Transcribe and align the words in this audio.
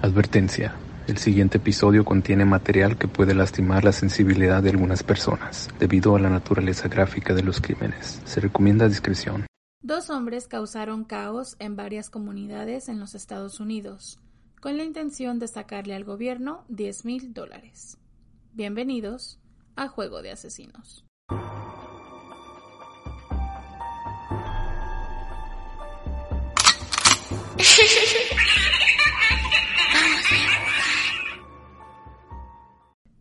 Advertencia. 0.00 0.76
El 1.08 1.18
siguiente 1.18 1.58
episodio 1.58 2.04
contiene 2.04 2.44
material 2.44 2.96
que 2.96 3.08
puede 3.08 3.34
lastimar 3.34 3.82
la 3.82 3.90
sensibilidad 3.90 4.62
de 4.62 4.70
algunas 4.70 5.02
personas 5.02 5.68
debido 5.80 6.14
a 6.14 6.20
la 6.20 6.30
naturaleza 6.30 6.86
gráfica 6.86 7.34
de 7.34 7.42
los 7.42 7.60
crímenes. 7.60 8.22
Se 8.24 8.38
recomienda 8.38 8.88
discreción. 8.88 9.48
Dos 9.82 10.08
hombres 10.08 10.46
causaron 10.46 11.02
caos 11.02 11.56
en 11.58 11.74
varias 11.74 12.10
comunidades 12.10 12.88
en 12.88 13.00
los 13.00 13.16
Estados 13.16 13.58
Unidos, 13.58 14.20
con 14.60 14.76
la 14.76 14.84
intención 14.84 15.40
de 15.40 15.48
sacarle 15.48 15.96
al 15.96 16.04
gobierno 16.04 16.64
10 16.68 17.04
mil 17.04 17.34
dólares. 17.34 17.98
Bienvenidos 18.52 19.40
a 19.74 19.88
Juego 19.88 20.22
de 20.22 20.30
Asesinos. 20.30 21.04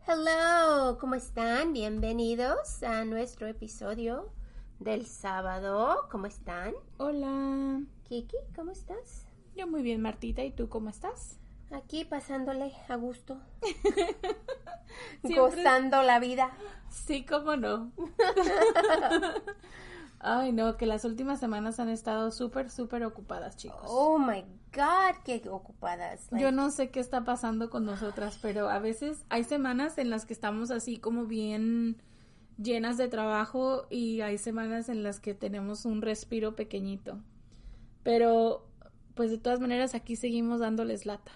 Hello, 0.08 0.98
¿cómo 1.00 1.16
están? 1.16 1.74
Bienvenidos 1.74 2.82
a 2.82 3.04
nuestro 3.04 3.46
episodio 3.48 4.32
del 4.80 5.06
sábado. 5.06 6.08
¿Cómo 6.10 6.28
están? 6.28 6.74
Hola. 6.98 7.82
Kiki, 8.08 8.38
¿cómo 8.56 8.72
estás? 8.72 9.26
Yo 9.56 9.68
muy 9.68 9.82
bien, 9.82 10.02
Martita. 10.02 10.44
¿Y 10.44 10.52
tú 10.52 10.70
cómo 10.70 10.90
estás? 10.90 11.38
Aquí 11.72 12.06
pasándole 12.06 12.74
a 12.88 12.96
gusto. 12.96 13.38
Siempre- 15.22 15.36
Gozando 15.36 16.02
la 16.04 16.20
vida. 16.20 16.52
Sí, 16.90 17.26
cómo 17.26 17.58
no. 17.58 17.92
Ay, 20.20 20.52
no, 20.52 20.78
que 20.78 20.86
las 20.86 21.06
últimas 21.06 21.40
semanas 21.40 21.80
han 21.80 21.90
estado 21.90 22.32
súper, 22.32 22.70
súper 22.72 23.04
ocupadas, 23.04 23.56
chicos. 23.56 23.86
Oh 23.86 24.18
my 24.18 24.44
God, 24.74 25.16
qué 25.24 25.42
ocupadas. 25.50 26.28
Yo 26.32 26.52
no 26.52 26.72
sé 26.72 26.90
qué 26.90 27.00
está 27.00 27.24
pasando 27.24 27.70
con 27.70 27.86
nosotras, 27.86 28.40
pero 28.42 28.70
a 28.70 28.80
veces 28.80 29.26
hay 29.30 29.44
semanas 29.44 29.98
en 29.98 30.10
las 30.10 30.26
que 30.26 30.34
estamos 30.34 30.72
así 30.72 30.98
como 30.98 31.26
bien 31.26 32.02
llenas 32.58 32.98
de 32.98 33.08
trabajo 33.08 33.86
y 33.90 34.22
hay 34.22 34.38
semanas 34.38 34.90
en 34.90 35.04
las 35.04 35.20
que 35.20 35.36
tenemos 35.36 35.86
un 35.86 36.02
respiro 36.02 36.56
pequeñito. 36.56 37.20
Pero, 38.04 38.66
pues 39.14 39.30
de 39.30 39.38
todas 39.38 39.60
maneras 39.60 39.94
aquí 39.94 40.16
seguimos 40.16 40.62
dándoles 40.62 41.06
lata. 41.06 41.32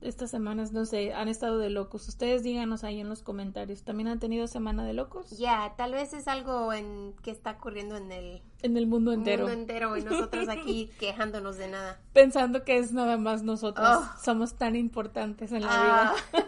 Estas 0.00 0.30
semanas, 0.30 0.72
no 0.72 0.84
sé, 0.84 1.12
han 1.12 1.26
estado 1.26 1.58
de 1.58 1.70
locos. 1.70 2.06
Ustedes 2.08 2.44
díganos 2.44 2.84
ahí 2.84 3.00
en 3.00 3.08
los 3.08 3.22
comentarios. 3.22 3.82
¿También 3.82 4.06
han 4.08 4.20
tenido 4.20 4.46
semana 4.46 4.84
de 4.84 4.92
locos? 4.92 5.30
Ya, 5.36 5.74
tal 5.76 5.90
vez 5.92 6.12
es 6.14 6.28
algo 6.28 6.72
en 6.72 7.14
que 7.22 7.32
está 7.32 7.50
ocurriendo 7.52 7.96
en 7.96 8.12
el 8.12 8.42
En 8.62 8.76
el 8.76 8.86
mundo 8.86 9.12
entero. 9.12 9.44
mundo 9.46 9.58
entero 9.60 9.96
y 9.96 10.02
nosotros 10.02 10.48
aquí 10.48 10.88
quejándonos 11.00 11.56
de 11.56 11.68
nada. 11.68 11.98
Pensando 12.12 12.62
que 12.64 12.78
es 12.78 12.92
nada 12.92 13.16
más 13.16 13.42
nosotros. 13.42 13.86
Oh. 13.90 14.08
Somos 14.22 14.54
tan 14.54 14.76
importantes 14.76 15.50
en 15.50 15.62
la 15.62 15.68
Ah, 15.70 16.14
vida 16.32 16.46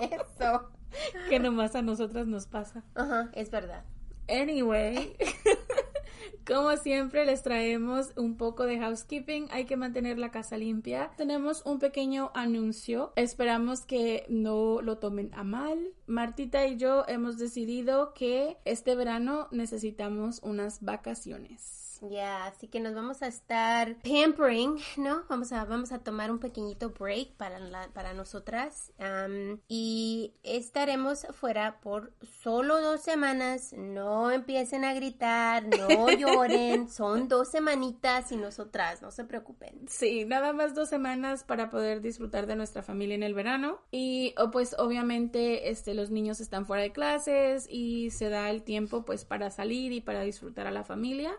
eso. 0.38 0.70
que 1.30 1.38
nomás 1.38 1.74
a 1.76 1.82
nosotras 1.82 2.26
nos 2.26 2.46
pasa. 2.46 2.84
Ajá, 2.94 3.30
es 3.32 3.50
verdad. 3.50 3.84
Anyway, 4.28 5.16
como 6.46 6.76
siempre 6.76 7.26
les 7.26 7.42
traemos 7.42 8.12
un 8.16 8.36
poco 8.36 8.64
de 8.64 8.78
housekeeping, 8.78 9.48
hay 9.50 9.64
que 9.64 9.76
mantener 9.76 10.18
la 10.18 10.30
casa 10.30 10.56
limpia. 10.56 11.10
Tenemos 11.16 11.62
un 11.66 11.78
pequeño 11.78 12.30
anuncio, 12.34 13.12
esperamos 13.16 13.84
que 13.84 14.24
no 14.28 14.80
lo 14.80 14.98
tomen 14.98 15.30
a 15.34 15.42
mal. 15.42 15.78
Martita 16.06 16.66
y 16.66 16.76
yo 16.76 17.04
hemos 17.08 17.38
decidido 17.38 18.14
que 18.14 18.58
este 18.64 18.94
verano 18.94 19.48
necesitamos 19.50 20.40
unas 20.42 20.82
vacaciones. 20.82 21.85
Ya, 22.02 22.46
así 22.46 22.68
que 22.68 22.80
nos 22.80 22.94
vamos 22.94 23.22
a 23.22 23.26
estar 23.26 23.96
pampering, 24.02 24.76
¿no? 24.96 25.22
Vamos 25.28 25.52
a, 25.52 25.64
vamos 25.64 25.92
a 25.92 25.98
tomar 26.00 26.30
un 26.30 26.38
pequeñito 26.38 26.90
break 26.90 27.32
para, 27.36 27.58
la- 27.58 27.88
para 27.92 28.12
nosotras. 28.14 28.92
am, 28.98 29.60
y 29.68 30.34
estaremos 30.42 31.26
fuera 31.32 31.80
por 31.80 32.12
solo 32.42 32.80
dos 32.80 33.00
semanas. 33.00 33.72
No 33.76 34.30
empiecen 34.30 34.84
a 34.84 34.94
gritar, 34.94 35.64
no 35.66 36.10
lloren. 36.18 36.88
Son 36.88 37.28
dos 37.28 37.48
semanitas 37.50 38.30
y 38.32 38.36
nosotras, 38.36 39.02
no 39.02 39.10
se 39.10 39.24
preocupen. 39.24 39.86
Sí, 39.88 40.24
nada 40.24 40.52
más 40.52 40.74
dos 40.74 40.88
semanas 40.88 41.44
para 41.44 41.70
poder 41.70 42.00
disfrutar 42.00 42.46
de 42.46 42.56
nuestra 42.56 42.82
familia 42.82 43.14
en 43.14 43.22
el 43.22 43.34
verano. 43.34 43.78
Y 43.90 44.34
oh, 44.38 44.50
pues 44.50 44.74
obviamente 44.78 45.70
este, 45.70 45.94
los 45.94 46.10
niños 46.10 46.40
están 46.40 46.66
fuera 46.66 46.82
de 46.82 46.92
clases 46.92 47.66
y 47.70 48.10
se 48.10 48.28
da 48.28 48.50
el 48.50 48.62
tiempo 48.62 49.04
pues 49.04 49.24
para 49.24 49.50
salir 49.50 49.92
y 49.92 50.00
para 50.00 50.20
disfrutar 50.22 50.66
a 50.66 50.70
la 50.70 50.84
familia. 50.84 51.32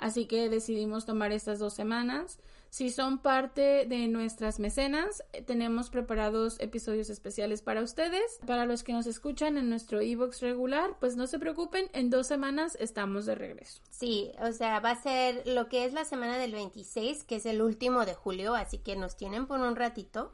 Así 0.00 0.24
que 0.24 0.48
decidimos 0.48 1.04
tomar 1.04 1.30
estas 1.30 1.58
dos 1.58 1.74
semanas. 1.74 2.38
Si 2.70 2.90
son 2.90 3.18
parte 3.18 3.84
de 3.86 4.06
nuestras 4.06 4.60
mecenas, 4.60 5.24
eh, 5.32 5.42
tenemos 5.42 5.90
preparados 5.90 6.56
episodios 6.60 7.10
especiales 7.10 7.62
para 7.62 7.82
ustedes. 7.82 8.38
Para 8.46 8.64
los 8.64 8.84
que 8.84 8.92
nos 8.92 9.06
escuchan 9.06 9.58
en 9.58 9.68
nuestro 9.68 10.00
e-box 10.00 10.40
regular, 10.40 10.96
pues 11.00 11.16
no 11.16 11.26
se 11.26 11.40
preocupen, 11.40 11.90
en 11.92 12.10
dos 12.10 12.28
semanas 12.28 12.76
estamos 12.80 13.26
de 13.26 13.34
regreso. 13.34 13.82
Sí, 13.90 14.30
o 14.40 14.52
sea, 14.52 14.78
va 14.78 14.92
a 14.92 15.02
ser 15.02 15.42
lo 15.46 15.68
que 15.68 15.84
es 15.84 15.92
la 15.92 16.04
semana 16.04 16.38
del 16.38 16.52
26, 16.52 17.24
que 17.24 17.36
es 17.36 17.46
el 17.46 17.60
último 17.60 18.06
de 18.06 18.14
julio, 18.14 18.54
así 18.54 18.78
que 18.78 18.94
nos 18.94 19.16
tienen 19.16 19.46
por 19.46 19.60
un 19.60 19.74
ratito. 19.76 20.32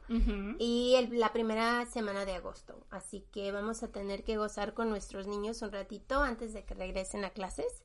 y 0.59 0.93
el- 0.95 1.19
la 1.19 1.33
primera 1.33 1.85
semana 1.87 2.23
de 2.25 2.33
agosto. 2.35 2.85
Así 2.91 3.25
que 3.31 3.51
vamos 3.51 3.81
a 3.83 3.87
tener 3.91 4.23
que 4.23 4.37
gozar 4.37 4.73
con 4.73 4.89
nuestros 4.89 5.25
niños 5.27 5.61
un 5.63 5.71
ratito 5.71 6.21
antes 6.21 6.53
de 6.53 6.63
que 6.65 6.73
regresen 6.75 7.25
a 7.25 7.31
clases. 7.31 7.83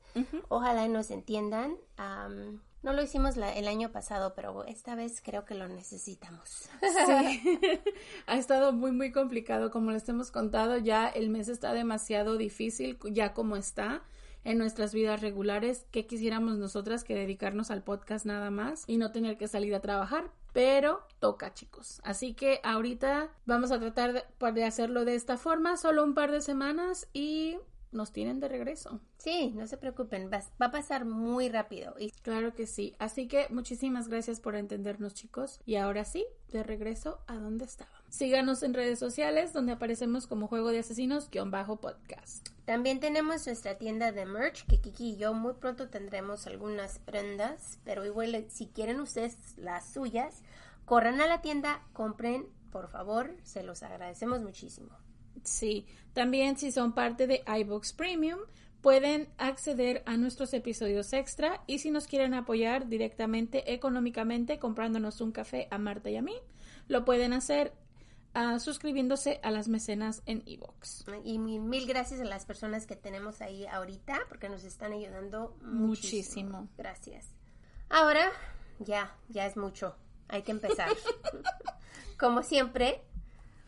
Ojalá 0.48 0.84
y 0.84 0.88
nos 0.88 1.10
entiendan. 1.10 1.76
Am, 1.96 2.60
no 2.82 2.92
lo 2.92 3.02
hicimos 3.02 3.36
la- 3.36 3.52
el 3.54 3.68
año 3.68 3.90
pasado, 3.92 4.34
pero 4.34 4.64
esta 4.64 4.94
vez 4.94 5.20
creo 5.24 5.44
que 5.44 5.54
lo 5.54 5.68
necesitamos. 5.68 6.68
Sí, 6.80 7.42
ha 8.26 8.36
estado 8.36 8.72
muy, 8.72 8.92
muy 8.92 9.12
complicado. 9.12 9.70
Como 9.70 9.90
les 9.90 10.08
hemos 10.08 10.30
contado, 10.30 10.78
ya 10.78 11.08
el 11.08 11.30
mes 11.30 11.48
está 11.48 11.72
demasiado 11.72 12.36
difícil, 12.36 12.98
ya 13.10 13.32
como 13.34 13.56
está 13.56 14.02
en 14.44 14.58
nuestras 14.58 14.92
vidas 14.92 15.20
regulares. 15.20 15.86
que 15.92 16.06
quisiéramos 16.06 16.58
nosotras 16.58 17.04
que 17.04 17.14
dedicarnos 17.14 17.70
al 17.70 17.82
podcast 17.84 18.26
nada 18.26 18.50
más 18.50 18.84
y 18.88 18.96
no 18.96 19.12
tener 19.12 19.36
que 19.38 19.46
salir 19.48 19.74
a 19.74 19.80
trabajar? 19.80 20.30
Pero 20.52 21.06
toca, 21.20 21.54
chicos. 21.54 22.00
Así 22.04 22.34
que 22.34 22.60
ahorita 22.62 23.30
vamos 23.46 23.70
a 23.70 23.78
tratar 23.80 24.12
de, 24.12 24.52
de 24.52 24.64
hacerlo 24.64 25.04
de 25.04 25.14
esta 25.14 25.38
forma, 25.38 25.76
solo 25.76 26.04
un 26.04 26.12
par 26.14 26.30
de 26.32 26.40
semanas 26.42 27.08
y 27.14 27.56
nos 27.92 28.12
tienen 28.12 28.40
de 28.40 28.48
regreso. 28.48 29.00
Sí, 29.18 29.52
no 29.54 29.66
se 29.66 29.76
preocupen, 29.76 30.30
va, 30.32 30.42
va 30.60 30.66
a 30.66 30.70
pasar 30.70 31.04
muy 31.04 31.48
rápido. 31.48 31.94
Y 31.98 32.10
Claro 32.22 32.54
que 32.54 32.66
sí. 32.66 32.94
Así 32.98 33.28
que 33.28 33.46
muchísimas 33.50 34.08
gracias 34.08 34.40
por 34.40 34.56
entendernos, 34.56 35.14
chicos. 35.14 35.60
Y 35.66 35.76
ahora 35.76 36.04
sí, 36.04 36.24
de 36.50 36.62
regreso 36.62 37.20
a 37.26 37.34
donde 37.36 37.64
estábamos. 37.64 38.00
Síganos 38.08 38.62
en 38.62 38.74
redes 38.74 38.98
sociales 38.98 39.52
donde 39.52 39.72
aparecemos 39.72 40.26
como 40.26 40.46
Juego 40.46 40.68
de 40.70 40.80
Asesinos-podcast. 40.80 42.48
también 42.64 43.00
tenemos 43.00 43.46
nuestra 43.46 43.78
tienda 43.78 44.12
de 44.12 44.26
merch, 44.26 44.66
que 44.66 44.80
Kiki 44.80 45.12
y 45.12 45.16
yo 45.16 45.34
muy 45.34 45.54
pronto 45.54 45.88
tendremos 45.88 46.46
algunas 46.46 46.98
prendas, 46.98 47.78
pero 47.84 48.04
igual 48.04 48.46
si 48.48 48.68
quieren 48.68 49.00
ustedes 49.00 49.36
las 49.56 49.92
suyas, 49.92 50.42
corran 50.84 51.20
a 51.20 51.26
la 51.26 51.40
tienda, 51.40 51.82
compren, 51.92 52.46
por 52.70 52.88
favor, 52.88 53.34
se 53.42 53.62
los 53.62 53.82
agradecemos 53.82 54.42
muchísimo. 54.42 54.90
Sí, 55.42 55.86
también 56.12 56.56
si 56.56 56.72
son 56.72 56.92
parte 56.92 57.26
de 57.26 57.42
iBox 57.46 57.92
Premium, 57.92 58.38
pueden 58.82 59.28
acceder 59.38 60.02
a 60.06 60.16
nuestros 60.16 60.52
episodios 60.52 61.12
extra 61.12 61.62
y 61.66 61.78
si 61.78 61.90
nos 61.90 62.06
quieren 62.06 62.34
apoyar 62.34 62.88
directamente 62.88 63.72
económicamente 63.72 64.58
comprándonos 64.58 65.20
un 65.20 65.32
café 65.32 65.68
a 65.70 65.78
Marta 65.78 66.10
y 66.10 66.16
a 66.16 66.22
mí, 66.22 66.34
lo 66.88 67.04
pueden 67.04 67.32
hacer 67.32 67.72
ah, 68.34 68.58
suscribiéndose 68.58 69.38
a 69.42 69.52
las 69.52 69.68
mecenas 69.68 70.22
en 70.26 70.42
iBox. 70.46 71.04
Y 71.24 71.38
mil, 71.38 71.60
mil 71.60 71.86
gracias 71.86 72.20
a 72.20 72.24
las 72.24 72.44
personas 72.44 72.86
que 72.86 72.96
tenemos 72.96 73.40
ahí 73.40 73.66
ahorita 73.66 74.20
porque 74.28 74.48
nos 74.48 74.64
están 74.64 74.92
ayudando 74.92 75.56
Muchísimo. 75.62 75.86
muchísimo. 75.86 76.68
Gracias. 76.76 77.28
Ahora, 77.88 78.30
ya, 78.80 79.16
ya 79.28 79.46
es 79.46 79.56
mucho. 79.56 79.94
Hay 80.28 80.42
que 80.42 80.50
empezar. 80.50 80.88
Como 82.18 82.42
siempre, 82.42 83.02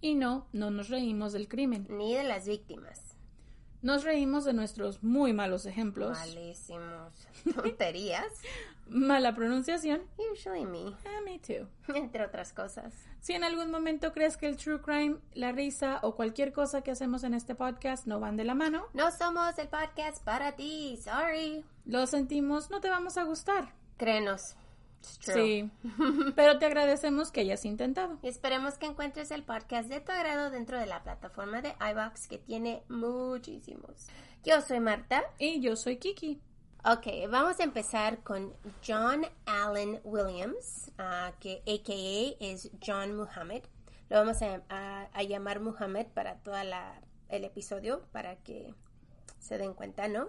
Y 0.00 0.14
no, 0.14 0.46
no 0.52 0.70
nos 0.70 0.88
reímos 0.88 1.32
del 1.32 1.48
crimen. 1.48 1.86
Ni 1.90 2.14
de 2.14 2.22
las 2.24 2.46
víctimas. 2.46 3.02
Nos 3.80 4.02
reímos 4.02 4.44
de 4.44 4.52
nuestros 4.54 5.02
muy 5.04 5.32
malos 5.32 5.64
ejemplos. 5.64 6.18
Malísimos. 6.18 7.12
Tonterías. 7.54 8.26
Mala 8.88 9.34
pronunciación. 9.34 10.00
Usually 10.32 10.64
me. 10.64 10.94
Ah, 11.04 11.20
me 11.24 11.38
too. 11.38 11.68
Entre 11.94 12.24
otras 12.24 12.52
cosas. 12.52 12.92
Si 13.20 13.34
en 13.34 13.44
algún 13.44 13.70
momento 13.70 14.12
crees 14.12 14.36
que 14.36 14.46
el 14.48 14.56
true 14.56 14.80
crime, 14.80 15.18
la 15.34 15.52
risa 15.52 16.00
o 16.02 16.16
cualquier 16.16 16.52
cosa 16.52 16.82
que 16.82 16.90
hacemos 16.90 17.22
en 17.22 17.34
este 17.34 17.54
podcast 17.54 18.06
no 18.06 18.18
van 18.18 18.36
de 18.36 18.44
la 18.44 18.54
mano, 18.54 18.86
No 18.94 19.10
somos 19.12 19.58
el 19.58 19.68
podcast 19.68 20.24
para 20.24 20.52
ti. 20.56 20.98
Sorry. 21.02 21.64
lo 21.84 22.06
sentimos, 22.06 22.70
no 22.70 22.80
te 22.80 22.88
vamos 22.88 23.16
a 23.18 23.24
gustar. 23.24 23.74
Créenos. 23.96 24.56
Sí. 25.00 25.70
Pero 26.36 26.58
te 26.58 26.66
agradecemos 26.66 27.30
que 27.32 27.40
hayas 27.40 27.64
intentado. 27.64 28.18
Esperemos 28.22 28.78
que 28.78 28.86
encuentres 28.86 29.30
el 29.30 29.42
podcast 29.42 29.88
de 29.88 30.00
tu 30.00 30.12
agrado 30.12 30.50
dentro 30.50 30.78
de 30.78 30.86
la 30.86 31.02
plataforma 31.02 31.60
de 31.62 31.74
iBox 31.92 32.28
que 32.28 32.38
tiene 32.38 32.82
muchísimos. 32.88 34.06
Yo 34.44 34.60
soy 34.60 34.80
Marta. 34.80 35.22
Y 35.38 35.60
yo 35.60 35.76
soy 35.76 35.96
Kiki. 35.96 36.40
Ok, 36.84 37.06
vamos 37.30 37.58
a 37.60 37.64
empezar 37.64 38.22
con 38.22 38.54
John 38.86 39.26
Allen 39.46 40.00
Williams, 40.04 40.90
ah, 40.98 41.32
que 41.40 41.60
AKA 41.66 42.36
es 42.44 42.70
John 42.84 43.16
Muhammad. 43.16 43.62
Lo 44.08 44.18
vamos 44.18 44.40
a, 44.42 44.62
a- 44.68 45.08
a 45.12 45.22
llamar 45.24 45.60
Muhammad 45.60 46.06
para 46.14 46.36
todo 46.36 46.54
el 47.28 47.44
episodio, 47.44 48.02
para 48.12 48.36
que 48.36 48.72
se 49.40 49.58
den 49.58 49.74
cuenta, 49.74 50.08
¿no? 50.08 50.28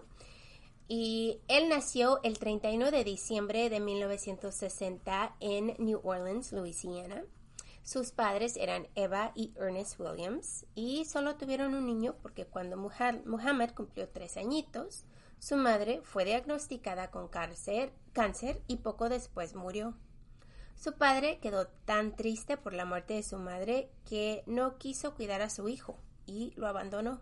Y 0.91 1.39
él 1.47 1.69
nació 1.69 2.19
el 2.23 2.39
31 2.39 2.89
de 2.89 3.03
diciembre 3.03 3.69
de 3.69 3.79
1960 3.79 5.35
en 5.39 5.75
New 5.77 6.01
Orleans, 6.03 6.51
Louisiana. 6.51 7.23
Sus 7.83 8.11
padres 8.11 8.57
eran 8.57 8.87
Eva 8.95 9.31
y 9.35 9.53
Ernest 9.55 9.99
Williams 9.99 10.65
y 10.73 11.05
solo 11.05 11.35
tuvieron 11.35 11.75
un 11.75 11.85
niño 11.85 12.15
porque 12.23 12.45
cuando 12.47 12.75
Muha- 12.75 13.23
Muhammad 13.25 13.69
cumplió 13.75 14.09
tres 14.09 14.35
añitos, 14.35 15.05
su 15.37 15.55
madre 15.57 16.01
fue 16.03 16.25
diagnosticada 16.25 17.11
con 17.11 17.27
cáncer, 17.27 17.93
cáncer 18.11 18.61
y 18.67 18.77
poco 18.77 19.09
después 19.09 19.53
murió. 19.55 19.95
Su 20.75 20.93
padre 20.97 21.39
quedó 21.39 21.67
tan 21.67 22.15
triste 22.15 22.57
por 22.57 22.73
la 22.73 22.85
muerte 22.85 23.13
de 23.13 23.23
su 23.23 23.37
madre 23.37 23.91
que 24.05 24.43
no 24.47 24.77
quiso 24.79 25.13
cuidar 25.13 25.41
a 25.43 25.49
su 25.51 25.69
hijo 25.69 25.99
y 26.25 26.51
lo 26.55 26.67
abandonó. 26.67 27.21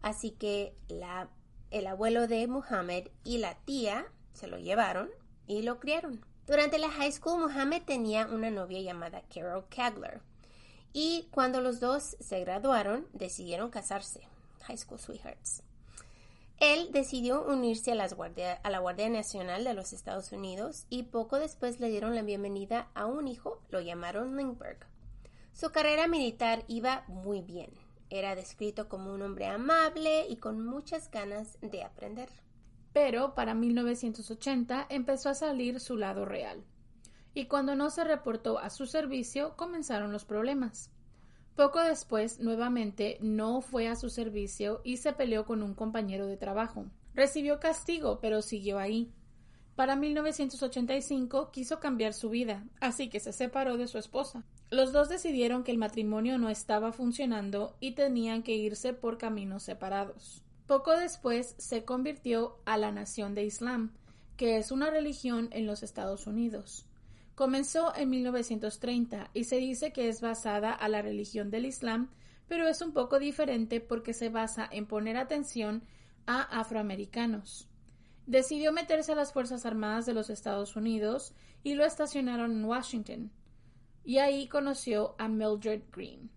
Así 0.00 0.30
que 0.30 0.76
la- 0.88 1.28
el 1.74 1.88
abuelo 1.88 2.28
de 2.28 2.46
Muhammad 2.46 3.02
y 3.24 3.38
la 3.38 3.56
tía 3.56 4.06
se 4.32 4.46
lo 4.46 4.58
llevaron 4.58 5.10
y 5.48 5.62
lo 5.62 5.80
criaron. 5.80 6.24
Durante 6.46 6.78
la 6.78 6.88
high 6.88 7.10
school, 7.10 7.40
Muhammad 7.40 7.82
tenía 7.84 8.26
una 8.26 8.48
novia 8.48 8.80
llamada 8.80 9.22
Carol 9.34 9.66
Kagler. 9.68 10.20
Y 10.92 11.26
cuando 11.32 11.60
los 11.60 11.80
dos 11.80 12.16
se 12.20 12.38
graduaron, 12.40 13.08
decidieron 13.12 13.70
casarse. 13.70 14.20
High 14.62 14.78
school 14.78 15.00
sweethearts. 15.00 15.64
Él 16.60 16.92
decidió 16.92 17.42
unirse 17.42 17.90
a, 17.90 17.94
a 18.62 18.70
la 18.70 18.78
Guardia 18.78 19.10
Nacional 19.10 19.64
de 19.64 19.74
los 19.74 19.92
Estados 19.92 20.30
Unidos 20.30 20.86
y 20.90 21.02
poco 21.02 21.40
después 21.40 21.80
le 21.80 21.88
dieron 21.88 22.14
la 22.14 22.22
bienvenida 22.22 22.88
a 22.94 23.06
un 23.06 23.26
hijo, 23.26 23.60
lo 23.70 23.80
llamaron 23.80 24.36
Lindbergh. 24.36 24.86
Su 25.52 25.72
carrera 25.72 26.06
militar 26.06 26.62
iba 26.68 27.02
muy 27.08 27.42
bien. 27.42 27.70
Era 28.10 28.34
descrito 28.34 28.88
como 28.88 29.12
un 29.12 29.22
hombre 29.22 29.46
amable 29.46 30.26
y 30.28 30.36
con 30.36 30.64
muchas 30.64 31.10
ganas 31.10 31.58
de 31.60 31.82
aprender. 31.82 32.28
Pero 32.92 33.34
para 33.34 33.54
1980 33.54 34.86
empezó 34.88 35.30
a 35.30 35.34
salir 35.34 35.80
su 35.80 35.96
lado 35.96 36.24
real. 36.24 36.64
Y 37.34 37.46
cuando 37.46 37.74
no 37.74 37.90
se 37.90 38.04
reportó 38.04 38.58
a 38.58 38.70
su 38.70 38.86
servicio, 38.86 39.56
comenzaron 39.56 40.12
los 40.12 40.24
problemas. 40.24 40.90
Poco 41.56 41.80
después, 41.80 42.40
nuevamente, 42.40 43.18
no 43.20 43.60
fue 43.60 43.88
a 43.88 43.96
su 43.96 44.10
servicio 44.10 44.80
y 44.84 44.96
se 44.96 45.12
peleó 45.12 45.44
con 45.44 45.62
un 45.62 45.74
compañero 45.74 46.26
de 46.26 46.36
trabajo. 46.36 46.86
Recibió 47.14 47.60
castigo, 47.60 48.18
pero 48.20 48.42
siguió 48.42 48.78
ahí. 48.78 49.12
Para 49.76 49.96
1985 49.96 51.50
quiso 51.50 51.80
cambiar 51.80 52.12
su 52.12 52.30
vida, 52.30 52.64
así 52.80 53.08
que 53.08 53.18
se 53.18 53.32
separó 53.32 53.76
de 53.76 53.88
su 53.88 53.98
esposa. 53.98 54.44
Los 54.74 54.90
dos 54.90 55.08
decidieron 55.08 55.62
que 55.62 55.70
el 55.70 55.78
matrimonio 55.78 56.36
no 56.36 56.50
estaba 56.50 56.90
funcionando 56.90 57.76
y 57.78 57.92
tenían 57.92 58.42
que 58.42 58.56
irse 58.56 58.92
por 58.92 59.18
caminos 59.18 59.62
separados. 59.62 60.42
Poco 60.66 60.90
después 60.98 61.54
se 61.58 61.84
convirtió 61.84 62.58
a 62.64 62.76
la 62.76 62.90
Nación 62.90 63.36
de 63.36 63.44
Islam, 63.44 63.94
que 64.36 64.56
es 64.56 64.72
una 64.72 64.90
religión 64.90 65.48
en 65.52 65.68
los 65.68 65.84
Estados 65.84 66.26
Unidos. 66.26 66.86
Comenzó 67.36 67.94
en 67.94 68.10
1930 68.10 69.30
y 69.32 69.44
se 69.44 69.58
dice 69.58 69.92
que 69.92 70.08
es 70.08 70.20
basada 70.20 70.72
a 70.72 70.88
la 70.88 71.02
religión 71.02 71.52
del 71.52 71.66
Islam, 71.66 72.10
pero 72.48 72.66
es 72.66 72.82
un 72.82 72.92
poco 72.92 73.20
diferente 73.20 73.80
porque 73.80 74.12
se 74.12 74.28
basa 74.28 74.68
en 74.72 74.86
poner 74.86 75.16
atención 75.16 75.84
a 76.26 76.42
afroamericanos. 76.42 77.68
Decidió 78.26 78.72
meterse 78.72 79.12
a 79.12 79.14
las 79.14 79.32
Fuerzas 79.32 79.66
Armadas 79.66 80.04
de 80.04 80.14
los 80.14 80.30
Estados 80.30 80.74
Unidos 80.74 81.32
y 81.62 81.74
lo 81.74 81.84
estacionaron 81.84 82.50
en 82.50 82.64
Washington. 82.64 83.30
Y 84.04 84.18
ahí 84.18 84.48
conoció 84.48 85.14
a 85.18 85.28
Mildred 85.28 85.82
Green. 85.92 86.30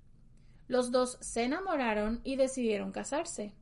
Los 0.67 0.91
dos 0.91 1.17
se 1.21 1.43
enamoraron 1.43 2.21
y 2.23 2.35
decidieron 2.35 2.91
casarse. 2.91 3.53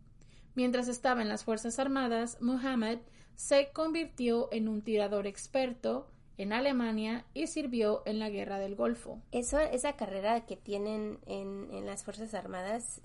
Mientras 0.56 0.88
estaba 0.88 1.22
en 1.22 1.30
las 1.30 1.44
Fuerzas 1.44 1.80
Armadas, 1.80 2.38
Muhammad 2.42 3.00
se 3.36 3.72
convirtió 3.74 4.48
en 4.52 4.68
un 4.70 4.82
tirador 4.82 5.28
experto 5.28 6.08
en 6.38 6.54
Alemania 6.54 7.26
y 7.34 7.48
sirvió 7.48 8.02
en 8.06 8.20
la 8.20 8.30
Guerra 8.30 8.60
del 8.60 8.76
Golfo. 8.76 9.22
Eso, 9.32 9.60
esa 9.60 9.96
carrera 9.96 10.46
que 10.46 10.56
tienen 10.56 11.20
en, 11.26 11.68
en 11.72 11.86
las 11.86 12.04
Fuerzas 12.04 12.34
Armadas, 12.34 13.02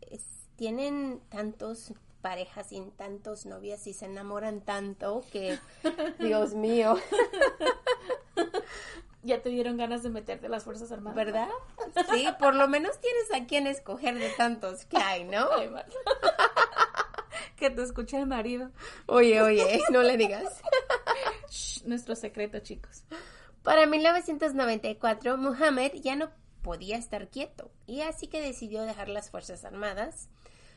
es- 0.00 0.48
tienen 0.56 1.20
tantos 1.28 1.92
parejas 2.22 2.72
y 2.72 2.80
tantos 2.96 3.44
novias 3.44 3.86
y 3.86 3.92
se 3.92 4.06
enamoran 4.06 4.62
tanto 4.62 5.22
que, 5.30 5.58
Dios 6.20 6.54
mío, 6.54 6.96
Ya 9.24 9.40
te 9.40 9.48
dieron 9.48 9.78
ganas 9.78 10.02
de 10.02 10.10
meterte 10.10 10.46
a 10.46 10.50
las 10.50 10.64
Fuerzas 10.64 10.92
Armadas. 10.92 11.16
¿verdad? 11.16 11.48
Sí, 12.12 12.28
por 12.38 12.54
lo 12.54 12.68
menos 12.68 13.00
tienes 13.00 13.32
a 13.32 13.46
quien 13.46 13.66
escoger 13.66 14.18
de 14.18 14.28
tantos 14.30 14.84
que 14.84 14.98
hay, 14.98 15.24
¿no? 15.24 15.48
Ay, 15.58 15.70
que 17.56 17.70
te 17.70 17.82
escuche 17.82 18.18
el 18.18 18.26
marido. 18.26 18.70
Oye, 19.06 19.40
oye, 19.40 19.82
no 19.90 20.02
le 20.02 20.16
digas. 20.16 20.60
Shh, 21.50 21.84
nuestro 21.86 22.14
secreto, 22.14 22.58
chicos. 22.58 23.04
Para 23.62 23.86
1994, 23.86 25.38
Muhammad 25.38 25.92
ya 25.94 26.16
no 26.16 26.30
podía 26.62 26.96
estar 26.96 27.28
quieto 27.28 27.70
y 27.86 28.02
así 28.02 28.26
que 28.26 28.42
decidió 28.42 28.82
dejar 28.82 29.08
las 29.08 29.30
Fuerzas 29.30 29.64
Armadas. 29.64 30.28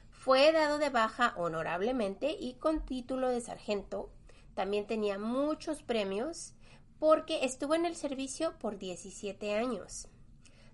Fue 0.10 0.52
dado 0.52 0.78
de 0.78 0.90
baja 0.90 1.34
honorablemente 1.36 2.36
y 2.40 2.56
con 2.56 2.86
título 2.86 3.30
de 3.30 3.42
sargento. 3.42 4.10
También 4.54 4.88
tenía 4.88 5.20
muchos 5.20 5.84
premios 5.84 6.54
porque 7.00 7.46
estuvo 7.46 7.76
en 7.76 7.86
el 7.86 7.96
servicio 7.96 8.58
por 8.60 8.78
17 8.78 9.54
años. 9.54 10.08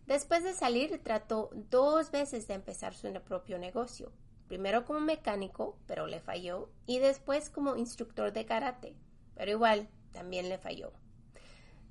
Después 0.06 0.44
de 0.44 0.53
salir, 0.53 1.01
trató 1.03 1.50
dos 1.53 2.12
veces 2.12 2.48
de 2.48 2.56
empezar 2.56 2.94
su 2.94 3.12
propio 3.22 3.58
negocio. 3.58 4.12
Primero 4.48 4.86
como 4.86 5.00
mecánico, 5.00 5.77
pero 5.88 6.08
le 6.08 6.20
falló, 6.20 6.70
y 6.86 7.00
después 7.00 7.50
como 7.50 7.75
instructor 7.75 8.34
de 8.34 8.46
karate, 8.46 8.96
pero 9.36 9.51
igual 9.51 9.89
también 10.12 10.50
le 10.50 10.58
falló. 10.58 10.92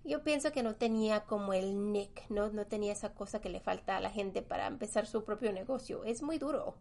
Yo 0.05 0.23
pienso 0.23 0.53
que 0.53 0.62
no 0.62 0.75
tenía 0.75 1.25
como 1.25 1.53
el 1.53 1.93
nick, 1.93 2.29
¿no? 2.29 2.51
No 2.51 2.67
tenía 2.67 2.93
esa 2.93 3.15
cosa 3.15 3.41
que 3.41 3.49
le 3.49 3.61
falta 3.61 3.97
a 3.97 4.01
la 4.01 4.11
gente 4.11 4.43
para 4.43 4.67
empezar 4.67 5.07
su 5.07 5.25
propio 5.25 5.53
negocio. 5.53 6.05
Es 6.05 6.23
muy 6.23 6.39
duro. 6.39 6.77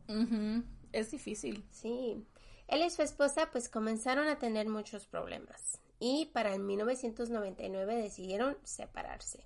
Es 0.91 1.11
difícil. 1.11 1.63
Sí. 1.69 2.25
Él 2.67 2.81
y 2.81 2.89
su 2.89 3.03
esposa 3.03 3.49
pues 3.51 3.69
comenzaron 3.69 4.27
a 4.27 4.39
tener 4.39 4.67
muchos 4.69 5.05
problemas 5.05 5.81
y 6.03 6.25
para 6.33 6.55
el 6.55 6.61
1999 6.61 7.95
decidieron 7.95 8.57
separarse. 8.63 9.45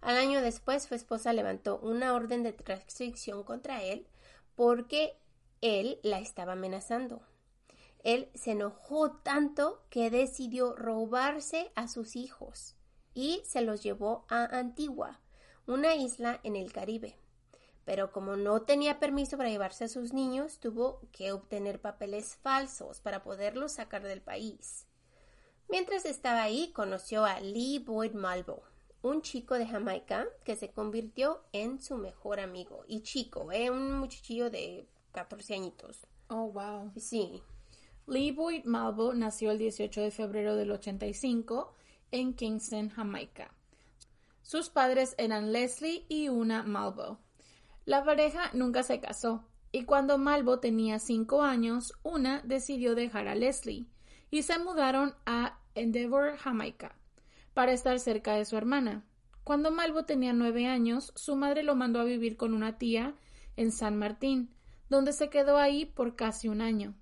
Al 0.00 0.16
año 0.16 0.40
después 0.40 0.84
su 0.84 0.94
esposa 0.94 1.32
levantó 1.32 1.80
una 1.80 2.14
orden 2.14 2.44
de 2.44 2.52
restricción 2.52 3.42
contra 3.42 3.82
él 3.82 4.06
porque 4.54 5.18
él 5.60 5.98
la 6.04 6.20
estaba 6.20 6.52
amenazando. 6.52 7.22
Él 8.04 8.30
se 8.34 8.52
enojó 8.52 9.10
tanto 9.10 9.82
que 9.90 10.10
decidió 10.10 10.76
robarse 10.76 11.72
a 11.74 11.88
sus 11.88 12.14
hijos 12.14 12.76
y 13.12 13.42
se 13.44 13.60
los 13.60 13.82
llevó 13.82 14.26
a 14.28 14.44
Antigua, 14.44 15.20
una 15.66 15.96
isla 15.96 16.38
en 16.44 16.54
el 16.54 16.72
Caribe. 16.72 17.18
pero 17.84 18.12
como 18.12 18.36
no 18.36 18.62
tenía 18.62 19.00
permiso 19.00 19.36
para 19.36 19.48
llevarse 19.48 19.84
a 19.84 19.88
sus 19.88 20.12
niños, 20.12 20.60
tuvo 20.60 21.00
que 21.10 21.32
obtener 21.32 21.80
papeles 21.80 22.36
falsos 22.36 23.00
para 23.00 23.24
poderlos 23.24 23.72
sacar 23.72 24.04
del 24.04 24.22
país. 24.22 24.86
Mientras 25.70 26.04
estaba 26.04 26.42
ahí, 26.42 26.72
conoció 26.72 27.24
a 27.24 27.38
Lee 27.38 27.78
Boyd 27.78 28.12
Malvo, 28.12 28.64
un 29.02 29.22
chico 29.22 29.54
de 29.54 29.66
Jamaica 29.66 30.26
que 30.44 30.56
se 30.56 30.72
convirtió 30.72 31.44
en 31.52 31.80
su 31.80 31.96
mejor 31.96 32.40
amigo. 32.40 32.84
Y 32.88 33.02
chico, 33.02 33.52
¿eh? 33.52 33.70
un 33.70 33.92
muchachillo 33.92 34.50
de 34.50 34.88
14 35.12 35.54
añitos. 35.54 36.06
Oh, 36.28 36.50
wow. 36.50 36.90
Sí. 36.96 37.40
Lee 38.08 38.32
Boyd 38.32 38.64
Malvo 38.64 39.14
nació 39.14 39.52
el 39.52 39.58
18 39.58 40.00
de 40.00 40.10
febrero 40.10 40.56
del 40.56 40.72
85 40.72 41.72
en 42.10 42.34
Kingston, 42.34 42.90
Jamaica. 42.90 43.54
Sus 44.42 44.70
padres 44.70 45.14
eran 45.18 45.52
Leslie 45.52 46.04
y 46.08 46.28
una 46.28 46.64
Malvo. 46.64 47.18
La 47.84 48.04
pareja 48.04 48.50
nunca 48.54 48.82
se 48.82 48.98
casó, 49.00 49.44
y 49.70 49.84
cuando 49.84 50.18
Malvo 50.18 50.58
tenía 50.58 50.98
cinco 50.98 51.42
años, 51.42 51.94
una 52.02 52.42
decidió 52.42 52.96
dejar 52.96 53.28
a 53.28 53.36
Leslie 53.36 53.86
y 54.30 54.42
se 54.42 54.58
mudaron 54.58 55.14
a 55.26 55.59
Endeavour, 55.74 56.36
Jamaica, 56.36 56.96
para 57.54 57.72
estar 57.72 57.98
cerca 57.98 58.34
de 58.34 58.44
su 58.44 58.56
hermana. 58.56 59.04
Cuando 59.44 59.70
Malvo 59.70 60.04
tenía 60.04 60.32
nueve 60.32 60.66
años, 60.66 61.12
su 61.16 61.36
madre 61.36 61.62
lo 61.62 61.74
mandó 61.74 62.00
a 62.00 62.04
vivir 62.04 62.36
con 62.36 62.54
una 62.54 62.78
tía 62.78 63.14
en 63.56 63.72
San 63.72 63.96
Martín, 63.98 64.54
donde 64.88 65.12
se 65.12 65.30
quedó 65.30 65.58
ahí 65.58 65.86
por 65.86 66.16
casi 66.16 66.48
un 66.48 66.60
año. 66.60 66.94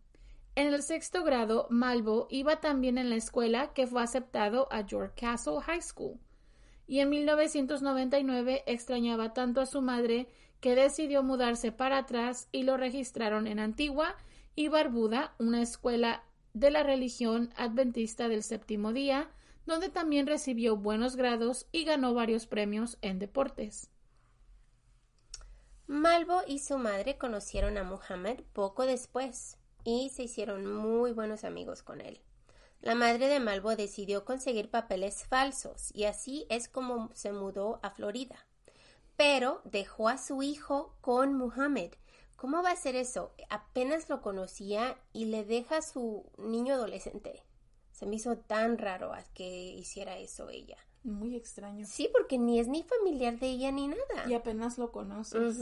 En 0.55 0.75
el 0.75 0.83
sexto 0.83 1.25
grado, 1.25 1.67
Malvo 1.71 2.27
iba 2.31 2.61
también 2.61 2.99
en 2.99 3.11
la 3.11 3.17
escuela 3.17 3.73
que 3.75 3.87
fue 3.87 4.03
aceptado 4.03 4.67
a 4.71 4.81
York 4.81 5.15
Castle 5.15 5.61
High 5.61 5.83
School. 5.83 6.19
Y 6.87 7.01
en 7.01 7.11
1999 7.11 8.65
extrañaba 8.67 9.35
tanto 9.35 9.61
a 9.61 9.67
su 9.67 9.83
madre 9.83 10.29
que 10.61 10.75
decidió 10.75 11.23
mudarse 11.23 11.71
para 11.71 11.99
atrás 11.99 12.49
y 12.51 12.65
lo 12.65 12.77
registraron 12.77 13.47
en 13.47 13.61
Antigua 13.61 14.17
y 14.57 14.69
Barbuda, 14.69 15.35
una 15.39 15.63
escuela 15.63 16.25
de 16.55 16.71
la 16.71 16.83
religión 16.83 17.53
adventista 17.57 18.29
del 18.29 18.43
séptimo 18.43 18.93
día, 18.93 19.31
donde 19.67 19.89
también 19.89 20.27
recibió 20.27 20.77
buenos 20.77 21.17
grados 21.17 21.67
y 21.73 21.85
ganó 21.85 22.15
varios 22.15 22.47
premios 22.47 22.99
en 23.03 23.19
deportes. 23.19 23.91
Malvo 25.87 26.43
y 26.47 26.59
su 26.59 26.79
madre 26.79 27.17
conocieron 27.17 27.79
a 27.79 27.83
Muhammad 27.85 28.41
poco 28.53 28.85
después 28.85 29.57
y 29.85 30.11
se 30.11 30.25
hicieron 30.25 30.67
muy 30.67 31.13
buenos 31.13 31.45
amigos 31.45 31.83
con 31.83 32.01
él. 32.01 32.21
La 32.81 32.95
madre 32.95 33.27
de 33.29 33.41
Malvo 33.41 33.75
decidió 33.75 34.25
conseguir 34.25 34.71
papeles 34.71 35.27
falsos 35.27 35.91
y 35.95 36.05
así 36.05 36.47
es 36.49 36.69
como 36.69 37.11
se 37.15 37.33
mudó 37.33 37.81
a 37.83 37.91
Florida. 37.91 38.47
Pero 39.17 39.63
dejó 39.65 40.09
a 40.09 40.19
su 40.19 40.43
hijo 40.43 40.95
con 41.01 41.35
Muhammad 41.35 41.91
¿Cómo 42.39 42.63
va 42.63 42.71
a 42.71 42.77
ser 42.77 42.95
eso? 42.95 43.35
Apenas 43.51 44.09
lo 44.09 44.23
conocía 44.23 44.97
y 45.13 45.25
le 45.25 45.45
deja 45.45 45.79
a 45.79 45.83
su 45.83 46.31
niño 46.39 46.75
adolescente. 46.75 47.43
Se 47.91 48.07
me 48.07 48.15
hizo 48.15 48.39
tan 48.39 48.79
raro 48.79 49.11
que 49.35 49.45
hiciera 49.45 50.19
eso 50.19 50.49
ella. 50.49 50.77
Muy 51.03 51.35
extraño. 51.35 51.85
Sí, 51.85 52.09
porque 52.13 52.39
ni 52.39 52.61
es 52.61 52.69
ni 52.69 52.85
familiar 52.85 53.41
de 53.41 53.49
ella 53.49 53.73
ni 53.73 53.89
nada. 53.89 54.29
Y 54.29 54.35
apenas 54.35 54.79
lo 54.79 54.93
conoces. 54.93 55.59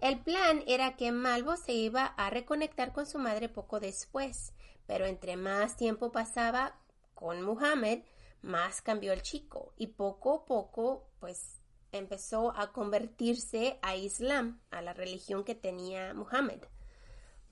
El 0.00 0.18
plan 0.20 0.64
era 0.66 0.96
que 0.96 1.12
Malvo 1.12 1.56
se 1.56 1.74
iba 1.74 2.06
a 2.06 2.28
reconectar 2.28 2.92
con 2.92 3.06
su 3.06 3.18
madre 3.18 3.48
poco 3.48 3.78
después, 3.78 4.54
pero 4.88 5.06
entre 5.06 5.36
más 5.36 5.76
tiempo 5.76 6.10
pasaba 6.10 6.76
con 7.14 7.40
Muhammad, 7.42 7.98
más 8.42 8.82
cambió 8.82 9.12
el 9.12 9.22
chico 9.22 9.74
y 9.76 9.86
poco 9.86 10.34
a 10.34 10.44
poco, 10.44 11.06
pues 11.20 11.57
empezó 11.92 12.52
a 12.56 12.72
convertirse 12.72 13.78
a 13.82 13.96
Islam, 13.96 14.60
a 14.70 14.82
la 14.82 14.92
religión 14.92 15.44
que 15.44 15.54
tenía 15.54 16.14
Muhammad. 16.14 16.58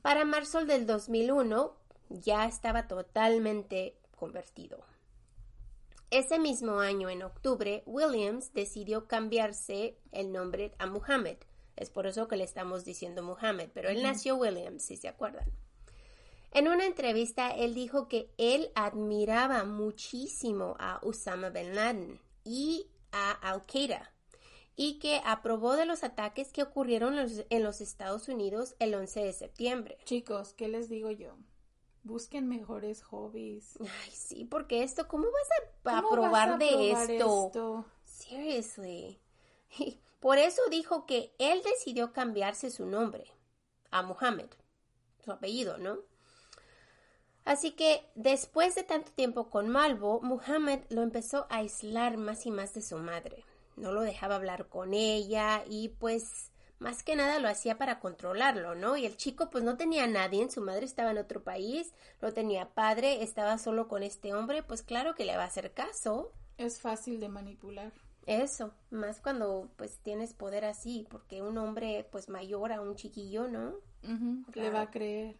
Para 0.03 0.25
marzo 0.25 0.65
del 0.65 0.87
2001 0.87 1.75
ya 2.09 2.47
estaba 2.47 2.87
totalmente 2.87 3.97
convertido. 4.17 4.85
Ese 6.11 6.39
mismo 6.39 6.79
año, 6.79 7.11
en 7.11 7.23
octubre, 7.23 7.83
Williams 7.87 8.53
decidió 8.53 9.09
cambiarse 9.09 9.99
el 10.13 10.31
nombre 10.31 10.73
a 10.79 10.87
Muhammad. 10.87 11.37
Es 11.75 11.91
por 11.91 12.07
eso 12.07 12.29
que 12.29 12.37
le 12.37 12.45
estamos 12.45 12.85
diciendo 12.85 13.23
Muhammad, 13.23 13.69
pero 13.75 13.89
él 13.89 14.03
nació 14.03 14.37
Williams, 14.37 14.85
si 14.85 14.97
se 14.97 15.09
acuerdan. 15.09 15.51
En 16.53 16.69
una 16.69 16.87
entrevista, 16.87 17.51
él 17.51 17.75
dijo 17.75 18.09
que 18.09 18.31
él 18.39 18.71
admiraba 18.75 19.65
muchísimo 19.65 20.77
a 20.79 21.01
Osama 21.03 21.51
bin 21.51 21.75
Laden 21.75 22.21
y 22.45 22.87
a 23.13 23.33
Al-Qaeda, 23.33 24.13
y 24.77 24.99
que 24.99 25.23
aprobó 25.25 25.75
de 25.75 25.87
los 25.87 26.05
ataques 26.05 26.53
que 26.53 26.63
ocurrieron 26.63 27.17
en 27.19 27.63
los 27.65 27.81
Estados 27.81 28.29
Unidos 28.29 28.77
el 28.79 28.95
11 28.95 29.25
de 29.25 29.33
septiembre. 29.33 29.99
Chicos, 30.05 30.53
¿qué 30.53 30.69
les 30.69 30.91
digo 30.91 31.11
yo? 31.11 31.35
Busquen 32.03 32.47
mejores 32.47 33.03
hobbies. 33.03 33.79
Ay, 33.81 34.11
sí, 34.13 34.45
porque 34.45 34.83
esto, 34.83 35.09
¿cómo 35.09 35.25
vas 35.25 35.95
a 35.95 35.99
aprobar 35.99 36.59
de 36.59 36.93
esto? 36.93 37.47
esto? 37.47 37.85
Seriously. 38.05 39.19
Por 40.21 40.39
eso 40.39 40.61
dijo 40.71 41.07
que 41.07 41.35
él 41.39 41.63
decidió 41.65 42.13
cambiarse 42.13 42.71
su 42.71 42.85
nombre 42.85 43.25
a 43.91 44.03
Muhammad, 44.03 44.49
su 45.25 45.33
apellido, 45.33 45.79
¿no? 45.79 45.99
Así 47.45 47.71
que 47.73 48.05
después 48.15 48.75
de 48.75 48.83
tanto 48.83 49.11
tiempo 49.13 49.51
con 49.51 49.69
Malvo, 49.69 50.21
Muhammad 50.21 50.81
lo 50.91 51.03
empezó 51.03 51.47
a 51.49 51.59
aislar 51.59 52.19
más 52.19 52.45
y 52.45 52.51
más 52.51 52.75
de 52.75 52.83
su 52.83 52.99
madre 52.99 53.45
no 53.77 53.93
lo 53.93 54.01
dejaba 54.01 54.37
hablar 54.37 54.69
con 54.69 54.95
ella 54.95 55.63
y 55.69 55.91
pues 55.91 56.51
más 56.79 57.03
que 57.03 57.17
nada 57.17 57.39
lo 57.39 57.49
hacía 57.49 57.79
para 57.79 58.01
controlarlo, 58.01 58.75
¿no? 58.75 58.97
Y 58.97 59.07
el 59.07 59.17
chico 59.17 59.49
pues 59.51 59.65
no 59.65 59.77
tenía 59.77 60.05
a 60.05 60.09
nadie, 60.09 60.49
su 60.51 60.61
madre 60.61 60.85
estaba 60.85 61.11
en 61.11 61.19
otro 61.19 61.43
país, 61.43 61.93
no 62.21 62.33
tenía 62.33 62.71
padre, 62.71 63.23
estaba 63.23 63.59
solo 63.59 63.89
con 63.89 64.03
este 64.03 64.35
hombre, 64.35 64.63
pues 64.63 64.83
claro 64.83 65.15
que 65.15 65.25
le 65.25 65.37
va 65.37 65.45
a 65.45 65.47
hacer 65.47 65.73
caso. 65.73 66.33
Es 66.59 66.81
fácil 66.81 67.21
de 67.21 67.29
manipular. 67.29 67.93
Eso, 68.27 68.75
más 68.91 69.21
cuando 69.21 69.71
pues 69.77 70.01
tienes 70.03 70.35
poder 70.35 70.65
así, 70.65 71.07
porque 71.09 71.43
un 71.43 71.59
hombre 71.59 72.09
pues 72.11 72.29
mayor 72.29 72.73
a 72.73 72.81
un 72.81 72.97
chiquillo, 72.97 73.47
¿no? 73.47 73.77
Le 74.55 74.71
va 74.71 74.83
a 74.83 74.91
creer. 74.91 75.37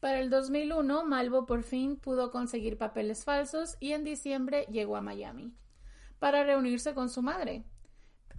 Para 0.00 0.20
el 0.20 0.30
2001, 0.30 1.04
Malvo 1.04 1.46
por 1.46 1.62
fin 1.62 1.96
pudo 1.96 2.30
conseguir 2.30 2.76
papeles 2.76 3.24
falsos 3.24 3.76
y 3.80 3.92
en 3.92 4.04
diciembre 4.04 4.66
llegó 4.70 4.96
a 4.96 5.00
Miami 5.00 5.54
para 6.24 6.42
reunirse 6.42 6.94
con 6.94 7.10
su 7.10 7.20
madre. 7.20 7.64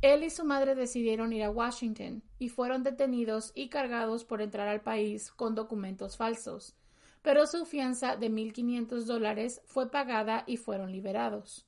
Él 0.01 0.23
y 0.23 0.31
su 0.31 0.43
madre 0.43 0.73
decidieron 0.73 1.31
ir 1.33 1.43
a 1.43 1.51
Washington 1.51 2.23
y 2.39 2.49
fueron 2.49 2.81
detenidos 2.81 3.51
y 3.53 3.69
cargados 3.69 4.25
por 4.25 4.41
entrar 4.41 4.67
al 4.67 4.81
país 4.81 5.31
con 5.31 5.53
documentos 5.53 6.17
falsos, 6.17 6.75
pero 7.21 7.45
su 7.45 7.63
fianza 7.67 8.15
de 8.15 8.31
1.500 8.31 9.03
dólares 9.03 9.61
fue 9.65 9.91
pagada 9.91 10.45
y 10.47 10.57
fueron 10.57 10.91
liberados. 10.91 11.67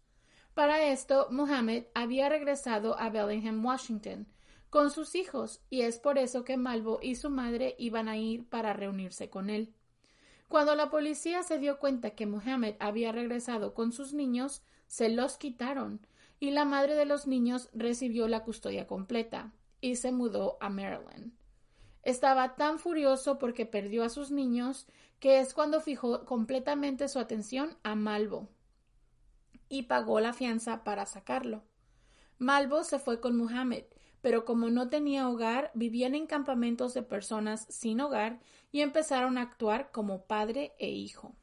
Para 0.55 0.87
esto, 0.87 1.27
Mohammed 1.29 1.83
había 1.93 2.29
regresado 2.29 2.97
a 2.97 3.11
Bellingham, 3.11 3.63
Washington, 3.63 4.25
con 4.71 4.89
sus 4.89 5.13
hijos, 5.13 5.61
y 5.69 5.81
es 5.81 5.99
por 5.99 6.17
eso 6.17 6.43
que 6.43 6.57
Malvo 6.57 6.97
y 6.99 7.13
su 7.13 7.29
madre 7.29 7.75
iban 7.77 8.09
a 8.09 8.17
ir 8.17 8.49
para 8.49 8.73
reunirse 8.73 9.29
con 9.29 9.51
él. 9.51 9.71
Cuando 10.47 10.73
la 10.73 10.89
policía 10.89 11.43
se 11.43 11.59
dio 11.59 11.77
cuenta 11.77 12.15
que 12.15 12.25
Mohammed 12.25 12.73
había 12.79 13.11
regresado 13.11 13.75
con 13.75 13.91
sus 13.91 14.13
niños, 14.13 14.63
se 14.87 15.09
los 15.09 15.37
quitaron 15.37 16.01
y 16.39 16.51
la 16.51 16.65
madre 16.65 16.95
de 16.95 17.05
los 17.05 17.27
niños 17.27 17.69
recibió 17.73 18.27
la 18.27 18.43
custodia 18.43 18.87
completa 18.87 19.53
y 19.81 19.95
se 19.95 20.11
mudó 20.11 20.57
a 20.59 20.69
Maryland. 20.69 21.33
Estaba 22.03 22.55
tan 22.55 22.79
furioso 22.79 23.37
porque 23.37 23.65
perdió 23.65 24.03
a 24.03 24.09
sus 24.09 24.31
niños 24.31 24.87
que 25.19 25.39
es 25.39 25.53
cuando 25.53 25.81
fijó 25.81 26.25
completamente 26.25 27.07
su 27.07 27.19
atención 27.19 27.75
a 27.83 27.95
Malvo 27.95 28.49
y 29.69 29.83
pagó 29.83 30.19
la 30.19 30.33
fianza 30.33 30.83
para 30.83 31.05
sacarlo. 31.05 31.63
Malvo 32.37 32.83
se 32.83 32.99
fue 32.99 33.19
con 33.19 33.35
Muhammad, 33.35 33.83
pero 34.21 34.45
como 34.45 34.69
no 34.69 34.89
tenía 34.89 35.27
hogar, 35.27 35.71
vivían 35.73 36.15
en 36.15 36.27
campamentos 36.27 36.93
de 36.93 37.03
personas 37.03 37.65
sin 37.69 37.99
hogar 37.99 38.39
y 38.71 38.81
empezaron 38.81 39.37
a 39.37 39.41
actuar 39.41 39.91
como 39.91 40.25
padre 40.25 40.73
e 40.79 40.89
hijo. 40.89 41.35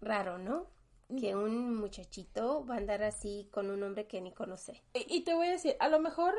Raro, 0.00 0.38
¿no? 0.38 0.66
Que 1.16 1.34
un 1.34 1.76
muchachito 1.76 2.66
va 2.66 2.74
a 2.74 2.78
andar 2.78 3.02
así 3.02 3.48
con 3.50 3.70
un 3.70 3.82
hombre 3.82 4.06
que 4.06 4.20
ni 4.20 4.32
conoce. 4.32 4.82
Y, 4.94 5.22
te 5.22 5.34
voy 5.34 5.48
a 5.48 5.52
decir, 5.52 5.76
a 5.80 5.88
lo 5.88 6.00
mejor 6.00 6.34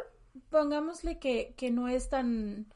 pongámosle 0.50 1.18
que, 1.20 1.54
que 1.58 1.72
no 1.72 1.88
es 1.88 2.10
tan 2.10 2.68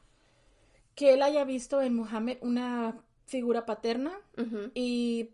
que 0.94 1.14
él 1.14 1.22
haya 1.22 1.44
visto 1.44 1.82
en 1.82 1.94
Mohammed 1.94 2.38
una 2.40 3.00
figura 3.26 3.66
paterna 3.66 4.12
y 4.74 5.30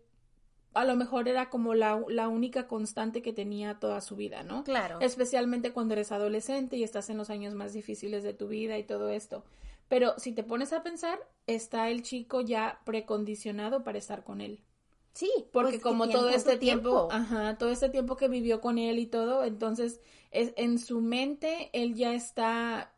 a 0.73 0.85
lo 0.85 0.95
mejor 0.95 1.27
era 1.27 1.49
como 1.49 1.73
la, 1.75 2.01
la, 2.07 2.29
única 2.29 2.67
constante 2.67 3.21
que 3.21 3.33
tenía 3.33 3.79
toda 3.79 4.01
su 4.01 4.15
vida, 4.15 4.43
¿no? 4.43 4.63
Claro. 4.63 4.99
Especialmente 5.01 5.73
cuando 5.73 5.93
eres 5.93 6.11
adolescente 6.11 6.77
y 6.77 6.83
estás 6.83 7.09
en 7.09 7.17
los 7.17 7.29
años 7.29 7.53
más 7.53 7.73
difíciles 7.73 8.23
de 8.23 8.33
tu 8.33 8.47
vida 8.47 8.77
y 8.77 8.83
todo 8.83 9.09
esto. 9.09 9.43
Pero 9.89 10.17
si 10.17 10.31
te 10.31 10.43
pones 10.43 10.71
a 10.71 10.83
pensar, 10.83 11.19
está 11.47 11.89
el 11.89 12.01
chico 12.01 12.39
ya 12.41 12.79
precondicionado 12.85 13.83
para 13.83 13.97
estar 13.97 14.23
con 14.23 14.39
él. 14.39 14.61
Sí, 15.13 15.29
porque 15.51 15.73
pues, 15.73 15.81
como 15.81 16.07
todo 16.09 16.29
este 16.29 16.57
tiempo, 16.57 17.09
ajá, 17.11 17.57
todo 17.57 17.69
este 17.69 17.89
tiempo 17.89 18.15
que 18.15 18.27
vivió 18.27 18.61
con 18.61 18.77
él 18.77 18.97
y 18.99 19.07
todo, 19.07 19.43
entonces 19.43 19.99
es, 20.31 20.53
en 20.55 20.79
su 20.79 21.01
mente 21.01 21.69
él 21.73 21.95
ya 21.95 22.13
está 22.13 22.93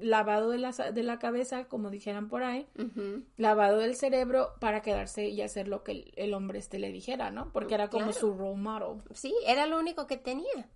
lavado 0.00 0.50
de 0.50 0.58
la, 0.58 0.72
de 0.72 1.02
la 1.02 1.18
cabeza, 1.18 1.66
como 1.66 1.90
dijeran 1.90 2.28
por 2.28 2.42
ahí, 2.42 2.68
lavado 3.36 3.78
del 3.78 3.96
cerebro 3.96 4.52
para 4.60 4.82
quedarse 4.82 5.28
y 5.28 5.42
hacer 5.42 5.68
lo 5.68 5.82
que 5.82 6.12
el, 6.16 6.34
hombre 6.34 6.58
este 6.58 6.78
le 6.78 6.92
dijera, 6.92 7.30
¿no? 7.30 7.52
Porque 7.52 7.74
era 7.74 7.88
como 7.88 8.12
su 8.12 8.32
role 8.32 8.56
model. 8.56 9.02
Sí, 9.12 9.34
era 9.46 9.66
lo 9.66 9.78
único 9.78 10.06
que 10.06 10.16
tenía. 10.16 10.70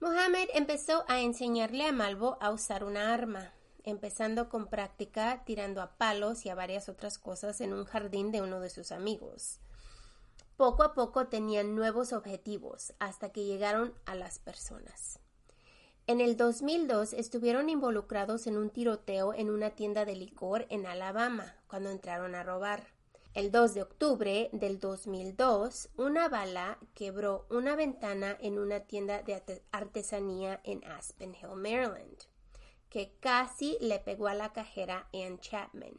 Mohammed 0.00 0.48
empezó 0.54 1.04
a 1.08 1.20
enseñarle 1.20 1.86
a 1.86 1.92
Malvo 1.92 2.38
a 2.40 2.50
usar 2.50 2.84
una 2.84 3.12
arma, 3.12 3.52
empezando 3.88 4.48
con 4.48 4.66
práctica 4.66 5.42
tirando 5.44 5.82
a 5.82 5.96
palos 5.96 6.46
y 6.46 6.48
a 6.48 6.54
varias 6.54 6.88
otras 6.88 7.18
cosas 7.18 7.60
en 7.60 7.72
un 7.72 7.84
jardín 7.84 8.30
de 8.30 8.42
uno 8.42 8.60
de 8.60 8.70
sus 8.70 8.92
amigos. 8.92 9.58
Poco 10.56 10.82
a 10.82 10.94
poco 10.94 11.28
tenían 11.28 11.74
nuevos 11.74 12.12
objetivos 12.12 12.92
hasta 12.98 13.30
que 13.30 13.44
llegaron 13.44 13.94
a 14.06 14.14
las 14.14 14.38
personas. 14.38 15.20
En 16.08 16.20
el 16.20 16.36
2002 16.36 17.12
estuvieron 17.12 17.68
involucrados 17.68 18.46
en 18.46 18.56
un 18.56 18.70
tiroteo 18.70 19.34
en 19.34 19.50
una 19.50 19.70
tienda 19.70 20.04
de 20.04 20.16
licor 20.16 20.66
en 20.70 20.86
Alabama 20.86 21.54
cuando 21.66 21.90
entraron 21.90 22.34
a 22.34 22.42
robar. 22.42 22.86
El 23.34 23.52
2 23.52 23.74
de 23.74 23.82
octubre 23.82 24.48
del 24.52 24.80
2002, 24.80 25.90
una 25.96 26.28
bala 26.28 26.78
quebró 26.94 27.46
una 27.50 27.76
ventana 27.76 28.36
en 28.40 28.58
una 28.58 28.80
tienda 28.80 29.22
de 29.22 29.62
artesanía 29.70 30.60
en 30.64 30.82
Aspen 30.84 31.34
Hill, 31.34 31.54
Maryland, 31.54 32.24
casi 33.06 33.78
le 33.80 33.98
pegó 34.00 34.26
a 34.26 34.34
la 34.34 34.52
cajera 34.52 35.08
Ann 35.12 35.38
Chapman. 35.40 35.98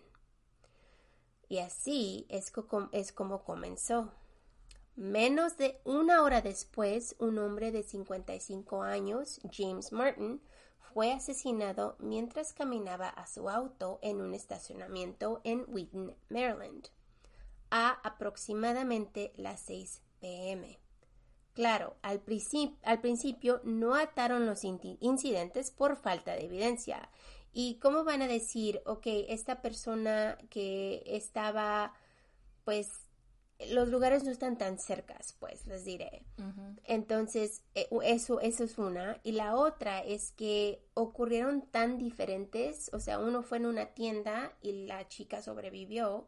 Y 1.47 1.59
así 1.59 2.25
es, 2.29 2.51
es 2.91 3.11
como 3.11 3.43
comenzó. 3.43 4.11
Menos 4.95 5.57
de 5.57 5.79
una 5.85 6.23
hora 6.23 6.41
después, 6.41 7.15
un 7.19 7.39
hombre 7.39 7.71
de 7.71 7.83
55 7.83 8.83
años, 8.83 9.39
James 9.49 9.93
Martin, 9.93 10.41
fue 10.93 11.13
asesinado 11.13 11.95
mientras 11.99 12.51
caminaba 12.53 13.07
a 13.07 13.25
su 13.25 13.49
auto 13.49 13.99
en 14.01 14.19
un 14.19 14.33
estacionamiento 14.33 15.39
en 15.43 15.63
Wheaton, 15.67 16.15
Maryland, 16.29 16.89
a 17.71 17.91
aproximadamente 18.03 19.31
las 19.37 19.61
6 19.61 20.01
pm. 20.19 20.79
Claro, 21.59 21.97
al, 22.03 22.21
al 22.83 23.01
principio 23.01 23.59
no 23.65 23.93
ataron 23.93 24.45
los 24.45 24.63
incidentes 24.63 25.71
por 25.71 25.97
falta 25.97 26.31
de 26.31 26.45
evidencia. 26.45 27.09
¿Y 27.51 27.79
cómo 27.79 28.05
van 28.05 28.21
a 28.21 28.29
decir, 28.29 28.81
ok, 28.85 29.05
esta 29.27 29.61
persona 29.61 30.37
que 30.49 31.03
estaba 31.05 31.93
pues 32.63 33.09
los 33.71 33.89
lugares 33.89 34.23
no 34.23 34.31
están 34.31 34.57
tan 34.57 34.79
cercas, 34.79 35.35
pues 35.37 35.67
les 35.67 35.83
diré. 35.83 36.23
Entonces, 36.85 37.61
eh, 37.75 37.89
eso, 38.03 38.39
eso 38.39 38.63
es 38.63 38.77
una. 38.77 39.19
Y 39.25 39.33
la 39.33 39.57
otra 39.57 39.99
es 39.99 40.31
que 40.31 40.81
ocurrieron 40.93 41.63
tan 41.63 41.97
diferentes, 41.97 42.89
o 42.93 43.01
sea, 43.01 43.19
uno 43.19 43.43
fue 43.43 43.57
en 43.57 43.65
una 43.65 43.87
tienda 43.87 44.53
y 44.61 44.85
la 44.85 45.09
chica 45.09 45.41
sobrevivió 45.41 46.25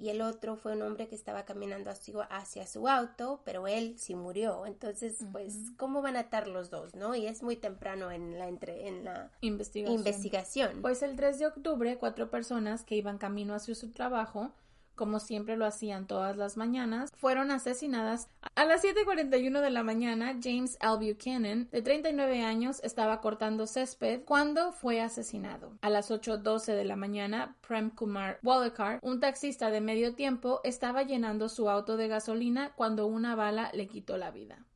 y 0.00 0.08
el 0.08 0.22
otro 0.22 0.56
fue 0.56 0.72
un 0.72 0.82
hombre 0.82 1.08
que 1.08 1.14
estaba 1.14 1.44
caminando 1.44 1.90
hacia, 1.90 2.22
hacia 2.24 2.66
su 2.66 2.88
auto, 2.88 3.42
pero 3.44 3.66
él 3.66 3.96
sí 3.98 4.14
murió. 4.14 4.64
Entonces, 4.64 5.18
pues, 5.30 5.72
¿cómo 5.76 6.00
van 6.00 6.16
a 6.16 6.20
atar 6.20 6.48
los 6.48 6.70
dos, 6.70 6.94
no? 6.94 7.14
Y 7.14 7.26
es 7.26 7.42
muy 7.42 7.56
temprano 7.56 8.10
en 8.10 8.38
la, 8.38 8.48
entre, 8.48 8.88
en 8.88 9.04
la 9.04 9.30
investigación. 9.42 9.98
investigación. 9.98 10.82
Pues 10.82 11.02
el 11.02 11.16
3 11.16 11.38
de 11.38 11.46
octubre, 11.46 11.98
cuatro 11.98 12.30
personas 12.30 12.82
que 12.82 12.96
iban 12.96 13.18
camino 13.18 13.54
hacia 13.54 13.74
su 13.74 13.90
trabajo 13.90 14.52
como 14.94 15.20
siempre 15.20 15.56
lo 15.56 15.66
hacían 15.66 16.06
todas 16.06 16.36
las 16.36 16.56
mañanas, 16.56 17.10
fueron 17.16 17.50
asesinadas. 17.50 18.28
A 18.54 18.64
las 18.64 18.84
7.41 18.84 19.60
de 19.60 19.70
la 19.70 19.82
mañana, 19.82 20.38
James 20.42 20.78
L. 20.80 20.96
Buchanan, 20.96 21.68
de 21.70 21.82
39 21.82 22.42
años, 22.42 22.80
estaba 22.82 23.20
cortando 23.20 23.66
césped 23.66 24.22
cuando 24.24 24.72
fue 24.72 25.00
asesinado. 25.00 25.72
A 25.82 25.90
las 25.90 26.10
8.12 26.10 26.74
de 26.74 26.84
la 26.84 26.96
mañana, 26.96 27.56
Prem 27.66 27.90
Kumar 27.90 28.38
Walekar, 28.42 28.98
un 29.02 29.20
taxista 29.20 29.70
de 29.70 29.80
medio 29.80 30.14
tiempo, 30.14 30.60
estaba 30.64 31.02
llenando 31.02 31.48
su 31.48 31.70
auto 31.70 31.96
de 31.96 32.08
gasolina 32.08 32.72
cuando 32.74 33.06
una 33.06 33.34
bala 33.34 33.70
le 33.72 33.88
quitó 33.88 34.16
la 34.16 34.30
vida. 34.30 34.66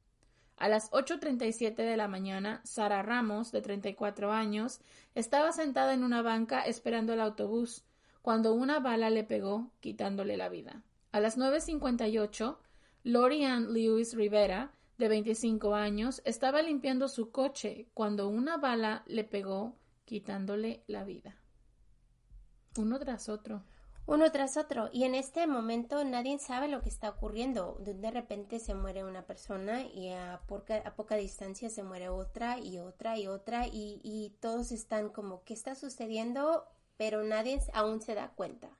A 0.56 0.68
las 0.68 0.90
8.37 0.92 1.74
de 1.74 1.96
la 1.96 2.06
mañana, 2.06 2.60
Sara 2.64 3.02
Ramos, 3.02 3.50
de 3.50 3.60
34 3.60 4.32
años, 4.32 4.80
estaba 5.14 5.52
sentada 5.52 5.94
en 5.94 6.04
una 6.04 6.22
banca 6.22 6.62
esperando 6.62 7.12
el 7.12 7.20
autobús 7.20 7.84
cuando 8.24 8.54
una 8.54 8.80
bala 8.80 9.10
le 9.10 9.22
pegó, 9.22 9.70
quitándole 9.80 10.38
la 10.38 10.48
vida. 10.48 10.82
A 11.12 11.20
las 11.20 11.36
9.58, 11.36 12.56
Lorian 13.02 13.74
Lewis 13.74 14.14
Rivera, 14.14 14.72
de 14.96 15.08
25 15.08 15.74
años, 15.74 16.22
estaba 16.24 16.62
limpiando 16.62 17.08
su 17.08 17.30
coche 17.30 17.86
cuando 17.92 18.28
una 18.28 18.56
bala 18.56 19.02
le 19.06 19.24
pegó, 19.24 19.76
quitándole 20.06 20.84
la 20.86 21.04
vida. 21.04 21.36
Uno 22.78 22.98
tras 22.98 23.28
otro. 23.28 23.62
Uno 24.06 24.32
tras 24.32 24.56
otro. 24.56 24.88
Y 24.90 25.04
en 25.04 25.14
este 25.14 25.46
momento 25.46 26.02
nadie 26.02 26.38
sabe 26.38 26.68
lo 26.68 26.80
que 26.80 26.88
está 26.88 27.10
ocurriendo. 27.10 27.76
De 27.80 28.10
repente 28.10 28.58
se 28.58 28.72
muere 28.72 29.04
una 29.04 29.26
persona 29.26 29.82
y 29.82 30.08
a 30.12 30.40
poca, 30.46 30.78
a 30.78 30.94
poca 30.94 31.16
distancia 31.16 31.68
se 31.68 31.82
muere 31.82 32.08
otra 32.08 32.58
y 32.58 32.78
otra 32.78 33.18
y 33.18 33.26
otra 33.26 33.66
y, 33.66 34.00
y 34.02 34.30
todos 34.40 34.72
están 34.72 35.10
como, 35.10 35.44
¿qué 35.44 35.52
está 35.52 35.74
sucediendo? 35.74 36.64
Pero 36.96 37.22
nadie 37.22 37.60
aún 37.72 38.00
se 38.00 38.14
da 38.14 38.28
cuenta. 38.34 38.70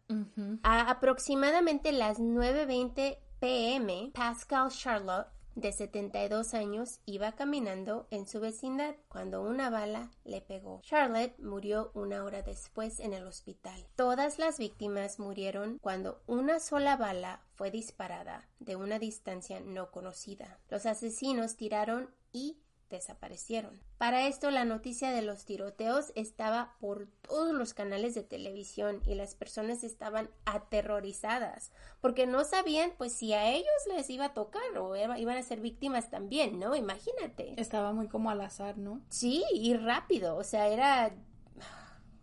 A 0.62 0.90
aproximadamente 0.90 1.92
las 1.92 2.18
9.20 2.18 3.18
pm, 3.40 4.11
Pascal 4.14 4.70
Charlotte, 4.70 5.29
de 5.55 5.72
72 5.72 6.55
años, 6.55 7.00
iba 7.07 7.33
caminando 7.33 8.09
en 8.11 8.27
su 8.27 8.40
vecindad 8.40 8.96
cuando 9.09 9.42
una 9.42 9.70
bala 9.70 10.11
le 10.24 10.40
pegó. 10.40 10.81
Charlotte 10.83 11.38
murió 11.38 11.92
una 11.94 12.24
hora 12.24 12.42
después 12.42 12.98
en 12.98 13.12
el 13.12 13.24
hospital. 13.27 13.87
Todas 13.94 14.38
las 14.38 14.59
víctimas 14.59 15.18
murieron 15.18 15.79
cuando 15.79 16.22
una 16.27 16.59
sola 16.59 16.96
bala 16.96 17.40
fue 17.55 17.70
disparada 17.70 18.48
de 18.59 18.74
una 18.77 18.98
distancia 18.98 19.61
no 19.61 19.90
conocida. 19.92 20.59
Los 20.68 20.87
asesinos 20.87 21.57
tiraron 21.57 22.11
y 22.33 22.59
desaparecieron. 22.94 23.80
Para 23.98 24.26
esto 24.26 24.50
la 24.50 24.64
noticia 24.64 25.11
de 25.11 25.22
los 25.22 25.44
tiroteos 25.44 26.12
estaba 26.14 26.74
por 26.80 27.07
todos 27.22 27.54
los 27.54 27.74
canales 27.74 28.14
de 28.14 28.22
televisión 28.22 29.02
y 29.07 29.14
las 29.14 29.35
personas 29.35 29.85
estaban 29.85 30.30
aterrorizadas 30.44 31.70
porque 32.00 32.26
no 32.26 32.44
sabían 32.44 32.92
pues 32.98 33.12
si 33.12 33.33
a 33.33 33.50
ellos 33.50 33.68
les 33.94 34.09
iba 34.11 34.26
a 34.26 34.35
tocar 34.35 34.76
o 34.78 34.96
iban 34.96 35.38
a 35.38 35.42
ser 35.42 35.61
víctimas 35.61 36.11
también, 36.11 36.59
¿no? 36.59 36.74
Imagínate. 36.74 37.54
Estaba 37.61 37.92
muy 37.92 38.09
como 38.09 38.30
al 38.30 38.40
azar, 38.40 38.78
¿no? 38.78 39.00
Sí, 39.09 39.44
y 39.52 39.74
rápido, 39.74 40.37
o 40.37 40.44
sea, 40.44 40.68
era... 40.68 41.14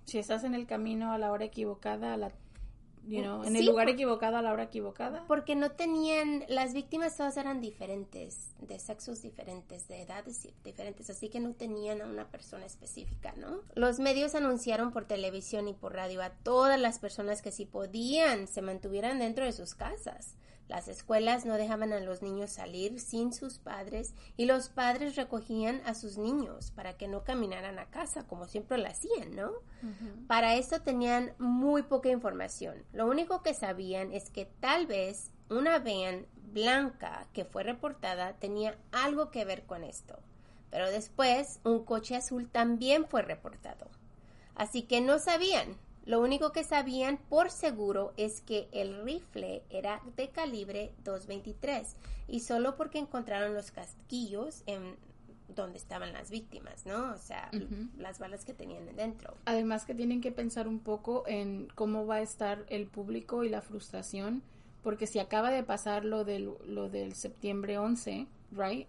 Si 0.05 0.19
estás 0.19 0.43
en 0.43 0.55
el 0.55 0.67
camino 0.67 1.13
a 1.13 1.17
la 1.17 1.31
hora 1.31 1.45
equivocada, 1.45 2.13
a 2.13 2.17
la 2.17 2.31
en 3.09 3.55
el 3.55 3.65
lugar 3.65 3.89
equivocado 3.89 4.37
a 4.37 4.41
la 4.41 4.51
hora 4.51 4.63
equivocada. 4.63 5.25
Porque 5.27 5.55
no 5.55 5.71
tenían, 5.71 6.43
las 6.47 6.73
víctimas 6.73 7.17
todas 7.17 7.37
eran 7.37 7.61
diferentes, 7.61 8.53
de 8.59 8.79
sexos 8.79 9.21
diferentes, 9.21 9.87
de 9.87 10.01
edades 10.01 10.47
diferentes, 10.63 11.09
así 11.09 11.29
que 11.29 11.39
no 11.39 11.53
tenían 11.53 12.01
a 12.01 12.05
una 12.05 12.29
persona 12.29 12.65
específica, 12.65 13.33
¿no? 13.37 13.61
Los 13.75 13.99
medios 13.99 14.35
anunciaron 14.35 14.91
por 14.91 15.05
televisión 15.05 15.67
y 15.67 15.73
por 15.73 15.93
radio 15.93 16.21
a 16.21 16.29
todas 16.29 16.79
las 16.79 16.99
personas 16.99 17.41
que 17.41 17.51
si 17.51 17.65
podían 17.65 18.47
se 18.47 18.61
mantuvieran 18.61 19.19
dentro 19.19 19.45
de 19.45 19.51
sus 19.51 19.73
casas. 19.73 20.35
Las 20.71 20.87
escuelas 20.87 21.43
no 21.45 21.55
dejaban 21.55 21.91
a 21.91 21.99
los 21.99 22.21
niños 22.21 22.51
salir 22.51 23.01
sin 23.01 23.33
sus 23.33 23.57
padres 23.57 24.15
y 24.37 24.45
los 24.45 24.69
padres 24.69 25.17
recogían 25.17 25.81
a 25.85 25.93
sus 25.93 26.17
niños 26.17 26.71
para 26.71 26.95
que 26.95 27.09
no 27.09 27.25
caminaran 27.25 27.77
a 27.77 27.89
casa 27.89 28.25
como 28.25 28.47
siempre 28.47 28.77
lo 28.77 28.87
hacían, 28.87 29.35
¿no? 29.35 29.51
Para 30.27 30.55
esto 30.55 30.81
tenían 30.81 31.33
muy 31.39 31.81
poca 31.83 32.07
información. 32.07 32.85
Lo 32.93 33.05
único 33.05 33.43
que 33.43 33.53
sabían 33.53 34.13
es 34.13 34.29
que 34.29 34.45
tal 34.45 34.87
vez 34.87 35.31
una 35.49 35.77
van 35.79 36.25
blanca 36.53 37.27
que 37.33 37.43
fue 37.43 37.63
reportada 37.63 38.31
tenía 38.39 38.77
algo 38.93 39.29
que 39.29 39.43
ver 39.43 39.65
con 39.65 39.83
esto. 39.83 40.19
Pero 40.69 40.89
después 40.89 41.59
un 41.65 41.83
coche 41.83 42.15
azul 42.15 42.47
también 42.47 43.09
fue 43.09 43.23
reportado. 43.23 43.89
Así 44.55 44.83
que 44.83 45.01
no 45.01 45.19
sabían, 45.19 45.75
lo 46.05 46.19
único 46.19 46.51
que 46.51 46.63
sabían 46.63 47.19
por 47.29 47.51
seguro 47.51 48.13
es 48.17 48.41
que 48.41 48.67
el 48.71 49.03
rifle 49.03 49.63
era 49.69 50.01
de 50.15 50.29
calibre 50.29 50.93
223 51.03 51.95
y 52.27 52.39
solo 52.39 52.75
porque 52.75 52.97
encontraron 52.97 53.53
los 53.53 53.71
casquillos 53.71 54.63
en 54.65 54.95
donde 55.55 55.77
estaban 55.77 56.13
las 56.13 56.31
víctimas, 56.31 56.85
¿no? 56.85 57.11
O 57.11 57.17
sea, 57.17 57.51
las 57.97 58.19
balas 58.19 58.45
que 58.45 58.53
tenían 58.53 58.85
dentro. 58.95 59.35
Además 59.45 59.85
que 59.85 59.93
tienen 59.93 60.21
que 60.21 60.31
pensar 60.31 60.67
un 60.67 60.79
poco 60.79 61.23
en 61.27 61.67
cómo 61.75 62.05
va 62.05 62.15
a 62.15 62.21
estar 62.21 62.65
el 62.69 62.87
público 62.87 63.43
y 63.43 63.49
la 63.49 63.61
frustración, 63.61 64.43
porque 64.81 65.07
si 65.07 65.19
acaba 65.19 65.51
de 65.51 65.63
pasar 65.63 66.05
lo 66.05 66.23
del, 66.23 66.51
lo 66.65 66.89
del 66.89 67.13
septiembre 67.13 67.77
11, 67.77 68.27
¿right? 68.51 68.87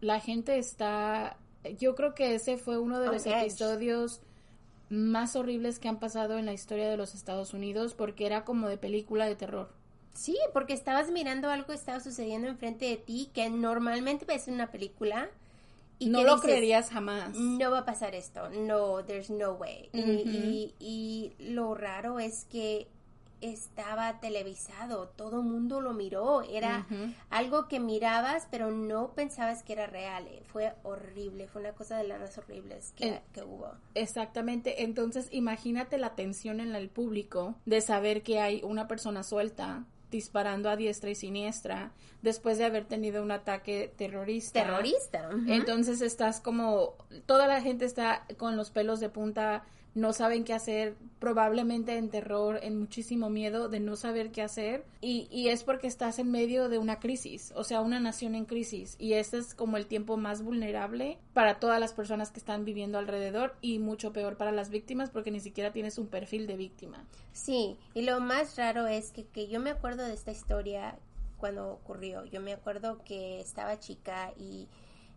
La 0.00 0.20
gente 0.20 0.58
está... 0.58 1.38
Yo 1.78 1.94
creo 1.94 2.14
que 2.14 2.34
ese 2.34 2.58
fue 2.58 2.76
uno 2.76 3.00
de 3.00 3.06
los 3.06 3.24
episodios 3.24 4.20
más 4.90 5.36
horribles 5.36 5.78
que 5.78 5.88
han 5.88 5.98
pasado 5.98 6.38
en 6.38 6.46
la 6.46 6.52
historia 6.52 6.88
de 6.88 6.96
los 6.96 7.14
Estados 7.14 7.54
Unidos 7.54 7.94
porque 7.94 8.26
era 8.26 8.44
como 8.44 8.68
de 8.68 8.76
película 8.76 9.26
de 9.26 9.36
terror. 9.36 9.70
Sí, 10.12 10.36
porque 10.52 10.74
estabas 10.74 11.10
mirando 11.10 11.50
algo 11.50 11.66
que 11.68 11.74
estaba 11.74 12.00
sucediendo 12.00 12.48
enfrente 12.48 12.84
de 12.84 12.96
ti 12.96 13.30
que 13.34 13.50
normalmente 13.50 14.24
ves 14.24 14.48
en 14.48 14.54
una 14.54 14.70
película 14.70 15.28
no 16.00 16.22
lo 16.22 16.40
creerías 16.40 16.90
jamás. 16.90 17.34
No 17.34 17.70
va 17.70 17.80
a 17.80 17.84
pasar 17.84 18.14
esto. 18.14 18.48
No, 18.50 19.04
there's 19.04 19.30
no 19.30 19.52
way. 19.52 19.90
y, 19.92 20.74
y, 20.78 21.32
lo 21.38 21.74
raro 21.74 22.18
es 22.18 22.44
que 22.44 22.88
estaba 23.52 24.20
televisado, 24.20 25.08
todo 25.08 25.40
el 25.40 25.46
mundo 25.46 25.80
lo 25.80 25.92
miró, 25.92 26.42
era 26.42 26.86
algo 27.30 27.68
que 27.68 27.80
mirabas 27.80 28.46
pero 28.50 28.70
no 28.70 29.12
pensabas 29.14 29.62
que 29.62 29.74
era 29.74 29.86
real, 29.86 30.26
eh, 30.26 30.42
fue 30.46 30.74
horrible, 30.82 31.48
fue 31.48 31.62
una 31.62 31.72
cosa 31.72 31.96
de 31.98 32.04
las 32.04 32.20
más 32.20 32.38
horribles 32.38 32.92
que, 32.96 33.08
eh, 33.08 33.22
que 33.32 33.42
hubo. 33.42 33.72
Exactamente, 33.94 34.82
entonces 34.82 35.28
imagínate 35.30 35.98
la 35.98 36.14
tensión 36.14 36.60
en 36.60 36.74
el 36.74 36.88
público 36.88 37.54
de 37.66 37.80
saber 37.80 38.22
que 38.22 38.40
hay 38.40 38.62
una 38.62 38.88
persona 38.88 39.22
suelta 39.22 39.84
disparando 40.14 40.70
a 40.70 40.76
diestra 40.76 41.10
y 41.10 41.16
siniestra 41.16 41.92
después 42.22 42.56
de 42.56 42.64
haber 42.64 42.84
tenido 42.84 43.20
un 43.20 43.32
ataque 43.32 43.92
terrorista. 43.96 44.62
Terrorista. 44.62 45.28
Entonces 45.48 46.00
estás 46.02 46.40
como, 46.40 46.94
toda 47.26 47.48
la 47.48 47.60
gente 47.60 47.84
está 47.84 48.24
con 48.38 48.56
los 48.56 48.70
pelos 48.70 49.00
de 49.00 49.08
punta 49.08 49.64
no 49.94 50.12
saben 50.12 50.44
qué 50.44 50.52
hacer, 50.52 50.96
probablemente 51.18 51.96
en 51.96 52.10
terror, 52.10 52.58
en 52.62 52.78
muchísimo 52.78 53.30
miedo 53.30 53.68
de 53.68 53.80
no 53.80 53.96
saber 53.96 54.32
qué 54.32 54.42
hacer. 54.42 54.84
Y, 55.00 55.28
y, 55.30 55.48
es 55.48 55.64
porque 55.64 55.86
estás 55.86 56.18
en 56.18 56.30
medio 56.30 56.68
de 56.68 56.78
una 56.78 56.98
crisis, 56.98 57.52
o 57.54 57.64
sea, 57.64 57.80
una 57.80 58.00
nación 58.00 58.34
en 58.34 58.44
crisis. 58.44 58.96
Y 58.98 59.14
este 59.14 59.38
es 59.38 59.54
como 59.54 59.76
el 59.76 59.86
tiempo 59.86 60.16
más 60.16 60.42
vulnerable 60.42 61.18
para 61.32 61.60
todas 61.60 61.78
las 61.78 61.92
personas 61.92 62.30
que 62.30 62.40
están 62.40 62.64
viviendo 62.64 62.98
alrededor 62.98 63.54
y 63.60 63.78
mucho 63.78 64.12
peor 64.12 64.36
para 64.36 64.52
las 64.52 64.70
víctimas 64.70 65.10
porque 65.10 65.30
ni 65.30 65.40
siquiera 65.40 65.72
tienes 65.72 65.98
un 65.98 66.08
perfil 66.08 66.46
de 66.46 66.56
víctima. 66.56 67.04
Sí, 67.32 67.76
y 67.94 68.02
lo 68.02 68.20
más 68.20 68.56
raro 68.56 68.86
es 68.86 69.12
que, 69.12 69.24
que 69.24 69.48
yo 69.48 69.60
me 69.60 69.70
acuerdo 69.70 70.04
de 70.04 70.14
esta 70.14 70.32
historia 70.32 70.96
cuando 71.38 71.70
ocurrió, 71.70 72.24
yo 72.24 72.40
me 72.40 72.52
acuerdo 72.52 73.02
que 73.04 73.40
estaba 73.40 73.78
chica 73.78 74.32
y 74.38 74.66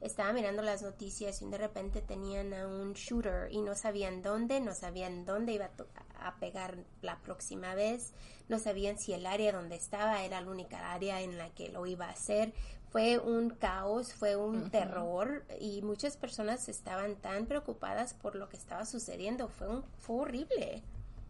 estaba 0.02 0.32
mirando 0.32 0.62
las 0.62 0.84
noticias 0.84 1.42
y 1.42 1.46
de 1.48 1.58
repente 1.58 2.02
tenían 2.02 2.54
a 2.54 2.68
un 2.68 2.94
shooter 2.94 3.52
y 3.52 3.62
no 3.62 3.76
sabían 3.76 4.22
dónde, 4.22 4.60
no 4.60 4.74
sabían 4.74 5.26
dónde 5.26 5.54
iba 5.54 5.72
a, 6.20 6.36
pegar 6.40 6.78
la 7.02 7.20
próxima 7.20 7.74
vez, 7.74 8.14
no 8.48 8.60
sabían 8.60 9.00
si 9.00 9.14
el 9.14 9.26
área 9.26 9.52
donde 9.52 9.76
estaba 9.76 10.24
era 10.24 10.42
la 10.42 10.52
única 10.52 10.94
área 10.94 11.22
en 11.22 11.38
la 11.38 11.50
que 11.50 11.70
lo 11.70 11.86
iba 11.86 12.06
a 12.06 12.12
hacer. 12.12 12.54
Fue 12.90 13.18
un 13.18 13.50
caos, 13.50 14.14
fue 14.14 14.36
un 14.36 14.70
terror 14.72 15.44
y 15.60 15.82
muchas 15.82 16.16
personas 16.16 16.70
estaban 16.70 17.16
tan 17.16 17.46
preocupadas 17.46 18.14
por 18.14 18.36
lo 18.36 18.50
que 18.50 18.58
estaba 18.58 18.86
sucediendo. 18.86 19.50
Fue, 19.50 19.68
un, 19.68 19.84
fue 19.98 20.18
horrible. 20.18 20.84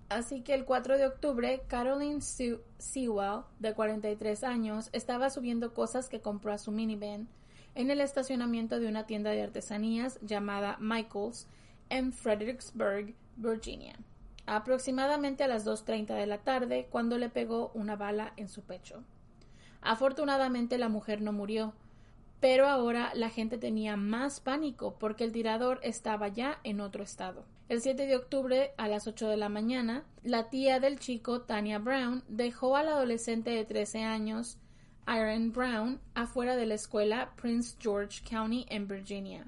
Así 0.10 0.42
que 0.42 0.54
el 0.54 0.66
4 0.66 0.98
de 0.98 1.08
octubre, 1.08 1.64
Caroline 1.68 2.22
Sewell, 2.22 3.42
de 3.60 3.74
43 3.74 4.44
años, 4.44 4.90
estaba 4.94 5.30
subiendo 5.30 5.74
cosas 5.74 6.10
que 6.10 6.22
compró 6.22 6.54
a 6.54 6.58
su 6.58 6.72
minivan 6.72 7.28
en 7.78 7.92
el 7.92 8.02
estacionamiento 8.02 8.80
de 8.80 8.88
una 8.88 9.06
tienda 9.06 9.30
de 9.30 9.44
artesanías 9.44 10.20
llamada 10.22 10.78
Michaels 10.80 11.48
en 11.90 12.12
Fredericksburg, 12.12 13.14
Virginia, 13.36 13.96
aproximadamente 14.48 15.44
a 15.44 15.48
las 15.48 15.64
2.30 15.64 16.16
de 16.16 16.26
la 16.26 16.40
tarde 16.40 16.88
cuando 16.90 17.20
le 17.20 17.30
pegó 17.30 17.70
una 17.76 17.96
bala 17.96 18.34
en 18.36 18.50
su 18.50 18.64
pecho. 18.64 19.04
Afortunadamente 19.82 20.80
la 20.80 20.90
mujer 20.90 21.22
no 21.22 21.32
murió, 21.34 21.74
pero 22.40 22.68
ahora 22.68 23.12
la 23.14 23.30
gente 23.30 23.60
tenía 23.60 23.96
más 23.96 24.40
pánico 24.40 24.96
porque 24.98 25.24
el 25.24 25.32
tirador 25.32 25.80
estaba 25.84 26.30
ya 26.30 26.60
en 26.64 26.82
otro 26.82 27.04
estado. 27.04 27.46
El 27.70 27.82
7 27.82 28.08
de 28.08 28.16
octubre 28.16 28.72
a 28.78 28.88
las 28.88 29.06
8 29.06 29.30
de 29.30 29.38
la 29.38 29.50
mañana, 29.50 30.04
la 30.24 30.50
tía 30.50 30.80
del 30.80 30.98
chico, 30.98 31.42
Tania 31.42 31.78
Brown, 31.78 32.24
dejó 32.28 32.76
al 32.76 32.88
adolescente 32.88 33.52
de 33.52 33.66
13 33.66 34.04
años 34.04 34.58
Aaron 35.08 35.54
Brown 35.54 36.02
afuera 36.16 36.58
de 36.58 36.66
la 36.66 36.74
escuela 36.74 37.32
Prince 37.38 37.78
George 37.80 38.22
County 38.30 38.66
en 38.68 38.90
Virginia, 38.90 39.48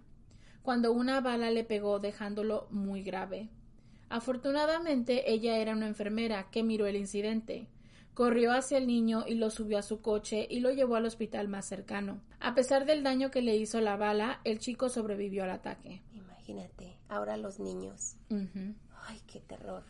cuando 0.61 0.93
una 0.93 1.19
bala 1.19 1.51
le 1.51 1.65
pegó 1.65 1.99
dejándolo 1.99 2.67
muy 2.71 3.03
grave. 3.03 3.49
Afortunadamente 4.07 5.29
ella 5.29 5.57
era 5.57 5.73
una 5.73 5.87
enfermera 5.87 6.49
que 6.49 6.63
miró 6.63 6.87
el 6.87 6.95
incidente. 6.95 7.67
Corrió 8.13 8.53
hacia 8.53 8.77
el 8.77 8.87
niño 8.87 9.25
y 9.27 9.35
lo 9.35 9.49
subió 9.49 9.77
a 9.77 9.81
su 9.83 10.01
coche 10.01 10.47
y 10.49 10.61
lo 10.61 10.71
llevó 10.71 10.95
al 10.95 11.05
hospital 11.05 11.49
más 11.49 11.65
cercano. 11.65 12.21
A 12.39 12.55
pesar 12.55 12.85
del 12.85 13.03
daño 13.03 13.29
que 13.29 13.41
le 13.41 13.57
hizo 13.57 13.81
la 13.81 13.97
bala, 13.97 14.39
el 14.45 14.59
chico 14.59 14.87
sobrevivió 14.87 15.43
al 15.43 15.51
ataque. 15.51 16.01
Imagínate, 16.13 16.97
ahora 17.09 17.35
los 17.35 17.59
niños. 17.59 18.15
Ay, 18.29 19.19
qué 19.27 19.41
terror. 19.41 19.83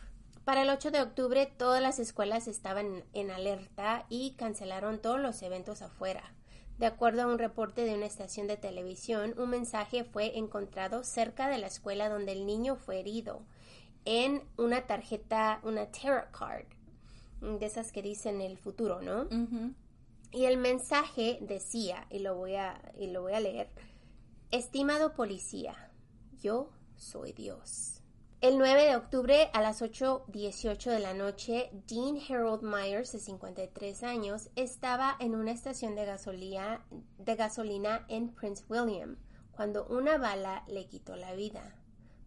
Para 0.44 0.62
el 0.62 0.70
8 0.70 0.90
de 0.90 1.02
octubre 1.02 1.46
todas 1.46 1.82
las 1.82 1.98
escuelas 1.98 2.48
estaban 2.48 3.04
en 3.12 3.30
alerta 3.30 4.06
y 4.08 4.32
cancelaron 4.32 5.00
todos 5.00 5.20
los 5.20 5.42
eventos 5.42 5.82
afuera. 5.82 6.34
De 6.78 6.86
acuerdo 6.86 7.22
a 7.22 7.26
un 7.26 7.38
reporte 7.38 7.84
de 7.84 7.94
una 7.94 8.06
estación 8.06 8.46
de 8.46 8.56
televisión, 8.56 9.34
un 9.36 9.50
mensaje 9.50 10.02
fue 10.02 10.38
encontrado 10.38 11.04
cerca 11.04 11.48
de 11.48 11.58
la 11.58 11.66
escuela 11.66 12.08
donde 12.08 12.32
el 12.32 12.46
niño 12.46 12.74
fue 12.74 13.00
herido 13.00 13.42
en 14.06 14.42
una 14.56 14.86
tarjeta, 14.86 15.60
una 15.62 15.90
tarot 15.92 16.30
card, 16.30 16.64
de 17.42 17.66
esas 17.66 17.92
que 17.92 18.00
dicen 18.00 18.40
el 18.40 18.56
futuro, 18.56 19.02
¿no? 19.02 19.26
Y 20.32 20.44
el 20.46 20.56
mensaje 20.56 21.38
decía, 21.42 22.06
y 22.08 22.20
lo 22.20 22.34
voy 22.34 22.54
a, 22.54 22.80
y 22.98 23.08
lo 23.08 23.22
voy 23.22 23.34
a 23.34 23.40
leer, 23.40 23.68
estimado 24.50 25.12
policía, 25.12 25.90
yo 26.40 26.70
soy 26.96 27.32
Dios. 27.32 27.99
El 28.40 28.56
9 28.56 28.86
de 28.86 28.96
octubre 28.96 29.50
a 29.52 29.60
las 29.60 29.82
8.18 29.82 30.90
de 30.90 30.98
la 30.98 31.12
noche, 31.12 31.70
Dean 31.86 32.16
Harold 32.26 32.62
Myers, 32.62 33.12
de 33.12 33.18
53 33.18 34.02
años, 34.02 34.48
estaba 34.56 35.14
en 35.20 35.34
una 35.34 35.50
estación 35.50 35.94
de 35.94 36.06
gasolina, 36.06 36.86
de 37.18 37.34
gasolina 37.34 38.06
en 38.08 38.30
Prince 38.34 38.64
William 38.66 39.18
cuando 39.50 39.84
una 39.88 40.16
bala 40.16 40.64
le 40.68 40.86
quitó 40.86 41.16
la 41.16 41.34
vida. 41.34 41.76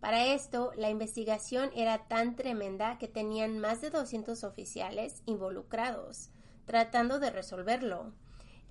Para 0.01 0.27
esto, 0.27 0.71
la 0.75 0.91
investigación 0.91 1.71
era 1.75 2.07
tan 2.07 2.35
tremenda 2.35 2.99
que 2.99 3.07
tenían 3.07 3.57
más 3.57 3.81
de 3.81 3.89
200 3.89 4.43
oficiales 4.43 5.23
involucrados, 5.25 6.29
tratando 6.65 7.17
de 7.17 7.31
resolverlo. 7.31 8.13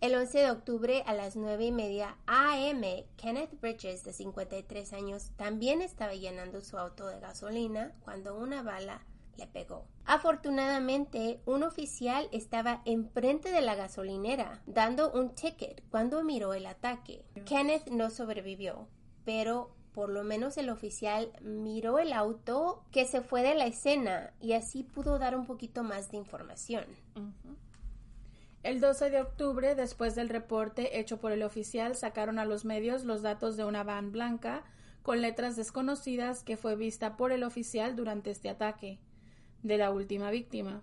El 0.02 0.16
11 0.16 0.36
de 0.36 0.50
octubre 0.50 1.04
a 1.06 1.14
las 1.14 1.36
9 1.36 1.66
y 1.66 1.70
media 1.70 2.16
AM, 2.26 2.82
Kenneth 3.16 3.60
Bridges, 3.60 4.02
de 4.02 4.12
53 4.12 4.92
años, 4.94 5.30
también 5.36 5.80
estaba 5.80 6.12
llenando 6.12 6.60
su 6.60 6.76
auto 6.76 7.06
de 7.06 7.20
gasolina 7.20 7.94
cuando 8.02 8.36
una 8.36 8.64
bala 8.64 9.06
le 9.36 9.46
pegó. 9.46 9.86
Afortunadamente, 10.04 11.40
un 11.46 11.62
oficial 11.62 12.28
estaba 12.32 12.82
enfrente 12.84 13.52
de 13.52 13.60
la 13.60 13.76
gasolinera 13.76 14.60
dando 14.66 15.12
un 15.12 15.36
ticket 15.36 15.84
cuando 15.88 16.24
miró 16.24 16.52
el 16.52 16.66
ataque. 16.66 17.24
Kenneth 17.46 17.88
no 17.90 18.10
sobrevivió, 18.10 18.88
pero 19.24 19.76
por 19.92 20.08
lo 20.08 20.24
menos 20.24 20.56
el 20.56 20.70
oficial 20.70 21.30
miró 21.42 22.00
el 22.00 22.12
auto 22.12 22.82
que 22.90 23.04
se 23.04 23.20
fue 23.20 23.44
de 23.44 23.54
la 23.54 23.66
escena 23.66 24.32
y 24.40 24.54
así 24.54 24.82
pudo 24.82 25.20
dar 25.20 25.36
un 25.36 25.46
poquito 25.46 25.84
más 25.84 26.10
de 26.10 26.16
información. 26.16 26.86
El 28.62 28.80
12 28.80 29.10
de 29.10 29.20
octubre, 29.20 29.74
después 29.74 30.14
del 30.14 30.28
reporte 30.28 31.00
hecho 31.00 31.18
por 31.18 31.32
el 31.32 31.42
oficial, 31.42 31.96
sacaron 31.96 32.38
a 32.38 32.44
los 32.44 32.64
medios 32.64 33.04
los 33.04 33.20
datos 33.20 33.56
de 33.56 33.64
una 33.64 33.82
van 33.82 34.12
blanca 34.12 34.62
con 35.02 35.20
letras 35.20 35.56
desconocidas 35.56 36.44
que 36.44 36.56
fue 36.56 36.76
vista 36.76 37.16
por 37.16 37.32
el 37.32 37.42
oficial 37.42 37.96
durante 37.96 38.30
este 38.30 38.48
ataque 38.48 39.00
de 39.64 39.78
la 39.78 39.90
última 39.90 40.30
víctima. 40.30 40.82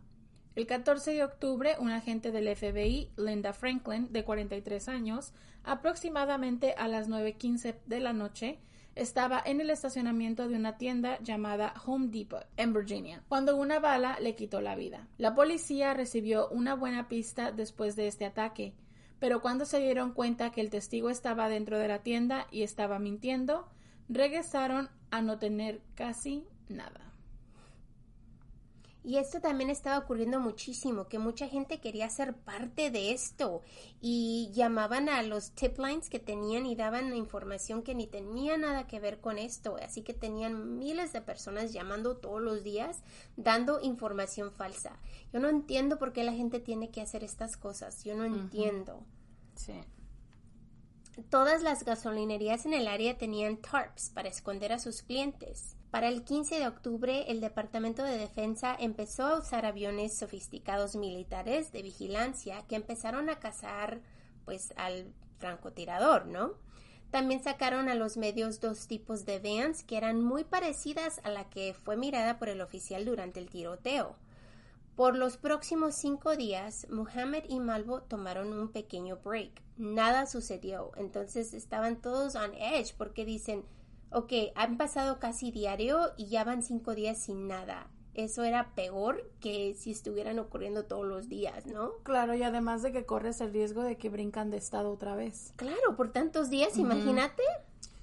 El 0.56 0.68
14 0.68 1.14
de 1.14 1.24
octubre, 1.24 1.78
un 1.80 1.90
agente 1.90 2.32
del 2.32 2.54
FBI, 2.54 3.12
Linda 3.16 3.54
Franklin, 3.54 4.12
de 4.12 4.26
43 4.26 4.90
años, 4.90 5.32
aproximadamente 5.64 6.74
a 6.78 6.90
las 6.90 7.08
9.15 7.08 7.76
de 7.86 8.00
la 8.02 8.12
noche, 8.12 8.60
estaba 9.00 9.42
en 9.46 9.62
el 9.62 9.70
estacionamiento 9.70 10.50
de 10.50 10.56
una 10.56 10.78
tienda 10.78 11.20
llamada 11.22 11.74
Home 11.86 12.10
Depot 12.10 12.46
en 12.58 12.74
Virginia, 12.74 13.24
cuando 13.30 13.56
una 13.56 13.80
bala 13.80 14.18
le 14.20 14.36
quitó 14.36 14.60
la 14.60 14.76
vida. 14.76 15.08
La 15.18 15.34
policía 15.36 15.94
recibió 15.94 16.50
una 16.50 16.76
buena 16.76 17.08
pista 17.08 17.54
después 17.54 17.96
de 17.96 18.08
este 18.08 18.26
ataque, 18.26 18.74
pero 19.20 19.42
cuando 19.42 19.66
se 19.66 19.80
dieron 19.80 20.14
cuenta 20.14 20.52
que 20.52 20.62
el 20.62 20.70
testigo 20.70 21.10
estaba 21.10 21.48
dentro 21.48 21.80
de 21.80 21.88
la 21.88 22.04
tienda 22.04 22.48
y 22.52 22.64
estaba 22.64 23.00
mintiendo, 23.00 23.70
regresaron 24.10 24.90
a 25.12 25.22
no 25.22 25.40
tener 25.40 25.82
casi 25.96 26.46
nada. 26.68 27.09
Y 29.10 29.18
esto 29.18 29.42
también 29.42 29.72
estaba 29.72 29.98
ocurriendo 29.98 30.40
muchísimo, 30.40 31.08
que 31.08 31.18
mucha 31.18 31.48
gente 31.48 31.80
quería 31.80 32.08
ser 32.12 32.36
parte 32.36 32.92
de 32.92 33.12
esto 33.12 33.64
y 34.00 34.52
llamaban 34.54 35.10
a 35.10 35.24
los 35.24 35.50
tip 35.54 35.80
lines 35.80 36.12
que 36.12 36.20
tenían 36.20 36.68
y 36.68 36.76
daban 36.76 37.16
información 37.16 37.82
que 37.82 37.96
ni 37.96 38.06
tenía 38.06 38.56
nada 38.56 38.86
que 38.86 39.00
ver 39.00 39.20
con 39.20 39.40
esto. 39.40 39.78
Así 39.84 40.04
que 40.04 40.14
tenían 40.14 40.78
miles 40.78 41.12
de 41.12 41.22
personas 41.22 41.74
llamando 41.74 42.18
todos 42.18 42.40
los 42.40 42.64
días 42.64 43.02
dando 43.36 43.82
información 43.82 44.52
falsa. 44.52 45.00
Yo 45.34 45.40
no 45.40 45.50
entiendo 45.50 45.98
por 45.98 46.14
qué 46.14 46.24
la 46.24 46.34
gente 46.34 46.60
tiene 46.60 46.92
que 46.92 47.02
hacer 47.02 47.24
estas 47.24 47.58
cosas. 47.58 48.04
Yo 48.04 48.16
no 48.16 48.26
entiendo. 48.26 49.04
Sí. 49.56 49.74
Todas 51.32 51.64
las 51.64 51.84
gasolinerías 51.84 52.68
en 52.68 52.76
el 52.76 52.88
área 52.88 53.18
tenían 53.18 53.58
tarps 53.58 54.12
para 54.12 54.30
esconder 54.30 54.72
a 54.72 54.78
sus 54.78 55.02
clientes. 55.02 55.79
Para 55.92 56.08
el 56.08 56.24
15 56.24 56.60
de 56.60 56.68
octubre, 56.68 57.32
el 57.32 57.42
Departamento 57.42 58.04
de 58.04 58.18
Defensa 58.18 58.76
empezó 58.80 59.26
a 59.26 59.40
usar 59.40 59.66
aviones 59.66 60.16
sofisticados 60.16 60.96
militares 60.96 61.72
de 61.72 61.82
vigilancia 61.82 62.64
que 62.68 62.76
empezaron 62.76 63.28
a 63.30 63.40
cazar 63.40 64.02
pues 64.46 64.72
al 64.78 65.12
francotirador, 65.40 66.28
¿no? 66.28 66.54
También 67.10 67.42
sacaron 67.42 67.90
a 67.90 67.96
los 67.96 68.18
medios 68.18 68.60
dos 68.60 68.86
tipos 68.86 69.26
de 69.26 69.40
vans 69.40 69.84
que 69.84 69.98
eran 69.98 70.24
muy 70.24 70.44
parecidas 70.44 71.22
a 71.24 71.32
la 71.32 71.50
que 71.50 71.74
fue 71.74 71.98
mirada 71.98 72.38
por 72.38 72.50
el 72.50 72.62
oficial 72.62 73.04
durante 73.04 73.40
el 73.40 73.50
tiroteo. 73.50 74.16
Por 74.96 75.16
los 75.16 75.38
próximos 75.38 75.96
cinco 75.96 76.36
días, 76.36 76.86
Muhammad 76.92 77.44
y 77.48 77.60
Malvo 77.60 78.02
tomaron 78.02 78.54
un 78.54 78.72
pequeño 78.72 79.18
break. 79.24 79.64
Nada 79.78 80.28
sucedió, 80.28 80.92
entonces 80.98 81.54
estaban 81.56 82.00
todos 82.00 82.36
on 82.36 82.54
edge 82.54 82.94
porque 82.96 83.26
dicen, 83.26 83.66
ok, 84.12 84.34
han 84.56 84.78
pasado 84.78 85.20
casi 85.20 85.52
diario 85.52 86.12
y 86.18 86.28
ya 86.28 86.44
van 86.44 86.64
cinco 86.64 86.96
días 86.96 87.18
sin 87.18 87.48
nada. 87.48 87.90
Eso 88.16 88.44
era 88.44 88.74
peor 88.76 89.32
que 89.40 89.76
si 89.76 89.92
estuvieran 89.92 90.40
ocurriendo 90.40 90.86
todos 90.86 91.06
los 91.06 91.30
días, 91.30 91.66
¿no? 91.68 91.92
Claro, 92.04 92.36
y 92.36 92.44
además 92.44 92.82
de 92.82 92.92
que 92.92 93.06
corres 93.06 93.40
el 93.40 93.54
riesgo 93.54 93.84
de 93.84 93.98
que 93.98 94.10
brincan 94.10 94.50
de 94.50 94.58
estado 94.58 94.92
otra 94.92 95.16
vez. 95.16 95.54
Claro, 95.56 95.96
por 95.96 96.12
tantos 96.12 96.50
días, 96.50 96.78
imagínate. 96.78 97.44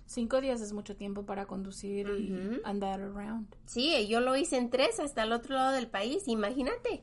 Cinco 0.07 0.41
días 0.41 0.61
es 0.61 0.73
mucho 0.73 0.97
tiempo 0.97 1.27
para 1.27 1.47
conducir 1.47 2.09
y 2.09 2.61
andar 2.65 3.01
around. 3.01 3.49
Sí, 3.67 4.07
yo 4.07 4.21
lo 4.21 4.37
hice 4.37 4.57
en 4.57 4.71
tres 4.71 5.01
hasta 5.01 5.25
el 5.25 5.33
otro 5.33 5.57
lado 5.57 5.73
del 5.73 5.89
país, 5.89 6.29
imagínate. 6.29 7.03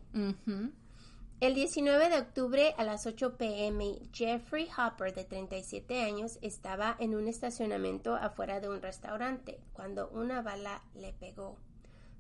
El 1.44 1.56
19 1.56 2.08
de 2.08 2.20
octubre 2.20 2.74
a 2.78 2.86
las 2.86 3.06
8 3.06 3.36
pm, 3.36 4.00
Jeffrey 4.14 4.70
Hopper, 4.78 5.14
de 5.14 5.26
37 5.26 6.02
años, 6.02 6.40
estaba 6.42 6.96
en 7.00 7.16
un 7.16 7.28
estacionamiento 7.28 8.16
afuera 8.16 8.62
de 8.62 8.70
un 8.70 8.82
restaurante 8.82 9.60
cuando 9.74 10.08
una 10.12 10.42
bala 10.42 10.82
le 10.96 11.12
pegó. 11.12 11.58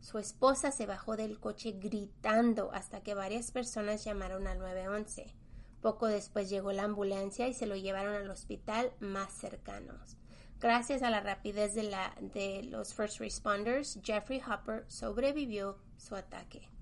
Su 0.01 0.17
esposa 0.17 0.73
se 0.73 0.87
bajó 0.87 1.15
del 1.15 1.39
coche 1.39 1.71
gritando 1.71 2.73
hasta 2.73 3.01
que 3.01 3.13
varias 3.13 3.51
personas 3.51 4.03
llamaron 4.03 4.45
al 4.45 4.59
911. 4.59 5.33
Poco 5.79 6.07
después 6.07 6.49
llegó 6.49 6.73
la 6.73 6.83
ambulancia 6.83 7.47
y 7.47 7.53
se 7.53 7.65
lo 7.65 7.77
llevaron 7.77 8.15
al 8.15 8.29
hospital 8.29 8.91
más 8.99 9.31
cercanos. 9.31 10.17
Gracias 10.59 11.01
a 11.01 11.09
la 11.09 11.21
rapidez 11.21 11.75
de, 11.75 11.83
de 12.33 12.63
los 12.63 12.93
first 12.93 13.19
responders, 13.21 13.97
Jeffrey 14.03 14.41
Hopper 14.45 14.83
sobrevivió 14.89 15.77
su 15.95 16.13
ataque. 16.17 16.72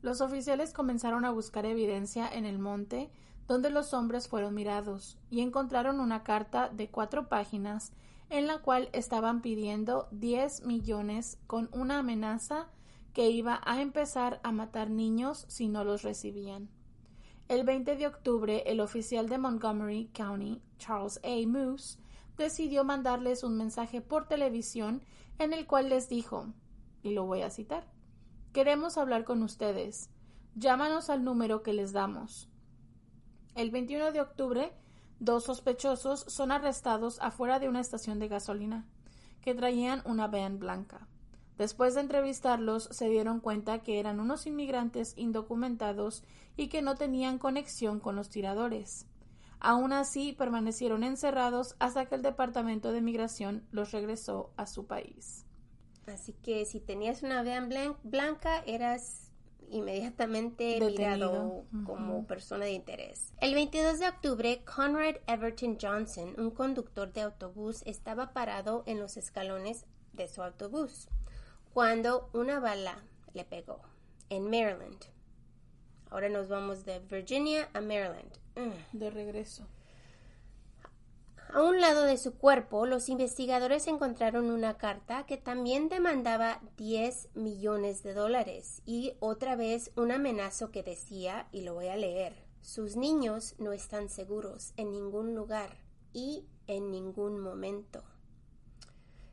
Los 0.00 0.20
oficiales 0.20 0.72
comenzaron 0.72 1.24
a 1.24 1.30
buscar 1.30 1.66
evidencia 1.66 2.28
en 2.28 2.46
el 2.46 2.58
monte 2.58 3.10
donde 3.48 3.70
los 3.70 3.94
hombres 3.94 4.28
fueron 4.28 4.54
mirados 4.54 5.18
y 5.30 5.40
encontraron 5.40 6.00
una 6.00 6.22
carta 6.22 6.68
de 6.68 6.88
cuatro 6.88 7.28
páginas 7.28 7.92
en 8.30 8.46
la 8.46 8.58
cual 8.58 8.90
estaban 8.92 9.40
pidiendo 9.40 10.06
10 10.12 10.66
millones 10.66 11.38
con 11.46 11.68
una 11.72 12.00
amenaza 12.00 12.66
que 13.14 13.30
iba 13.30 13.60
a 13.64 13.80
empezar 13.80 14.38
a 14.44 14.52
matar 14.52 14.90
niños 14.90 15.46
si 15.48 15.68
no 15.68 15.82
los 15.82 16.02
recibían. 16.02 16.68
El 17.48 17.64
20 17.64 17.96
de 17.96 18.06
octubre, 18.06 18.62
el 18.66 18.80
oficial 18.80 19.28
de 19.28 19.38
Montgomery 19.38 20.10
County, 20.12 20.60
Charles 20.76 21.18
A. 21.24 21.48
Moose, 21.48 21.98
decidió 22.36 22.84
mandarles 22.84 23.42
un 23.42 23.56
mensaje 23.56 24.02
por 24.02 24.28
televisión 24.28 25.02
en 25.38 25.54
el 25.54 25.66
cual 25.66 25.88
les 25.88 26.10
dijo, 26.10 26.46
y 27.02 27.12
lo 27.12 27.24
voy 27.24 27.40
a 27.40 27.50
citar, 27.50 27.86
Queremos 28.52 28.96
hablar 28.96 29.24
con 29.24 29.42
ustedes. 29.42 30.08
Llámanos 30.54 31.10
al 31.10 31.22
número 31.22 31.62
que 31.62 31.74
les 31.74 31.92
damos. 31.92 32.48
El 33.54 33.70
21 33.70 34.10
de 34.10 34.22
octubre, 34.22 34.72
dos 35.20 35.44
sospechosos 35.44 36.24
son 36.28 36.50
arrestados 36.50 37.18
afuera 37.20 37.58
de 37.58 37.68
una 37.68 37.80
estación 37.80 38.18
de 38.18 38.28
gasolina, 38.28 38.86
que 39.42 39.54
traían 39.54 40.02
una 40.06 40.28
van 40.28 40.58
blanca. 40.58 41.08
Después 41.58 41.94
de 41.94 42.00
entrevistarlos, 42.00 42.84
se 42.90 43.10
dieron 43.10 43.40
cuenta 43.40 43.80
que 43.80 44.00
eran 44.00 44.18
unos 44.18 44.46
inmigrantes 44.46 45.12
indocumentados 45.16 46.24
y 46.56 46.68
que 46.68 46.80
no 46.80 46.94
tenían 46.94 47.38
conexión 47.38 48.00
con 48.00 48.16
los 48.16 48.30
tiradores. 48.30 49.06
Aún 49.60 49.92
así, 49.92 50.32
permanecieron 50.32 51.04
encerrados 51.04 51.76
hasta 51.80 52.06
que 52.06 52.14
el 52.14 52.22
Departamento 52.22 52.92
de 52.92 53.02
Migración 53.02 53.66
los 53.72 53.90
regresó 53.90 54.52
a 54.56 54.66
su 54.66 54.86
país. 54.86 55.47
Así 56.08 56.32
que 56.32 56.64
si 56.66 56.80
tenías 56.80 57.22
una 57.22 57.42
vean 57.42 57.68
blanca, 58.02 58.62
eras 58.66 59.30
inmediatamente 59.70 60.80
mirado 60.80 61.64
como 61.84 62.26
persona 62.26 62.64
de 62.64 62.72
interés. 62.72 63.32
El 63.40 63.54
22 63.54 63.98
de 63.98 64.08
octubre, 64.08 64.62
Conrad 64.64 65.16
Everton 65.26 65.78
Johnson, 65.80 66.34
un 66.38 66.50
conductor 66.50 67.12
de 67.12 67.22
autobús, 67.22 67.82
estaba 67.84 68.32
parado 68.32 68.82
en 68.86 68.98
los 68.98 69.16
escalones 69.16 69.84
de 70.12 70.28
su 70.28 70.42
autobús 70.42 71.08
cuando 71.72 72.30
una 72.32 72.60
bala 72.60 73.04
le 73.34 73.44
pegó 73.44 73.80
en 74.30 74.44
Maryland. 74.44 75.04
Ahora 76.10 76.28
nos 76.28 76.48
vamos 76.48 76.84
de 76.84 77.00
Virginia 77.00 77.68
a 77.74 77.80
Maryland. 77.80 78.32
De 78.92 79.10
regreso. 79.10 79.66
A 81.54 81.62
un 81.62 81.80
lado 81.80 82.02
de 82.02 82.18
su 82.18 82.34
cuerpo, 82.34 82.84
los 82.84 83.08
investigadores 83.08 83.86
encontraron 83.86 84.50
una 84.50 84.76
carta 84.76 85.24
que 85.24 85.38
también 85.38 85.88
demandaba 85.88 86.60
10 86.76 87.30
millones 87.34 88.02
de 88.02 88.12
dólares 88.12 88.82
y 88.84 89.14
otra 89.18 89.56
vez 89.56 89.90
un 89.96 90.12
amenazo 90.12 90.70
que 90.70 90.82
decía, 90.82 91.48
y 91.50 91.62
lo 91.62 91.72
voy 91.72 91.88
a 91.88 91.96
leer, 91.96 92.34
sus 92.60 92.96
niños 92.96 93.54
no 93.58 93.72
están 93.72 94.10
seguros 94.10 94.74
en 94.76 94.92
ningún 94.92 95.34
lugar 95.34 95.70
y 96.12 96.44
en 96.66 96.90
ningún 96.90 97.40
momento. 97.40 98.04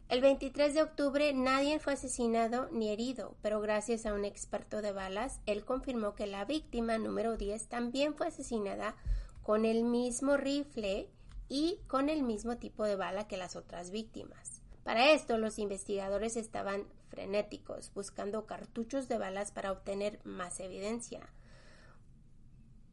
El 0.08 0.21
23 0.21 0.73
de 0.73 0.84
octubre 0.84 1.34
nadie 1.34 1.80
fue 1.80 1.93
asesinado 1.93 2.69
ni 2.71 2.91
herido, 2.91 3.36
pero 3.41 3.60
gracias 3.60 4.06
a 4.06 4.13
un 4.13 4.23
experto 4.23 4.82
de 4.82 4.93
balas, 4.93 5.41
él 5.47 5.65
confirmó 5.65 6.15
que 6.15 6.28
la 6.28 6.45
víctima 6.45 6.97
número 6.97 7.36
10 7.36 7.67
también 7.67 8.15
fue 8.15 8.28
asesinada 8.28 8.95
con 9.43 9.65
el 9.65 9.84
mismo 9.84 10.38
rifle 10.38 11.10
y 11.47 11.79
con 11.88 12.10
el 12.10 12.23
mismo 12.23 12.58
tipo 12.58 12.86
de 12.86 12.95
bala 12.95 13.27
que 13.27 13.38
las 13.38 13.55
otras 13.55 13.91
víctimas. 13.91 14.62
Para 14.84 15.12
esto, 15.12 15.38
los 15.38 15.58
investigadores 15.58 16.38
estaban 16.38 16.86
frenéticos, 17.10 17.91
buscando 17.93 18.45
cartuchos 18.45 19.08
de 19.08 19.17
balas 19.17 19.51
para 19.51 19.71
obtener 19.71 20.19
más 20.23 20.60
evidencia. 20.60 21.29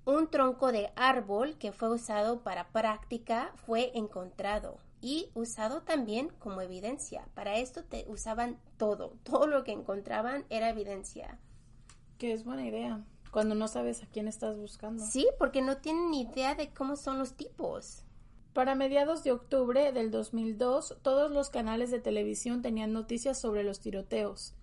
Un 0.05 0.29
tronco 0.29 0.73
de 0.73 0.91
árbol 0.97 1.59
que 1.59 1.71
fue 1.71 1.91
usado 1.91 2.43
para 2.43 2.69
práctica 2.69 3.53
fue 3.55 3.93
encontrado 3.95 4.79
y 5.01 5.31
usado 5.35 5.83
también 5.83 6.31
como 6.39 6.61
evidencia. 6.61 7.29
Para 7.35 7.57
esto 7.57 7.85
te 7.85 8.05
usaban 8.09 8.59
todo, 8.79 9.17
todo 9.23 9.47
lo 9.47 9.63
que 9.63 9.73
encontraban 9.73 10.45
era 10.49 10.71
evidencia. 10.71 11.39
Que 12.19 12.33
es 12.33 12.45
buena 12.45 12.67
idea, 12.67 13.05
cuando 13.33 13.55
no 13.55 13.69
sabes 13.69 14.03
a 14.03 14.07
quién 14.07 14.29
estás 14.29 14.57
buscando. 14.57 15.05
Sí, 15.05 15.27
porque 15.39 15.61
no 15.61 15.79
tienen 15.79 16.11
ni 16.11 16.23
idea 16.23 16.55
de 16.55 16.73
cómo 16.73 16.97
son 16.97 17.19
los 17.19 17.35
tipos. 17.35 18.02
Para 18.53 18.75
mediados 18.75 19.25
de 19.25 19.33
octubre 19.33 19.93
del 19.93 20.11
2002, 20.11 20.99
todos 21.01 21.31
los 21.31 21.49
canales 21.49 21.91
de 21.91 22.01
televisión 22.01 22.61
tenían 22.61 22.93
noticias 22.93 23.41
sobre 23.41 23.65
los 23.65 23.81
tiroteos. 23.81 24.55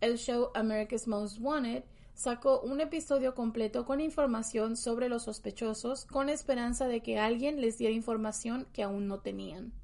El 0.00 0.16
show 0.16 0.50
America's 0.54 1.06
Most 1.06 1.38
Wanted 1.40 1.84
sacó 2.14 2.60
un 2.60 2.80
episodio 2.80 3.34
completo 3.34 3.84
con 3.84 4.00
información 4.00 4.74
sobre 4.74 5.10
los 5.10 5.24
sospechosos 5.24 6.06
con 6.06 6.30
esperanza 6.30 6.88
de 6.88 7.02
que 7.02 7.18
alguien 7.18 7.60
les 7.60 7.76
diera 7.76 7.94
información 7.94 8.66
que 8.72 8.82
aún 8.82 9.06
no 9.06 9.18
tenían. 9.18 9.74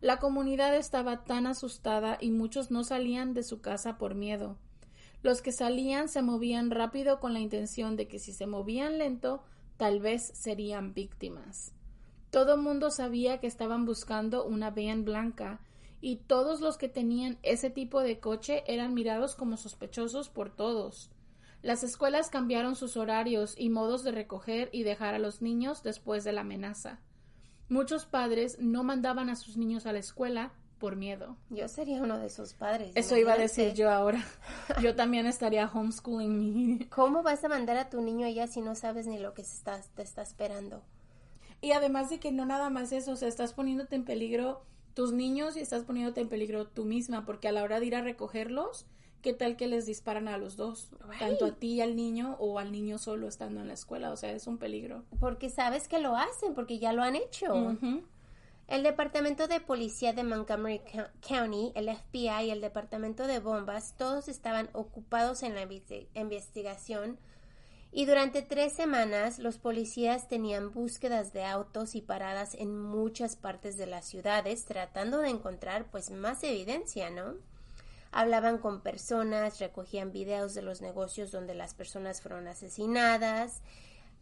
La 0.00 0.20
comunidad 0.20 0.76
estaba 0.76 1.24
tan 1.24 1.48
asustada 1.48 2.18
y 2.20 2.30
muchos 2.30 2.70
no 2.70 2.84
salían 2.84 3.34
de 3.34 3.42
su 3.42 3.60
casa 3.60 3.98
por 3.98 4.14
miedo. 4.14 4.58
Los 5.22 5.42
que 5.42 5.50
salían 5.50 6.08
se 6.08 6.22
movían 6.22 6.70
rápido 6.70 7.18
con 7.18 7.32
la 7.32 7.40
intención 7.40 7.96
de 7.96 8.06
que 8.06 8.20
si 8.20 8.32
se 8.32 8.46
movían 8.46 8.98
lento, 8.98 9.42
tal 9.76 9.98
vez 9.98 10.30
serían 10.34 10.94
víctimas. 10.94 11.75
Todo 12.30 12.56
mundo 12.56 12.90
sabía 12.90 13.38
que 13.38 13.46
estaban 13.46 13.84
buscando 13.84 14.44
una 14.44 14.70
van 14.70 15.04
blanca 15.04 15.60
y 16.00 16.16
todos 16.16 16.60
los 16.60 16.76
que 16.76 16.88
tenían 16.88 17.38
ese 17.42 17.70
tipo 17.70 18.00
de 18.00 18.20
coche 18.20 18.64
eran 18.66 18.94
mirados 18.94 19.34
como 19.34 19.56
sospechosos 19.56 20.28
por 20.28 20.54
todos. 20.54 21.10
Las 21.62 21.82
escuelas 21.82 22.30
cambiaron 22.30 22.76
sus 22.76 22.96
horarios 22.96 23.54
y 23.56 23.70
modos 23.70 24.04
de 24.04 24.12
recoger 24.12 24.68
y 24.72 24.82
dejar 24.82 25.14
a 25.14 25.18
los 25.18 25.42
niños 25.42 25.82
después 25.82 26.22
de 26.24 26.32
la 26.32 26.42
amenaza. 26.42 27.00
Muchos 27.68 28.06
padres 28.06 28.58
no 28.60 28.84
mandaban 28.84 29.30
a 29.30 29.36
sus 29.36 29.56
niños 29.56 29.86
a 29.86 29.92
la 29.92 29.98
escuela 29.98 30.52
por 30.78 30.94
miedo. 30.94 31.36
Yo 31.50 31.66
sería 31.68 32.02
uno 32.02 32.18
de 32.18 32.26
esos 32.26 32.54
padres. 32.54 32.92
Eso 32.94 33.16
iba 33.16 33.32
a 33.32 33.38
decir 33.38 33.72
yo 33.74 33.90
ahora. 33.90 34.24
Yo 34.82 34.94
también 34.94 35.26
estaría 35.26 35.66
homeschooling. 35.66 36.88
¿Cómo 36.90 37.22
vas 37.22 37.42
a 37.44 37.48
mandar 37.48 37.78
a 37.78 37.88
tu 37.88 38.00
niño 38.02 38.26
allá 38.26 38.46
si 38.46 38.60
no 38.60 38.74
sabes 38.74 39.06
ni 39.06 39.18
lo 39.18 39.34
que 39.34 39.42
está, 39.42 39.80
te 39.94 40.02
está 40.02 40.22
esperando? 40.22 40.82
Y 41.66 41.72
además 41.72 42.10
de 42.10 42.20
que 42.20 42.30
no 42.30 42.46
nada 42.46 42.70
más 42.70 42.92
eso, 42.92 43.10
o 43.10 43.16
sea, 43.16 43.26
estás 43.26 43.52
poniéndote 43.52 43.96
en 43.96 44.04
peligro 44.04 44.62
tus 44.94 45.12
niños 45.12 45.56
y 45.56 45.60
estás 45.60 45.82
poniéndote 45.82 46.20
en 46.20 46.28
peligro 46.28 46.68
tú 46.68 46.84
misma, 46.84 47.26
porque 47.26 47.48
a 47.48 47.52
la 47.52 47.64
hora 47.64 47.80
de 47.80 47.86
ir 47.86 47.96
a 47.96 48.02
recogerlos, 48.02 48.86
¿qué 49.20 49.32
tal 49.32 49.56
que 49.56 49.66
les 49.66 49.84
disparan 49.84 50.28
a 50.28 50.38
los 50.38 50.54
dos? 50.56 50.90
Tanto 51.18 51.46
a 51.46 51.56
ti 51.56 51.72
y 51.72 51.80
al 51.80 51.96
niño 51.96 52.36
o 52.38 52.60
al 52.60 52.70
niño 52.70 52.98
solo 52.98 53.26
estando 53.26 53.62
en 53.62 53.66
la 53.66 53.74
escuela, 53.74 54.12
o 54.12 54.16
sea, 54.16 54.30
es 54.30 54.46
un 54.46 54.58
peligro. 54.58 55.02
Porque 55.18 55.50
sabes 55.50 55.88
que 55.88 55.98
lo 55.98 56.14
hacen, 56.16 56.54
porque 56.54 56.78
ya 56.78 56.92
lo 56.92 57.02
han 57.02 57.16
hecho. 57.16 57.76
El 58.68 58.84
Departamento 58.84 59.48
de 59.48 59.58
Policía 59.58 60.12
de 60.12 60.22
Montgomery 60.22 60.82
County, 61.26 61.72
el 61.74 61.90
FBI 61.92 62.46
y 62.46 62.50
el 62.50 62.60
Departamento 62.60 63.26
de 63.26 63.40
Bombas, 63.40 63.96
todos 63.96 64.28
estaban 64.28 64.70
ocupados 64.72 65.42
en 65.42 65.56
la 65.56 65.66
investigación 66.14 67.18
Y 67.96 68.04
durante 68.04 68.42
tres 68.42 68.74
semanas 68.74 69.38
los 69.38 69.56
policías 69.56 70.28
tenían 70.28 70.70
búsquedas 70.70 71.32
de 71.32 71.46
autos 71.46 71.94
y 71.94 72.02
paradas 72.02 72.52
en 72.52 72.78
muchas 72.78 73.36
partes 73.36 73.78
de 73.78 73.86
las 73.86 74.04
ciudades 74.04 74.66
tratando 74.66 75.20
de 75.20 75.30
encontrar 75.30 75.86
pues 75.90 76.10
más 76.10 76.44
evidencia, 76.44 77.08
¿no? 77.08 77.36
Hablaban 78.12 78.58
con 78.58 78.82
personas, 78.82 79.60
recogían 79.60 80.12
videos 80.12 80.52
de 80.52 80.60
los 80.60 80.82
negocios 80.82 81.30
donde 81.32 81.54
las 81.54 81.72
personas 81.72 82.20
fueron 82.20 82.46
asesinadas, 82.48 83.62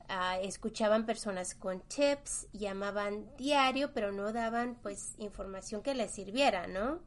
uh, 0.08 0.40
escuchaban 0.40 1.04
personas 1.04 1.56
con 1.56 1.80
tips, 1.80 2.46
llamaban 2.52 3.28
diario, 3.38 3.92
pero 3.92 4.12
no 4.12 4.32
daban 4.32 4.76
pues 4.84 5.16
información 5.18 5.82
que 5.82 5.96
les 5.96 6.12
sirviera, 6.12 6.68
¿no? 6.68 7.00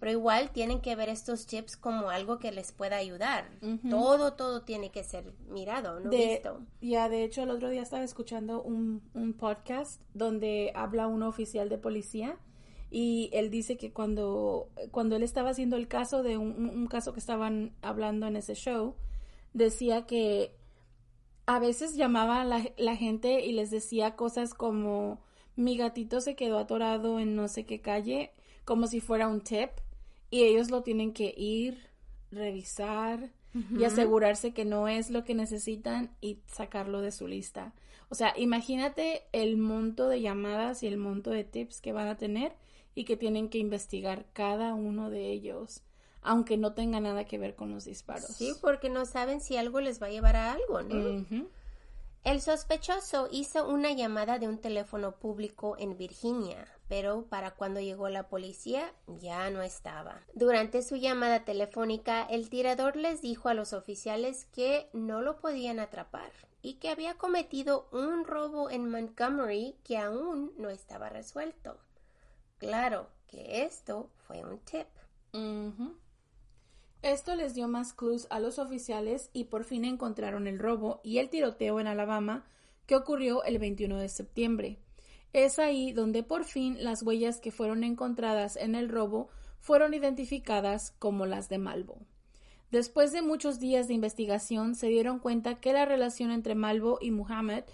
Pero 0.00 0.12
igual 0.12 0.50
tienen 0.50 0.80
que 0.80 0.96
ver 0.96 1.10
estos 1.10 1.46
tips 1.46 1.76
como 1.76 2.10
algo 2.10 2.38
que 2.38 2.50
les 2.50 2.72
pueda 2.72 2.96
ayudar. 2.96 3.50
Todo, 3.88 4.32
todo 4.32 4.62
tiene 4.62 4.90
que 4.90 5.04
ser 5.04 5.34
mirado, 5.48 6.00
¿no? 6.00 6.10
De, 6.10 6.42
Ya, 6.80 7.08
de 7.10 7.22
hecho, 7.22 7.42
el 7.42 7.50
otro 7.50 7.68
día 7.68 7.82
estaba 7.82 8.02
escuchando 8.02 8.62
un, 8.62 9.02
un 9.12 9.34
podcast 9.34 10.00
donde 10.14 10.72
habla 10.74 11.06
un 11.06 11.22
oficial 11.22 11.68
de 11.68 11.76
policía 11.76 12.38
y 12.90 13.30
él 13.32 13.50
dice 13.50 13.76
que 13.76 13.92
cuando, 13.92 14.68
cuando 14.90 15.14
él 15.16 15.22
estaba 15.22 15.50
haciendo 15.50 15.76
el 15.76 15.86
caso 15.86 16.22
de 16.22 16.38
un, 16.38 16.68
un 16.68 16.86
caso 16.88 17.12
que 17.12 17.20
estaban 17.20 17.72
hablando 17.82 18.26
en 18.26 18.36
ese 18.36 18.54
show, 18.54 18.96
decía 19.52 20.06
que 20.06 20.56
a 21.46 21.58
veces 21.60 21.94
llamaba 21.94 22.40
a 22.40 22.44
la, 22.44 22.64
la, 22.76 22.96
gente 22.96 23.44
y 23.44 23.52
les 23.52 23.70
decía 23.70 24.16
cosas 24.16 24.54
como 24.54 25.20
mi 25.56 25.76
gatito 25.76 26.20
se 26.20 26.34
quedó 26.34 26.58
atorado 26.58 27.20
en 27.20 27.36
no 27.36 27.46
sé 27.48 27.64
qué 27.64 27.80
calle, 27.80 28.32
como 28.64 28.86
si 28.86 29.00
fuera 29.00 29.28
un 29.28 29.40
tip, 29.40 29.70
y 30.30 30.44
ellos 30.44 30.70
lo 30.70 30.82
tienen 30.82 31.12
que 31.12 31.34
ir, 31.36 31.86
revisar 32.30 33.30
y 33.76 33.82
asegurarse 33.82 34.52
que 34.52 34.64
no 34.64 34.86
es 34.86 35.10
lo 35.10 35.24
que 35.24 35.34
necesitan 35.34 36.14
y 36.20 36.38
sacarlo 36.46 37.00
de 37.00 37.10
su 37.10 37.26
lista. 37.26 37.74
O 38.08 38.14
sea, 38.14 38.32
imagínate 38.36 39.24
el 39.32 39.56
monto 39.56 40.08
de 40.08 40.20
llamadas 40.20 40.82
y 40.82 40.86
el 40.86 40.96
monto 40.96 41.30
de 41.30 41.44
tips 41.44 41.80
que 41.80 41.92
van 41.92 42.06
a 42.06 42.16
tener 42.16 42.52
y 42.94 43.04
que 43.04 43.16
tienen 43.16 43.48
que 43.48 43.58
investigar 43.58 44.26
cada 44.32 44.74
uno 44.74 45.10
de 45.10 45.30
ellos 45.30 45.82
aunque 46.22 46.56
no 46.56 46.74
tenga 46.74 47.00
nada 47.00 47.24
que 47.24 47.38
ver 47.38 47.54
con 47.54 47.70
los 47.70 47.84
disparos. 47.84 48.26
Sí, 48.26 48.52
porque 48.60 48.90
no 48.90 49.06
saben 49.06 49.40
si 49.40 49.56
algo 49.56 49.80
les 49.80 50.02
va 50.02 50.08
a 50.08 50.10
llevar 50.10 50.36
a 50.36 50.52
algo, 50.52 50.82
¿no? 50.82 51.46
El 52.22 52.40
sospechoso 52.42 53.28
hizo 53.30 53.66
una 53.66 53.92
llamada 53.92 54.38
de 54.38 54.46
un 54.46 54.58
teléfono 54.58 55.12
público 55.12 55.76
en 55.78 55.96
Virginia, 55.96 56.66
pero 56.90 57.26
para 57.26 57.52
cuando 57.52 57.78
llegó 57.78 58.08
la 58.08 58.28
policía 58.28 58.92
ya 59.06 59.48
no 59.50 59.62
estaba. 59.62 60.22
Durante 60.34 60.82
su 60.82 60.96
llamada 60.96 61.44
telefónica, 61.44 62.24
el 62.24 62.50
tirador 62.50 62.96
les 62.96 63.22
dijo 63.22 63.48
a 63.48 63.54
los 63.54 63.72
oficiales 63.72 64.46
que 64.46 64.88
no 64.92 65.22
lo 65.22 65.38
podían 65.38 65.78
atrapar 65.78 66.32
y 66.62 66.74
que 66.74 66.88
había 66.88 67.14
cometido 67.14 67.88
un 67.92 68.24
robo 68.24 68.70
en 68.70 68.90
Montgomery 68.90 69.76
que 69.84 69.98
aún 69.98 70.52
no 70.58 70.68
estaba 70.68 71.08
resuelto. 71.08 71.78
Claro 72.58 73.06
que 73.28 73.62
esto 73.62 74.10
fue 74.26 74.44
un 74.44 74.58
tip. 74.58 74.88
Esto 77.02 77.36
les 77.36 77.54
dio 77.54 77.68
más 77.68 77.92
clues 77.92 78.26
a 78.30 78.40
los 78.40 78.58
oficiales 78.58 79.30
y 79.32 79.44
por 79.44 79.62
fin 79.62 79.84
encontraron 79.84 80.48
el 80.48 80.58
robo 80.58 81.00
y 81.04 81.18
el 81.18 81.30
tiroteo 81.30 81.78
en 81.78 81.86
Alabama 81.86 82.44
que 82.86 82.96
ocurrió 82.96 83.44
el 83.44 83.60
21 83.60 83.96
de 83.96 84.08
septiembre. 84.08 84.80
Es 85.32 85.58
ahí 85.58 85.92
donde 85.92 86.22
por 86.22 86.44
fin 86.44 86.82
las 86.82 87.02
huellas 87.02 87.40
que 87.40 87.52
fueron 87.52 87.84
encontradas 87.84 88.56
en 88.56 88.74
el 88.74 88.88
robo 88.88 89.28
fueron 89.60 89.94
identificadas 89.94 90.92
como 90.98 91.26
las 91.26 91.48
de 91.48 91.58
Malvo. 91.58 91.98
Después 92.70 93.12
de 93.12 93.22
muchos 93.22 93.58
días 93.58 93.88
de 93.88 93.94
investigación 93.94 94.74
se 94.74 94.88
dieron 94.88 95.18
cuenta 95.18 95.60
que 95.60 95.72
la 95.72 95.84
relación 95.84 96.30
entre 96.30 96.54
Malvo 96.54 96.98
y 97.00 97.10
Muhammad 97.10 97.64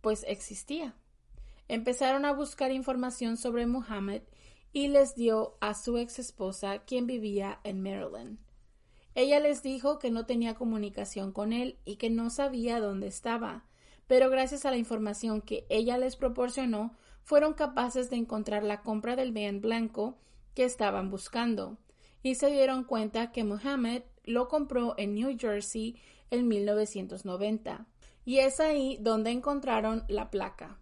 pues 0.00 0.24
existía. 0.26 0.94
Empezaron 1.68 2.24
a 2.24 2.32
buscar 2.32 2.72
información 2.72 3.36
sobre 3.36 3.66
Muhammad 3.66 4.22
y 4.72 4.88
les 4.88 5.14
dio 5.14 5.56
a 5.60 5.74
su 5.74 5.98
ex 5.98 6.18
esposa, 6.18 6.80
quien 6.80 7.06
vivía 7.06 7.60
en 7.64 7.82
Maryland. 7.82 8.38
Ella 9.14 9.40
les 9.40 9.62
dijo 9.62 9.98
que 9.98 10.10
no 10.10 10.24
tenía 10.24 10.54
comunicación 10.54 11.32
con 11.32 11.52
él 11.52 11.78
y 11.84 11.96
que 11.96 12.10
no 12.10 12.30
sabía 12.30 12.80
dónde 12.80 13.06
estaba, 13.06 13.66
pero 14.12 14.28
gracias 14.28 14.66
a 14.66 14.70
la 14.70 14.76
información 14.76 15.40
que 15.40 15.64
ella 15.70 15.96
les 15.96 16.16
proporcionó, 16.16 16.94
fueron 17.22 17.54
capaces 17.54 18.10
de 18.10 18.16
encontrar 18.16 18.62
la 18.62 18.82
compra 18.82 19.16
del 19.16 19.32
bien 19.32 19.62
blanco 19.62 20.18
que 20.54 20.64
estaban 20.64 21.08
buscando, 21.08 21.78
y 22.22 22.34
se 22.34 22.50
dieron 22.50 22.84
cuenta 22.84 23.32
que 23.32 23.42
Mohammed 23.42 24.02
lo 24.24 24.48
compró 24.48 24.94
en 24.98 25.14
New 25.14 25.34
Jersey 25.38 25.96
en 26.30 26.46
1990, 26.46 27.86
y 28.26 28.40
es 28.40 28.60
ahí 28.60 28.98
donde 29.00 29.30
encontraron 29.30 30.04
la 30.08 30.30
placa. 30.30 30.78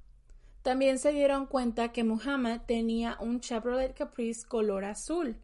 También 0.62 0.98
se 0.98 1.12
dieron 1.12 1.46
cuenta 1.46 1.92
que 1.92 2.02
Muhammad 2.02 2.62
tenía 2.66 3.16
un 3.20 3.38
Chevrolet 3.38 3.94
Caprice 3.94 4.44
color 4.44 4.84
azul, 4.84 5.36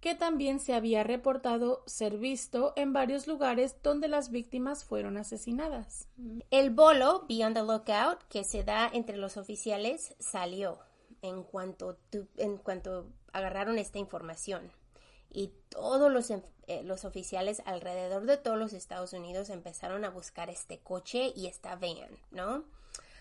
que 0.00 0.14
también 0.14 0.60
se 0.60 0.74
había 0.74 1.02
reportado 1.02 1.82
ser 1.86 2.18
visto 2.18 2.72
en 2.76 2.92
varios 2.92 3.26
lugares 3.26 3.76
donde 3.82 4.08
las 4.08 4.30
víctimas 4.30 4.84
fueron 4.84 5.16
asesinadas. 5.16 6.08
El 6.50 6.70
bolo 6.70 7.24
Beyond 7.28 7.56
the 7.56 7.62
Lookout 7.62 8.22
que 8.28 8.44
se 8.44 8.62
da 8.62 8.88
entre 8.92 9.16
los 9.16 9.36
oficiales 9.36 10.14
salió 10.20 10.78
en 11.22 11.42
cuanto, 11.42 11.98
en 12.36 12.58
cuanto 12.58 13.06
agarraron 13.32 13.78
esta 13.78 13.98
información 13.98 14.70
y 15.30 15.52
todos 15.68 16.10
los, 16.10 16.30
eh, 16.30 16.82
los, 16.84 17.04
oficiales 17.04 17.60
alrededor 17.66 18.24
de 18.24 18.36
todos 18.36 18.58
los 18.58 18.72
Estados 18.72 19.12
Unidos 19.12 19.50
empezaron 19.50 20.04
a 20.04 20.10
buscar 20.10 20.48
este 20.48 20.78
coche 20.78 21.32
y 21.34 21.46
esta 21.46 21.76
van, 21.76 22.18
¿no? 22.30 22.64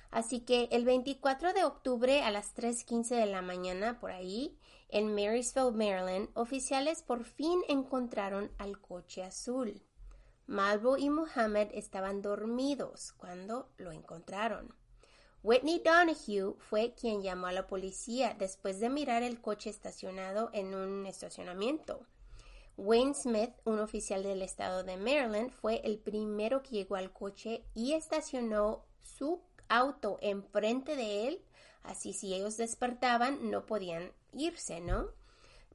Así 0.10 0.40
que 0.40 0.70
el 0.72 0.86
24 0.86 1.54
de 1.54 1.66
octubre 1.66 2.24
a 2.24 2.32
las 2.32 2.56
3.15 2.56 3.10
de 3.10 3.26
la 3.26 3.42
mañana, 3.42 4.00
por 4.00 4.12
ahí, 4.12 4.58
en 4.90 5.14
Marysville, 5.14 5.72
Maryland, 5.72 6.30
oficiales 6.34 7.02
por 7.02 7.24
fin 7.24 7.62
encontraron 7.68 8.52
al 8.58 8.80
coche 8.80 9.24
azul. 9.24 9.82
Malvo 10.46 10.98
y 10.98 11.10
Muhammad 11.10 11.68
estaban 11.74 12.22
dormidos 12.22 13.12
cuando 13.18 13.70
lo 13.78 13.92
encontraron. 13.92 14.74
Whitney 15.44 15.82
Donahue 15.84 16.56
fue 16.58 16.94
quien 16.94 17.22
llamó 17.22 17.48
a 17.48 17.52
la 17.52 17.68
policía 17.68 18.36
después 18.38 18.80
de 18.80 18.90
mirar 18.90 19.24
el 19.24 19.42
coche 19.42 19.70
estacionado 19.70 20.50
en 20.54 20.74
un 20.74 21.06
estacionamiento. 21.06 22.06
Wayne 22.78 23.14
Smith, 23.14 23.52
un 23.66 23.80
oficial 23.80 24.24
del 24.24 24.42
estado 24.42 24.84
de 24.84 24.98
Maryland, 24.98 25.52
fue 25.52 25.82
el 25.84 25.98
primero 26.00 26.64
que 26.64 26.76
llegó 26.76 26.96
al 26.96 27.12
coche 27.12 27.64
y 27.74 27.94
estacionó 27.94 28.86
su 29.02 29.42
auto 29.68 30.18
enfrente 30.22 30.96
de 30.96 31.28
él, 31.28 31.42
así 31.84 32.14
si 32.14 32.34
ellos 32.34 32.56
despertaban 32.58 33.50
no 33.50 33.66
podían 33.66 34.12
irse, 34.40 34.80
¿no? 34.82 35.10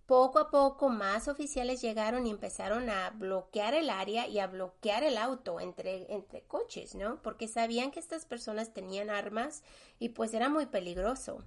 Poco 0.06 0.40
a 0.40 0.50
poco 0.50 0.88
más 0.88 1.28
oficiales 1.28 1.80
llegaron 1.80 2.26
y 2.26 2.30
empezaron 2.30 2.90
a 2.90 3.10
bloquear 3.10 3.74
el 3.74 3.88
área 3.88 4.26
y 4.26 4.40
a 4.40 4.46
bloquear 4.46 5.04
el 5.04 5.16
auto 5.16 5.60
entre, 5.60 6.12
entre 6.12 6.42
coches, 6.42 6.94
¿no? 6.94 7.22
Porque 7.22 7.48
sabían 7.48 7.90
que 7.90 8.00
estas 8.00 8.26
personas 8.26 8.74
tenían 8.74 9.10
armas 9.10 9.62
y 9.98 10.10
pues 10.10 10.34
era 10.34 10.48
muy 10.48 10.66
peligroso. 10.66 11.44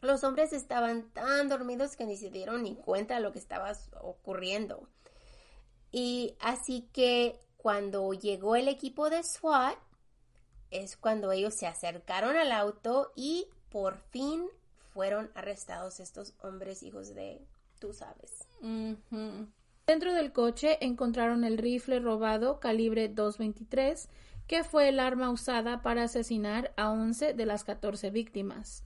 Los 0.00 0.24
hombres 0.24 0.52
estaban 0.54 1.10
tan 1.10 1.48
dormidos 1.48 1.96
que 1.96 2.06
ni 2.06 2.16
se 2.16 2.30
dieron 2.30 2.62
ni 2.62 2.74
cuenta 2.74 3.16
de 3.16 3.20
lo 3.20 3.32
que 3.32 3.38
estaba 3.38 3.70
ocurriendo. 4.00 4.88
Y 5.92 6.36
así 6.40 6.88
que 6.92 7.38
cuando 7.58 8.12
llegó 8.14 8.56
el 8.56 8.68
equipo 8.68 9.10
de 9.10 9.22
SWAT, 9.22 9.76
es 10.70 10.96
cuando 10.96 11.32
ellos 11.32 11.54
se 11.54 11.66
acercaron 11.66 12.36
al 12.36 12.52
auto 12.52 13.12
y 13.14 13.48
por 13.68 13.98
fin 13.98 14.48
fueron 15.00 15.30
arrestados 15.34 15.98
estos 15.98 16.34
hombres 16.42 16.82
hijos 16.82 17.14
de, 17.14 17.40
tú 17.78 17.94
sabes. 17.94 18.46
Dentro 19.86 20.12
del 20.12 20.30
coche 20.30 20.76
encontraron 20.84 21.42
el 21.42 21.56
rifle 21.56 22.00
robado 22.00 22.60
calibre 22.60 23.08
223, 23.08 24.10
que 24.46 24.62
fue 24.62 24.90
el 24.90 25.00
arma 25.00 25.30
usada 25.30 25.80
para 25.80 26.02
asesinar 26.02 26.74
a 26.76 26.90
11 26.90 27.32
de 27.32 27.46
las 27.46 27.64
14 27.64 28.10
víctimas. 28.10 28.84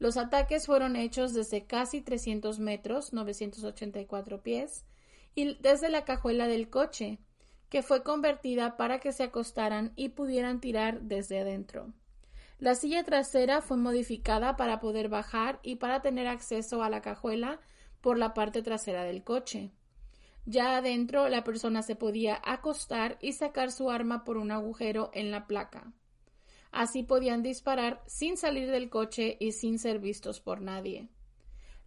Los 0.00 0.16
ataques 0.16 0.66
fueron 0.66 0.96
hechos 0.96 1.34
desde 1.34 1.66
casi 1.66 2.00
300 2.00 2.58
metros, 2.58 3.12
984 3.12 4.42
pies, 4.42 4.84
y 5.36 5.54
desde 5.60 5.88
la 5.88 6.04
cajuela 6.04 6.48
del 6.48 6.68
coche, 6.68 7.20
que 7.68 7.84
fue 7.84 8.02
convertida 8.02 8.76
para 8.76 8.98
que 8.98 9.12
se 9.12 9.22
acostaran 9.22 9.92
y 9.94 10.08
pudieran 10.08 10.60
tirar 10.60 11.02
desde 11.02 11.38
adentro. 11.38 11.94
La 12.64 12.74
silla 12.74 13.04
trasera 13.04 13.60
fue 13.60 13.76
modificada 13.76 14.56
para 14.56 14.80
poder 14.80 15.10
bajar 15.10 15.60
y 15.62 15.76
para 15.76 16.00
tener 16.00 16.26
acceso 16.26 16.82
a 16.82 16.88
la 16.88 17.02
cajuela 17.02 17.60
por 18.00 18.16
la 18.16 18.32
parte 18.32 18.62
trasera 18.62 19.04
del 19.04 19.22
coche. 19.22 19.70
Ya 20.46 20.78
adentro 20.78 21.28
la 21.28 21.44
persona 21.44 21.82
se 21.82 21.94
podía 21.94 22.40
acostar 22.42 23.18
y 23.20 23.34
sacar 23.34 23.70
su 23.70 23.90
arma 23.90 24.24
por 24.24 24.38
un 24.38 24.50
agujero 24.50 25.10
en 25.12 25.30
la 25.30 25.46
placa. 25.46 25.92
Así 26.72 27.02
podían 27.02 27.42
disparar 27.42 28.02
sin 28.06 28.38
salir 28.38 28.70
del 28.70 28.88
coche 28.88 29.36
y 29.40 29.52
sin 29.52 29.78
ser 29.78 29.98
vistos 29.98 30.40
por 30.40 30.62
nadie. 30.62 31.10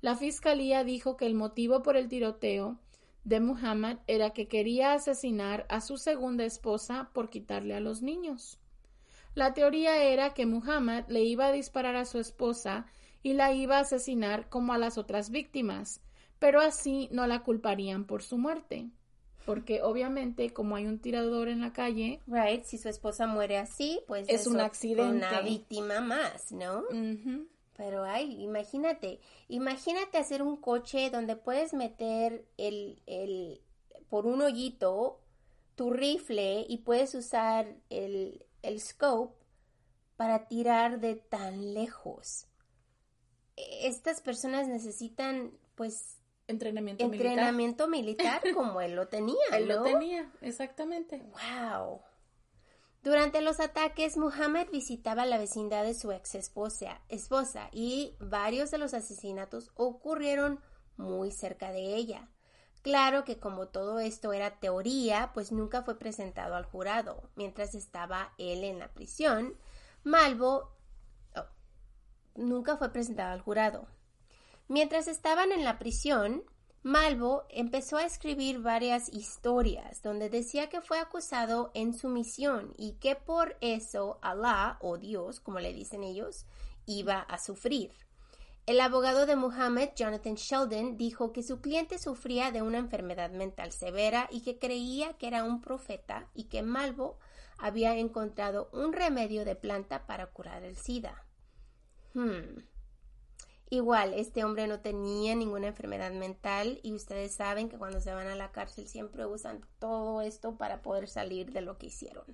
La 0.01 0.15
fiscalía 0.15 0.84
dijo 0.84 1.17
que 1.17 1.25
el 1.25 1.34
motivo 1.34 1.82
por 1.82 1.97
el 1.97 2.07
tiroteo 2.07 2.80
de 3.23 3.39
Muhammad 3.39 3.97
era 4.05 4.30
que 4.30 4.47
quería 4.47 4.93
asesinar 4.93 5.65
a 5.69 5.82
su 5.82 5.97
segunda 5.97 6.45
esposa 6.45 7.09
por 7.15 7.32
quitarle 7.32 7.73
a 7.73 7.80
los 7.80 8.03
niños. 8.03 8.59
La 9.38 9.53
teoría 9.53 10.01
era 10.01 10.33
que 10.33 10.47
Muhammad 10.47 11.05
le 11.09 11.21
iba 11.21 11.45
a 11.45 11.51
disparar 11.51 11.95
a 11.95 12.05
su 12.05 12.17
esposa 12.17 12.88
y 13.21 13.33
la 13.33 13.53
iba 13.53 13.77
a 13.77 13.81
asesinar 13.81 14.49
como 14.49 14.73
a 14.73 14.79
las 14.79 14.97
otras 14.97 15.29
víctimas, 15.29 16.01
pero 16.39 16.59
así 16.59 17.07
no 17.11 17.27
la 17.27 17.43
culparían 17.43 18.05
por 18.05 18.23
su 18.23 18.39
muerte. 18.39 18.89
Porque 19.45 19.83
obviamente, 19.83 20.53
como 20.53 20.75
hay 20.75 20.88
un 20.88 20.97
tirador 20.97 21.49
en 21.49 21.61
la 21.61 21.71
calle. 21.71 22.19
Right, 22.25 22.63
si 22.63 22.79
su 22.79 22.89
esposa 22.89 23.27
muere 23.27 23.59
así, 23.59 24.01
pues 24.07 24.27
es, 24.27 24.47
un 24.47 24.59
accidente. 24.59 25.27
Una 25.27 25.41
víctima 25.41 26.01
más, 26.01 26.51
¿no? 26.51 26.85
Pero 27.75 28.05
ay, 28.05 28.41
imagínate, 28.41 29.19
imagínate 29.49 30.17
hacer 30.17 30.41
un 30.41 30.57
coche 30.57 31.11
donde 31.11 31.35
puedes 31.35 31.75
meter 31.75 32.47
el, 32.57 33.03
el, 33.05 33.61
por 34.09 34.25
un 34.25 34.41
hoyito 34.41 35.21
tu 35.75 35.91
rifle 35.91 36.65
y 36.67 36.77
puedes 36.77 37.13
usar 37.13 37.75
el, 37.91 38.47
el 38.62 38.80
scope 38.80 39.36
para 40.16 40.47
tirar 40.47 40.99
de 40.99 41.16
tan 41.16 41.74
lejos. 41.74 42.47
Estas 43.55 44.22
personas 44.22 44.68
necesitan, 44.68 45.51
pues, 45.76 46.18
entrenamiento, 46.47 47.03
entrenamiento 47.03 47.88
militar. 47.88 48.41
como 48.53 48.82
él 48.82 48.95
lo 48.95 49.08
tenía. 49.08 49.38
él 49.53 49.68
lo 49.68 49.84
tenía, 49.84 50.32
exactamente. 50.41 51.24
Wow. 51.32 52.01
Durante 53.03 53.41
los 53.41 53.60
ataques, 53.60 54.18
Muhammad 54.18 54.68
visitaba 54.72 55.26
la 55.26 55.38
vecindad 55.38 55.84
de 55.84 55.93
su 55.93 56.12
ex 56.12 56.36
esposa, 56.36 57.01
esposa 57.08 57.70
y 57.72 58.16
varios 58.20 58.70
de 58.72 58.80
los 58.80 58.93
asesinatos 58.93 59.72
ocurrieron 59.76 60.60
muy 60.97 61.32
cerca 61.32 61.72
de 61.72 61.95
ella. 61.95 62.30
Claro 62.88 63.25
que 63.25 63.38
como 63.38 63.67
todo 63.67 63.99
esto 63.99 64.31
era 64.31 64.61
teoría, 64.61 65.31
pues 65.33 65.51
nunca 65.51 65.83
fue 65.83 65.99
presentado 65.99 66.55
al 66.55 66.63
jurado. 66.63 67.29
Mientras 67.35 67.75
estaba 67.75 68.31
él 68.38 68.63
en 68.63 68.79
la 68.79 68.93
prisión, 68.93 69.57
Malvo 70.05 70.71
oh, 71.35 71.43
nunca 72.35 72.77
fue 72.77 72.93
presentado 72.93 73.33
al 73.33 73.41
jurado. 73.41 73.89
Mientras 74.69 75.09
estaban 75.09 75.51
en 75.51 75.65
la 75.65 75.79
prisión, 75.79 76.43
Malvo 76.81 77.43
empezó 77.49 77.97
a 77.97 78.05
escribir 78.05 78.61
varias 78.61 79.09
historias 79.09 80.01
donde 80.01 80.29
decía 80.29 80.69
que 80.69 80.79
fue 80.79 80.99
acusado 80.99 81.71
en 81.73 81.93
su 81.93 82.07
misión 82.07 82.73
y 82.77 82.93
que 83.01 83.17
por 83.17 83.57
eso 83.59 84.17
Allah 84.21 84.77
o 84.79 84.97
Dios, 84.97 85.41
como 85.41 85.59
le 85.59 85.73
dicen 85.73 86.05
ellos, 86.05 86.45
iba 86.85 87.19
a 87.19 87.38
sufrir. 87.38 88.07
El 88.68 88.82
abogado 88.82 89.26
de 89.26 89.38
Muhammad, 89.38 89.91
Jonathan 89.95 90.36
Sheldon, 90.36 90.97
dijo 90.97 91.32
que 91.32 91.41
su 91.41 91.61
cliente 91.61 91.97
sufría 91.97 92.51
de 92.51 92.61
una 92.61 92.80
enfermedad 92.80 93.32
mental 93.32 93.72
severa 93.72 94.28
y 94.30 94.41
que 94.41 94.59
creía 94.59 95.13
que 95.13 95.28
era 95.28 95.45
un 95.45 95.61
profeta 95.61 96.28
y 96.34 96.49
que 96.49 96.63
Malvo 96.63 97.18
había 97.57 97.95
encontrado 97.95 98.70
un 98.74 98.91
remedio 98.91 99.45
de 99.45 99.55
planta 99.55 100.05
para 100.05 100.28
curar 100.28 100.63
el 100.63 100.76
SIDA. 100.76 101.24
Hmm. 102.13 102.59
Igual, 103.70 104.13
este 104.13 104.43
hombre 104.43 104.68
no 104.68 104.82
tenía 104.82 105.34
ninguna 105.34 105.68
enfermedad 105.68 106.11
mental 106.11 106.82
y 106.84 106.91
ustedes 106.91 107.34
saben 107.34 107.70
que 107.70 107.78
cuando 107.78 108.01
se 108.01 108.13
van 108.13 108.28
a 108.28 108.36
la 108.36 108.51
cárcel 108.51 108.89
siempre 108.89 109.26
usan 109.26 109.61
todo 109.80 110.20
esto 110.20 110.57
para 110.57 110.82
poder 110.82 111.07
salir 111.07 111.53
de 111.53 111.61
lo 111.61 111.78
que 111.78 111.86
hicieron. 111.86 112.26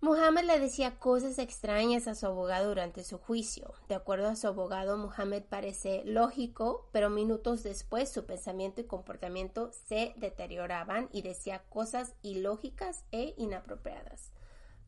Muhammad 0.00 0.44
le 0.44 0.60
decía 0.60 0.96
cosas 0.96 1.40
extrañas 1.40 2.06
a 2.06 2.14
su 2.14 2.26
abogado 2.26 2.68
durante 2.68 3.02
su 3.02 3.18
juicio. 3.18 3.74
De 3.88 3.96
acuerdo 3.96 4.28
a 4.28 4.36
su 4.36 4.46
abogado, 4.46 4.96
Muhammad 4.96 5.42
parece 5.48 6.02
lógico, 6.04 6.88
pero 6.92 7.10
minutos 7.10 7.64
después 7.64 8.08
su 8.08 8.24
pensamiento 8.24 8.80
y 8.80 8.84
comportamiento 8.84 9.72
se 9.88 10.14
deterioraban 10.16 11.08
y 11.12 11.22
decía 11.22 11.64
cosas 11.68 12.14
ilógicas 12.22 13.04
e 13.10 13.34
inapropiadas. 13.38 14.30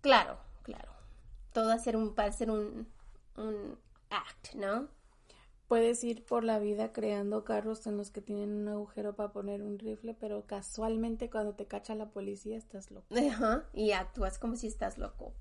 Claro, 0.01 0.39
claro. 0.63 0.93
Todo 1.53 1.73
hacer 1.73 1.97
un, 1.97 2.15
para 2.15 2.31
ser 2.31 2.53
un, 2.53 2.87
un 3.37 3.79
act, 4.11 4.55
¿no? 4.55 4.89
Puedes 5.71 6.03
ir 6.03 6.25
por 6.25 6.43
la 6.43 6.59
vida 6.59 6.93
creando 6.93 7.45
carros 7.45 7.87
en 7.87 7.97
los 7.97 8.11
que 8.11 8.21
tienen 8.21 8.51
un 8.51 8.67
agujero 8.67 9.15
para 9.15 9.31
poner 9.31 9.63
un 9.63 9.79
rifle, 9.79 10.17
pero 10.19 10.45
casualmente 10.45 11.31
cuando 11.31 11.53
te 11.55 11.67
cacha 11.67 11.95
la 11.95 12.07
policía 12.07 12.57
estás 12.57 12.91
loco. 12.91 13.07
Ajá, 13.17 13.63
y 13.73 13.93
actúas 13.93 14.41
como 14.41 14.57
si 14.57 14.67
estás 14.67 14.99
loco. 14.99 15.33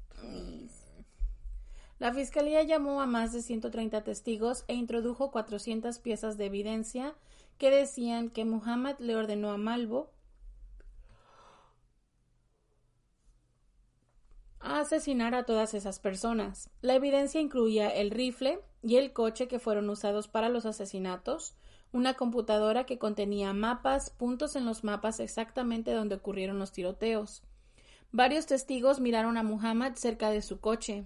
La 1.98 2.14
fiscalía 2.14 2.62
llamó 2.62 3.02
a 3.02 3.08
más 3.08 3.34
de 3.34 3.42
130 3.42 4.04
testigos 4.04 4.66
e 4.68 4.76
introdujo 4.76 5.32
400 5.32 5.98
piezas 5.98 6.38
de 6.38 6.46
evidencia 6.46 7.16
que 7.58 7.72
decían 7.72 8.30
que 8.30 8.46
Muhammad 8.46 9.00
le 9.00 9.16
ordenó 9.16 9.50
a 9.50 9.58
Malvo 9.58 10.12
a 14.60 14.80
asesinar 14.80 15.36
a 15.36 15.44
todas 15.44 15.74
esas 15.74 16.00
personas. 16.00 16.70
La 16.82 16.96
evidencia 16.96 17.42
incluía 17.42 17.90
el 17.90 18.12
rifle 18.12 18.60
y 18.82 18.98
el 18.98 19.14
coche 19.14 19.48
que 19.48 19.60
fueron 19.60 19.90
usados 19.90 20.28
para 20.28 20.50
los 20.50 20.66
asesinatos, 20.66 21.56
una 21.92 22.14
computadora 22.14 22.86
que 22.86 23.00
contenía 23.00 23.54
mapas, 23.54 24.10
puntos 24.12 24.56
en 24.56 24.66
los 24.66 24.84
mapas 24.84 25.20
exactamente 25.20 25.92
donde 25.92 26.16
ocurrieron 26.16 26.60
los 26.60 26.72
tiroteos. 26.72 27.44
Varios 28.12 28.46
testigos 28.46 29.00
miraron 29.00 29.38
a 29.38 29.44
Muhammad 29.44 29.94
cerca 29.96 30.30
de 30.30 30.42
su 30.42 30.60
coche. 30.60 31.06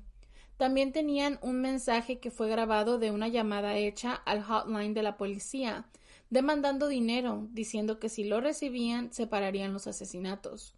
También 0.57 0.91
tenían 0.91 1.39
un 1.41 1.61
mensaje 1.61 2.19
que 2.19 2.31
fue 2.31 2.47
grabado 2.49 2.97
de 2.97 3.11
una 3.11 3.27
llamada 3.27 3.75
hecha 3.75 4.13
al 4.13 4.43
hotline 4.43 4.93
de 4.93 5.03
la 5.03 5.17
policía, 5.17 5.85
demandando 6.29 6.87
dinero, 6.87 7.47
diciendo 7.51 7.99
que 7.99 8.09
si 8.09 8.23
lo 8.23 8.39
recibían 8.39 9.11
separarían 9.11 9.73
los 9.73 9.87
asesinatos. 9.87 10.75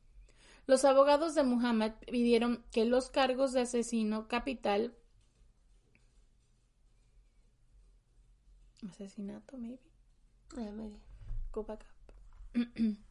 Los 0.68 0.84
abogados 0.84 1.36
de 1.36 1.44
Muhammad 1.44 1.94
pidieron 2.12 2.64
que 2.72 2.86
los 2.86 3.10
cargos 3.10 3.54
de 3.54 3.62
asesino 3.62 4.28
capital 4.28 4.96
asesinato 8.90 9.58
maybe, 9.58 9.80
Go 11.52 11.64
back 11.64 11.86
up. 12.56 12.66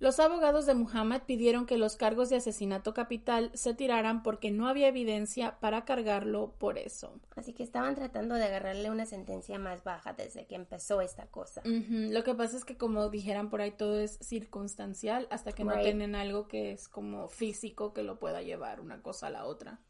Los 0.00 0.20
abogados 0.20 0.64
de 0.66 0.74
Muhammad 0.74 1.22
pidieron 1.26 1.66
que 1.66 1.76
los 1.76 1.96
cargos 1.96 2.28
de 2.28 2.36
asesinato 2.36 2.94
capital 2.94 3.50
se 3.54 3.74
tiraran 3.74 4.22
porque 4.22 4.52
no 4.52 4.68
había 4.68 4.86
evidencia 4.86 5.58
para 5.58 5.84
cargarlo 5.84 6.52
por 6.58 6.78
eso. 6.78 7.20
Así 7.34 7.52
que 7.52 7.64
estaban 7.64 7.96
tratando 7.96 8.36
de 8.36 8.44
agarrarle 8.44 8.90
una 8.90 9.06
sentencia 9.06 9.58
más 9.58 9.82
baja 9.82 10.12
desde 10.12 10.46
que 10.46 10.54
empezó 10.54 11.00
esta 11.00 11.26
cosa. 11.26 11.62
Lo 11.64 12.22
que 12.22 12.34
pasa 12.34 12.56
es 12.56 12.64
que 12.64 12.76
como 12.76 13.08
dijeran 13.08 13.50
por 13.50 13.60
ahí 13.60 13.72
todo 13.72 13.98
es 13.98 14.18
circunstancial 14.20 15.26
hasta 15.30 15.52
que 15.52 15.64
no 15.64 15.78
tienen 15.80 16.14
algo 16.14 16.46
que 16.46 16.70
es 16.70 16.88
como 16.88 17.28
físico 17.28 17.92
que 17.92 18.04
lo 18.04 18.20
pueda 18.20 18.40
llevar 18.42 18.80
una 18.80 19.02
cosa 19.02 19.26
a 19.26 19.30
la 19.30 19.46
otra. 19.46 19.80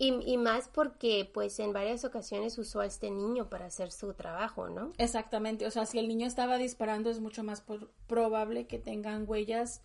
Y, 0.00 0.14
y, 0.24 0.36
más 0.36 0.68
porque, 0.68 1.28
pues, 1.34 1.58
en 1.58 1.72
varias 1.72 2.04
ocasiones 2.04 2.56
usó 2.56 2.80
a 2.80 2.86
este 2.86 3.10
niño 3.10 3.50
para 3.50 3.66
hacer 3.66 3.90
su 3.90 4.14
trabajo, 4.14 4.68
¿no? 4.68 4.92
Exactamente. 4.96 5.66
O 5.66 5.72
sea, 5.72 5.86
si 5.86 5.98
el 5.98 6.06
niño 6.06 6.28
estaba 6.28 6.56
disparando, 6.56 7.10
es 7.10 7.18
mucho 7.18 7.42
más 7.42 7.64
probable 8.06 8.68
que 8.68 8.78
tengan 8.78 9.24
huellas 9.26 9.82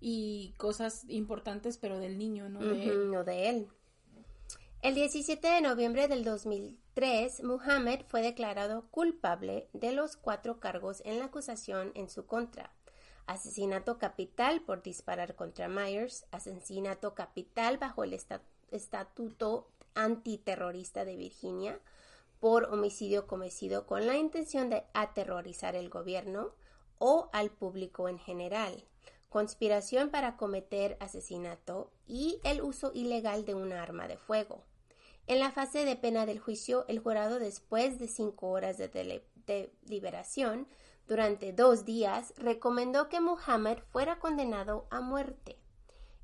y 0.00 0.54
cosas 0.56 1.04
importantes, 1.08 1.78
pero 1.78 1.98
del 1.98 2.16
niño, 2.16 2.48
no 2.48 2.60
de 2.60 2.84
él. 2.84 3.10
No 3.10 3.24
de 3.24 3.48
él. 3.48 3.68
El 4.82 4.94
17 4.94 5.48
de 5.48 5.60
noviembre 5.60 6.06
del 6.06 6.22
2003, 6.22 7.42
Muhammad 7.42 8.00
fue 8.06 8.22
declarado 8.22 8.86
culpable 8.92 9.68
de 9.72 9.90
los 9.90 10.16
cuatro 10.16 10.60
cargos 10.60 11.02
en 11.04 11.18
la 11.18 11.24
acusación 11.24 11.90
en 11.96 12.08
su 12.08 12.24
contra. 12.26 12.72
Asesinato 13.26 13.98
capital 13.98 14.60
por 14.60 14.84
disparar 14.84 15.34
contra 15.34 15.66
Myers, 15.66 16.26
asesinato 16.30 17.14
capital 17.14 17.78
bajo 17.78 18.04
el 18.04 18.12
estatuto 18.12 18.55
Estatuto 18.70 19.68
Antiterrorista 19.94 21.04
de 21.04 21.16
Virginia 21.16 21.80
por 22.40 22.64
homicidio 22.64 23.26
cometido 23.26 23.86
con 23.86 24.06
la 24.06 24.16
intención 24.16 24.70
de 24.70 24.84
aterrorizar 24.92 25.74
el 25.74 25.88
gobierno 25.88 26.52
o 26.98 27.28
al 27.32 27.50
público 27.50 28.08
en 28.08 28.18
general, 28.18 28.84
conspiración 29.28 30.10
para 30.10 30.36
cometer 30.36 30.96
asesinato 31.00 31.90
y 32.06 32.40
el 32.44 32.62
uso 32.62 32.92
ilegal 32.94 33.44
de 33.44 33.54
un 33.54 33.72
arma 33.72 34.08
de 34.08 34.16
fuego. 34.16 34.64
En 35.26 35.40
la 35.40 35.50
fase 35.50 35.84
de 35.84 35.96
pena 35.96 36.24
del 36.24 36.38
juicio, 36.38 36.84
el 36.86 37.00
jurado, 37.00 37.38
después 37.40 37.98
de 37.98 38.06
cinco 38.06 38.48
horas 38.48 38.78
de, 38.78 39.24
deliberación 39.46 40.68
durante 41.08 41.52
dos 41.52 41.84
días, 41.84 42.32
recomendó 42.36 43.08
que 43.08 43.20
Muhammad 43.20 43.78
fuera 43.90 44.20
condenado 44.20 44.86
a 44.90 45.00
muerte. 45.00 45.58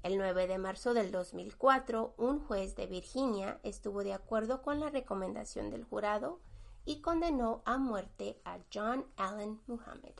El 0.03 0.19
9 0.19 0.49
de 0.49 0.59
marzo 0.59 0.95
del 0.95 1.13
2004, 1.13 2.15
un 2.17 2.41
juez 2.41 2.75
de 2.75 2.89
Virginia 2.89 3.61
estuvo 3.63 4.03
de 4.03 4.13
acuerdo 4.13 4.61
con 4.61 4.81
la 4.81 4.91
recomendación 4.91 5.71
del 5.71 5.85
jurado 5.85 6.41
y 6.85 7.01
condenó 7.01 7.63
a 7.67 7.79
muerte 7.79 8.41
a 8.45 8.59
John 8.75 9.05
Allen 9.17 9.61
Muhammad. 9.69 10.15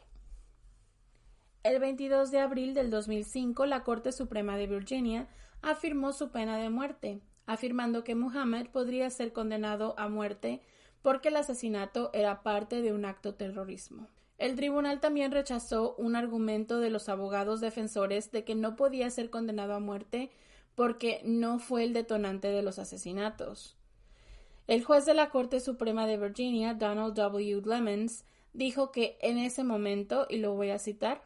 El 1.65 1.81
22 1.81 2.31
de 2.31 2.39
abril 2.39 2.75
del 2.75 2.91
2005, 2.91 3.67
la 3.67 3.83
Corte 3.83 4.13
Suprema 4.13 4.57
de 4.57 4.69
Virginia 4.69 5.29
afirmó 5.63 6.13
su 6.13 6.31
pena 6.31 6.59
de 6.59 6.71
muerte, 6.71 7.21
afirmando 7.47 8.05
que 8.05 8.15
Muhammad 8.15 8.67
podría 8.67 9.11
ser 9.11 9.33
condenado 9.33 9.97
a 9.99 10.09
muerte 10.09 10.63
porque 11.03 11.29
el 11.29 11.37
asesinato 11.37 12.11
era 12.13 12.45
parte 12.45 12.83
de 12.83 12.93
un 12.93 13.05
acto 13.05 13.35
terrorismo. 13.35 14.07
El 14.43 14.57
tribunal 14.57 14.99
también 14.99 15.31
rechazó 15.31 15.95
un 15.99 16.17
argumento 16.17 16.81
de 16.81 16.91
los 16.91 17.09
abogados 17.09 17.61
defensores 17.61 18.33
de 18.33 18.43
que 18.43 18.57
no 18.57 18.75
podía 18.75 19.09
ser 19.09 19.31
condenado 19.31 19.73
a 19.73 19.79
muerte 19.79 20.33
porque 20.75 21.21
no 21.25 21.61
fue 21.61 21.85
el 21.85 21.93
detonante 21.93 22.49
de 22.49 22.61
los 22.61 22.81
asesinatos. 22.81 23.77
El 24.67 24.83
juez 24.83 25.07
de 25.07 25.15
la 25.15 25.31
Corte 25.31 25.61
Suprema 25.61 26.09
de 26.09 26.17
Virginia, 26.17 26.75
Donald 26.75 27.15
W. 27.15 27.63
Lemons, 27.65 28.25
dijo 28.53 28.91
que 28.91 29.17
en 29.21 29.39
ese 29.39 29.63
momento, 29.63 30.27
y 30.29 30.39
lo 30.39 30.55
voy 30.55 30.71
a 30.71 30.81
citar, 30.81 31.23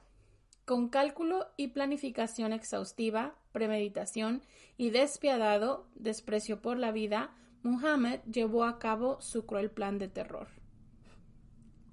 con 0.66 0.90
cálculo 0.90 1.46
y 1.56 1.68
planificación 1.68 2.52
exhaustiva, 2.52 3.34
premeditación 3.50 4.42
y 4.76 4.90
despiadado 4.90 5.86
desprecio 5.94 6.60
por 6.60 6.76
la 6.76 6.92
vida, 6.92 7.34
Muhammad 7.62 8.18
llevó 8.30 8.64
a 8.64 8.78
cabo 8.78 9.22
su 9.22 9.46
cruel 9.46 9.70
plan 9.70 9.98
de 9.98 10.08
terror. 10.08 10.48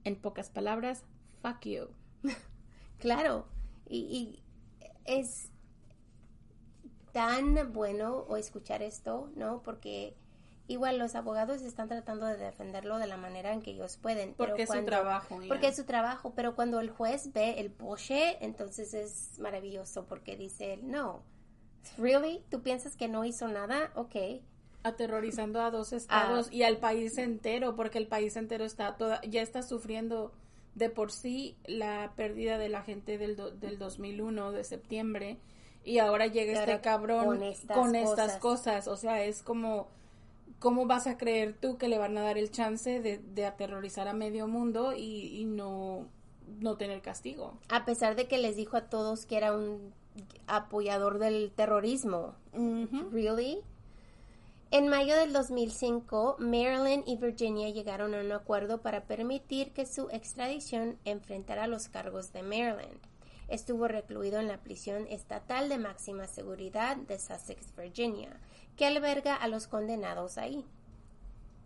En 0.04 0.18
pocas 0.18 0.50
palabras, 0.50 1.06
fuck 1.44 1.66
you. 1.66 1.88
Claro, 3.00 3.46
y, 3.90 4.40
es 5.04 5.50
tan 7.12 7.74
bueno 7.74 8.26
escuchar 8.38 8.82
esto, 8.82 9.30
¿no? 9.36 9.62
Porque 9.62 10.16
igual 10.70 10.98
los 10.98 11.16
abogados 11.16 11.62
están 11.64 11.90
tratando 11.90 12.26
de 12.28 12.38
defenderlo 12.38 13.00
de 13.00 13.08
la 13.08 13.18
manera 13.18 13.52
en 13.52 13.62
que 13.62 13.72
ellos 13.72 13.98
pueden. 13.98 14.36
Porque 14.36 14.64
es 14.64 14.70
su 14.70 14.86
trabajo. 14.86 15.38
Porque 15.50 15.68
es 15.68 15.76
su 15.76 15.84
trabajo, 15.84 16.32
pero 16.34 16.56
cuando 16.56 16.80
el 16.80 16.92
juez 16.92 17.34
ve 17.34 17.60
el 17.60 17.72
poche, 17.72 18.38
entonces 18.40 18.94
es 18.94 19.38
maravilloso 19.38 20.06
porque 20.06 20.38
dice, 20.38 20.80
no, 20.82 21.24
¿really? 21.98 22.42
¿Tú 22.50 22.62
piensas 22.64 22.96
que 22.96 23.10
no 23.10 23.26
hizo 23.26 23.50
nada? 23.50 23.92
Ok. 23.96 24.16
Aterrorizando 24.84 25.60
a 25.60 25.72
dos 25.72 25.92
estados 25.92 26.48
ah. 26.48 26.56
y 26.56 26.64
al 26.64 26.78
país 26.78 27.18
entero, 27.18 27.76
porque 27.76 27.98
el 27.98 28.08
país 28.08 28.38
entero 28.38 28.64
está 28.64 28.96
toda, 28.96 29.20
ya 29.24 29.42
está 29.42 29.62
sufriendo 29.62 30.32
de 30.76 30.90
por 30.90 31.12
sí 31.12 31.56
la 31.66 32.14
pérdida 32.16 32.58
de 32.58 32.70
la 32.70 32.82
gente 32.82 33.18
del, 33.18 33.36
del 33.60 33.78
2001 33.78 34.52
de 34.52 34.64
septiembre 34.64 35.40
y 35.84 36.00
ahora 36.00 36.28
llega 36.28 36.60
este 36.60 36.82
cabrón 36.82 37.26
con 37.26 37.44
estas, 37.96 38.38
cosas. 38.38 38.88
O 38.88 38.96
sea, 38.96 39.24
es 39.24 39.44
como, 39.44 39.88
¿cómo 40.60 40.86
vas 40.86 41.08
a 41.08 41.18
creer 41.18 41.56
tú 41.60 41.78
que 41.78 41.88
le 41.88 41.98
van 41.98 42.18
a 42.18 42.22
dar 42.22 42.38
el 42.38 42.52
chance 42.52 43.02
de, 43.02 43.46
aterrorizar 43.46 44.08
a 44.08 44.14
medio 44.14 44.48
mundo 44.48 44.94
y, 44.96 45.44
no, 45.46 46.08
no 46.60 46.78
tener 46.78 47.02
castigo? 47.02 47.58
A 47.70 47.86
pesar 47.86 48.16
de 48.16 48.28
que 48.28 48.38
les 48.38 48.56
dijo 48.56 48.78
a 48.78 48.90
todos 48.90 49.26
que 49.26 49.38
era 49.38 49.56
un 49.56 49.94
apoyador 50.48 51.20
del 51.20 51.52
terrorismo. 51.52 52.36
¿Really? 53.12 53.60
En 54.74 54.88
mayo 54.88 55.16
del 55.16 55.34
2005, 55.34 56.38
Maryland 56.40 57.04
y 57.06 57.16
Virginia 57.18 57.70
llegaron 57.70 58.16
a 58.16 58.22
un 58.22 58.32
acuerdo 58.32 58.82
para 58.82 59.04
permitir 59.06 59.72
que 59.72 59.86
su 59.86 60.10
extradición 60.10 60.98
enfrentara 61.06 61.68
los 61.68 61.90
cargos 61.90 62.34
de 62.34 62.42
Maryland. 62.42 63.00
Estuvo 63.48 63.88
recluido 63.88 64.40
en 64.40 64.48
la 64.48 64.64
prisión 64.64 65.06
estatal 65.12 65.70
de 65.70 65.78
máxima 65.78 66.26
seguridad 66.26 66.98
de 66.98 67.20
Sussex, 67.20 67.76
Virginia, 67.76 68.36
que 68.76 68.88
alberga 68.88 69.36
a 69.36 69.48
los 69.48 69.68
condenados 69.68 70.40
ahí. 70.40 70.66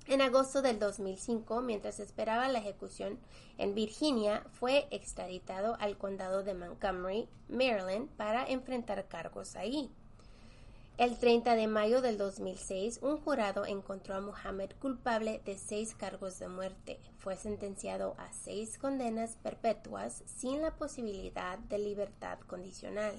En 0.07 0.21
agosto 0.21 0.61
del 0.61 0.77
2005, 0.77 1.61
mientras 1.61 2.01
esperaba 2.01 2.49
la 2.49 2.59
ejecución 2.59 3.19
en 3.57 3.73
Virginia, 3.73 4.43
fue 4.51 4.85
extraditado 4.91 5.77
al 5.79 5.97
condado 5.97 6.43
de 6.43 6.55
Montgomery, 6.55 7.29
Maryland, 7.47 8.09
para 8.17 8.45
enfrentar 8.45 9.07
cargos 9.07 9.55
ahí. 9.55 9.89
El 10.97 11.19
30 11.19 11.55
de 11.55 11.67
mayo 11.67 12.01
del 12.01 12.17
2006, 12.17 13.01
un 13.03 13.17
jurado 13.17 13.67
encontró 13.67 14.15
a 14.15 14.19
Mohammed 14.19 14.71
culpable 14.79 15.43
de 15.45 15.55
seis 15.55 15.93
cargos 15.93 16.39
de 16.39 16.47
muerte. 16.47 16.99
Fue 17.19 17.35
sentenciado 17.35 18.15
a 18.17 18.33
seis 18.33 18.79
condenas 18.79 19.37
perpetuas 19.43 20.23
sin 20.25 20.59
la 20.59 20.71
posibilidad 20.71 21.59
de 21.59 21.77
libertad 21.77 22.39
condicional. 22.47 23.13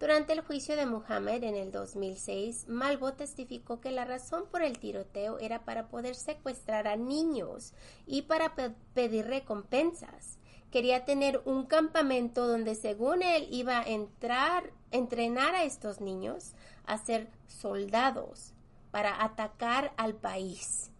Durante 0.00 0.32
el 0.32 0.40
juicio 0.40 0.74
de 0.74 0.86
Mohammed 0.86 1.44
en 1.44 1.56
el 1.56 1.70
2006, 1.70 2.66
Malvo 2.66 3.12
testificó 3.12 3.78
que 3.78 3.90
la 3.90 4.06
razón 4.06 4.44
por 4.50 4.62
el 4.62 4.78
tiroteo 4.78 5.38
era 5.38 5.66
para 5.66 5.88
poder 5.88 6.14
secuestrar 6.14 6.88
a 6.88 6.96
niños 6.96 7.74
y 8.06 8.22
para 8.22 8.54
pedir 8.94 9.26
recompensas 9.26 10.38
quería 10.70 11.04
tener 11.04 11.40
un 11.44 11.64
campamento 11.64 12.46
donde 12.46 12.74
según 12.74 13.22
él 13.22 13.48
iba 13.50 13.78
a 13.78 13.84
entrar, 13.84 14.72
entrenar 14.90 15.54
a 15.54 15.64
estos 15.64 16.00
niños 16.00 16.52
a 16.86 16.98
ser 16.98 17.28
soldados 17.46 18.52
para 18.90 19.22
atacar 19.22 19.92
al 19.96 20.14
país. 20.14 20.90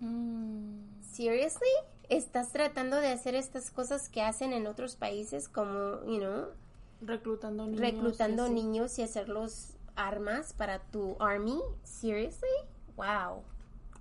Mm. 0.00 1.02
Seriously? 1.02 1.68
¿Estás 2.08 2.52
tratando 2.52 2.96
de 2.96 3.08
hacer 3.08 3.34
estas 3.34 3.70
cosas 3.70 4.08
que 4.08 4.20
hacen 4.20 4.52
en 4.52 4.66
otros 4.66 4.96
países 4.96 5.48
como, 5.48 6.04
you 6.04 6.18
know, 6.18 6.48
reclutando 7.00 7.64
niños, 7.64 7.80
reclutando 7.80 8.48
niños 8.48 8.98
y 8.98 9.02
hacerlos 9.02 9.70
armas 9.96 10.52
para 10.52 10.80
tu 10.80 11.16
army? 11.18 11.60
Seriously? 11.82 12.48
Wow. 12.96 13.42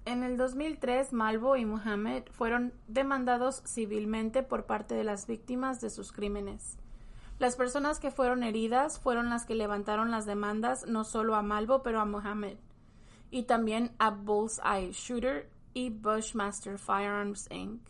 En 0.05 0.23
el 0.23 0.35
2003, 0.35 1.13
Malvo 1.13 1.55
y 1.55 1.65
Muhammad 1.65 2.23
fueron 2.31 2.73
demandados 2.89 3.63
civilmente 3.65 4.43
por 4.43 4.65
parte 4.65 4.95
de 4.95 5.05
las 5.05 5.27
víctimas 5.27 5.79
de 5.79 5.89
sus 5.89 6.11
crímenes. 6.11 6.77
Las 7.43 7.57
personas 7.57 7.99
que 7.99 8.09
fueron 8.09 8.41
heridas 8.41 9.01
fueron 9.01 9.29
las 9.29 9.45
que 9.45 9.53
levantaron 9.53 10.11
las 10.11 10.25
demandas 10.25 10.87
no 10.87 11.03
solo 11.03 11.35
a 11.35 11.41
Malvo, 11.41 11.83
pero 11.83 11.99
a 11.99 12.05
Muhammad, 12.05 12.53
y 13.31 13.43
también 13.43 13.91
a 13.99 14.11
Bullseye 14.11 14.93
Shooter 14.93 15.49
y 15.73 15.89
Bushmaster 15.89 16.79
Firearms 16.79 17.51
Inc. 17.51 17.81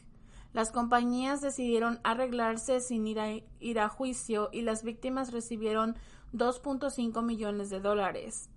Las 0.54 0.72
compañías 0.72 1.40
decidieron 1.42 2.00
arreglarse 2.04 2.80
sin 2.80 3.06
ir 3.06 3.20
a, 3.20 3.30
ir 3.60 3.80
a 3.80 3.90
juicio 3.90 4.50
y 4.52 4.64
las 4.64 4.84
víctimas 4.84 5.32
recibieron 5.32 5.98
2.5 6.34 7.22
millones 7.22 7.70
de 7.70 7.80
dólares. 7.80 8.50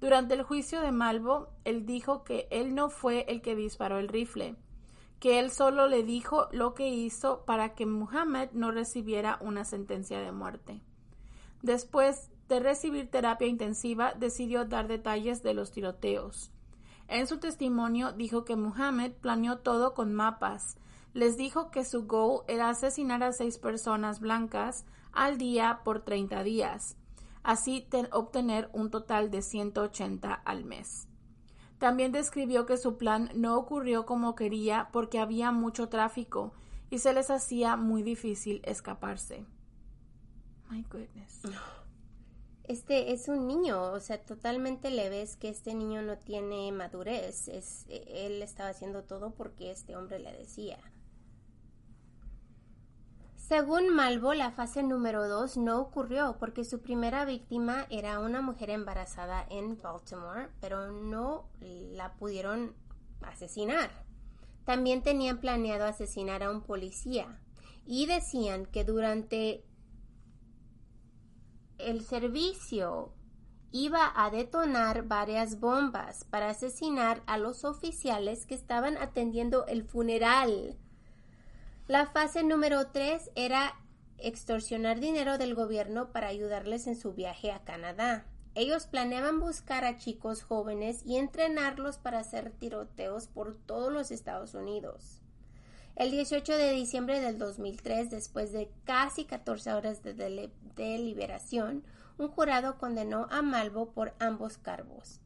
Durante 0.00 0.34
el 0.34 0.44
juicio 0.44 0.80
de 0.82 0.92
Malvo, 0.92 1.48
él 1.64 1.84
dijo 1.84 2.22
que 2.22 2.46
él 2.52 2.76
no 2.76 2.90
fue 2.90 3.24
el 3.26 3.42
que 3.42 3.56
disparó 3.56 3.98
el 3.98 4.06
rifle, 4.06 4.54
que 5.24 5.38
él 5.38 5.50
solo 5.50 5.88
le 5.88 6.02
dijo 6.02 6.48
lo 6.52 6.74
que 6.74 6.86
hizo 6.86 7.46
para 7.46 7.74
que 7.74 7.86
Muhammad 7.86 8.50
no 8.52 8.72
recibiera 8.72 9.38
una 9.40 9.64
sentencia 9.64 10.20
de 10.20 10.32
muerte. 10.32 10.82
Después 11.62 12.30
de 12.46 12.60
recibir 12.60 13.10
terapia 13.10 13.46
intensiva, 13.46 14.12
decidió 14.12 14.66
dar 14.66 14.86
detalles 14.86 15.42
de 15.42 15.54
los 15.54 15.70
tiroteos. 15.70 16.50
En 17.08 17.26
su 17.26 17.38
testimonio 17.38 18.12
dijo 18.12 18.44
que 18.44 18.54
Muhammad 18.54 19.12
planeó 19.12 19.60
todo 19.60 19.94
con 19.94 20.12
mapas. 20.12 20.76
Les 21.14 21.38
dijo 21.38 21.70
que 21.70 21.86
su 21.86 22.06
goal 22.06 22.42
era 22.46 22.68
asesinar 22.68 23.22
a 23.22 23.32
seis 23.32 23.56
personas 23.56 24.20
blancas 24.20 24.84
al 25.10 25.38
día 25.38 25.80
por 25.84 26.04
30 26.04 26.42
días 26.42 26.98
así 27.44 27.86
obtener 28.10 28.68
un 28.72 28.90
total 28.90 29.30
de 29.30 29.42
180 29.42 30.32
al 30.32 30.64
mes. 30.64 31.06
También 31.84 32.12
describió 32.12 32.64
que 32.64 32.78
su 32.78 32.96
plan 32.96 33.28
no 33.34 33.58
ocurrió 33.58 34.06
como 34.06 34.34
quería 34.34 34.88
porque 34.90 35.18
había 35.18 35.52
mucho 35.52 35.90
tráfico 35.90 36.54
y 36.88 37.00
se 37.00 37.12
les 37.12 37.28
hacía 37.28 37.76
muy 37.76 38.02
difícil 38.02 38.62
escaparse. 38.64 39.44
Este 42.62 43.12
es 43.12 43.28
un 43.28 43.46
niño, 43.46 43.82
o 43.92 44.00
sea, 44.00 44.24
totalmente 44.24 44.90
le 44.90 45.10
ves 45.10 45.36
que 45.36 45.50
este 45.50 45.74
niño 45.74 46.00
no 46.00 46.16
tiene 46.16 46.72
madurez. 46.72 47.48
Es, 47.48 47.84
él 47.90 48.40
estaba 48.40 48.70
haciendo 48.70 49.02
todo 49.04 49.34
porque 49.34 49.70
este 49.70 49.94
hombre 49.94 50.20
le 50.20 50.32
decía. 50.32 50.78
Según 53.46 53.94
Malvo, 53.94 54.32
la 54.32 54.52
fase 54.52 54.82
número 54.82 55.28
2 55.28 55.58
no 55.58 55.78
ocurrió 55.78 56.38
porque 56.40 56.64
su 56.64 56.80
primera 56.80 57.26
víctima 57.26 57.86
era 57.90 58.18
una 58.18 58.40
mujer 58.40 58.70
embarazada 58.70 59.46
en 59.50 59.76
Baltimore, 59.82 60.48
pero 60.62 60.90
no 60.90 61.50
la 61.60 62.14
pudieron 62.14 62.74
asesinar. 63.20 63.90
También 64.64 65.02
tenían 65.02 65.40
planeado 65.40 65.84
asesinar 65.84 66.42
a 66.42 66.50
un 66.50 66.62
policía 66.62 67.38
y 67.84 68.06
decían 68.06 68.64
que 68.64 68.82
durante 68.82 69.62
el 71.76 72.00
servicio 72.00 73.12
iba 73.72 74.10
a 74.16 74.30
detonar 74.30 75.06
varias 75.06 75.60
bombas 75.60 76.24
para 76.24 76.48
asesinar 76.48 77.22
a 77.26 77.36
los 77.36 77.66
oficiales 77.66 78.46
que 78.46 78.54
estaban 78.54 78.96
atendiendo 78.96 79.66
el 79.66 79.84
funeral 79.84 80.78
la 81.86 82.06
fase 82.06 82.42
número 82.42 82.86
3 82.86 83.30
era 83.34 83.74
extorsionar 84.16 85.00
dinero 85.00 85.36
del 85.36 85.54
gobierno 85.54 86.12
para 86.12 86.28
ayudarles 86.28 86.86
en 86.86 86.96
su 86.96 87.12
viaje 87.12 87.52
a 87.52 87.62
Canadá. 87.62 88.24
Ellos 88.54 88.86
planeaban 88.86 89.38
buscar 89.38 89.84
a 89.84 89.98
chicos 89.98 90.42
jóvenes 90.42 91.02
y 91.04 91.16
entrenarlos 91.16 91.98
para 91.98 92.20
hacer 92.20 92.52
tiroteos 92.52 93.26
por 93.26 93.54
todos 93.66 93.92
los 93.92 94.10
Estados 94.10 94.54
Unidos. 94.54 95.20
El 95.94 96.10
18 96.10 96.56
de 96.56 96.70
diciembre 96.70 97.20
del 97.20 97.38
2003, 97.38 98.10
después 98.10 98.52
de 98.52 98.70
casi 98.84 99.26
14 99.26 99.74
horas 99.74 100.02
de 100.02 100.50
deliberación, 100.74 101.84
un 102.16 102.28
jurado 102.28 102.78
condenó 102.78 103.28
a 103.30 103.42
Malvo 103.42 103.90
por 103.90 104.14
ambos 104.20 104.56
cargos. 104.56 105.20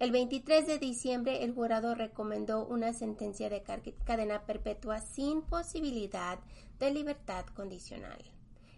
El 0.00 0.12
23 0.12 0.66
de 0.66 0.78
diciembre 0.78 1.44
el 1.44 1.52
jurado 1.52 1.94
recomendó 1.94 2.66
una 2.66 2.94
sentencia 2.94 3.50
de 3.50 3.62
cadena 3.62 4.46
perpetua 4.46 4.98
sin 5.00 5.42
posibilidad 5.42 6.38
de 6.78 6.90
libertad 6.90 7.44
condicional. 7.54 8.18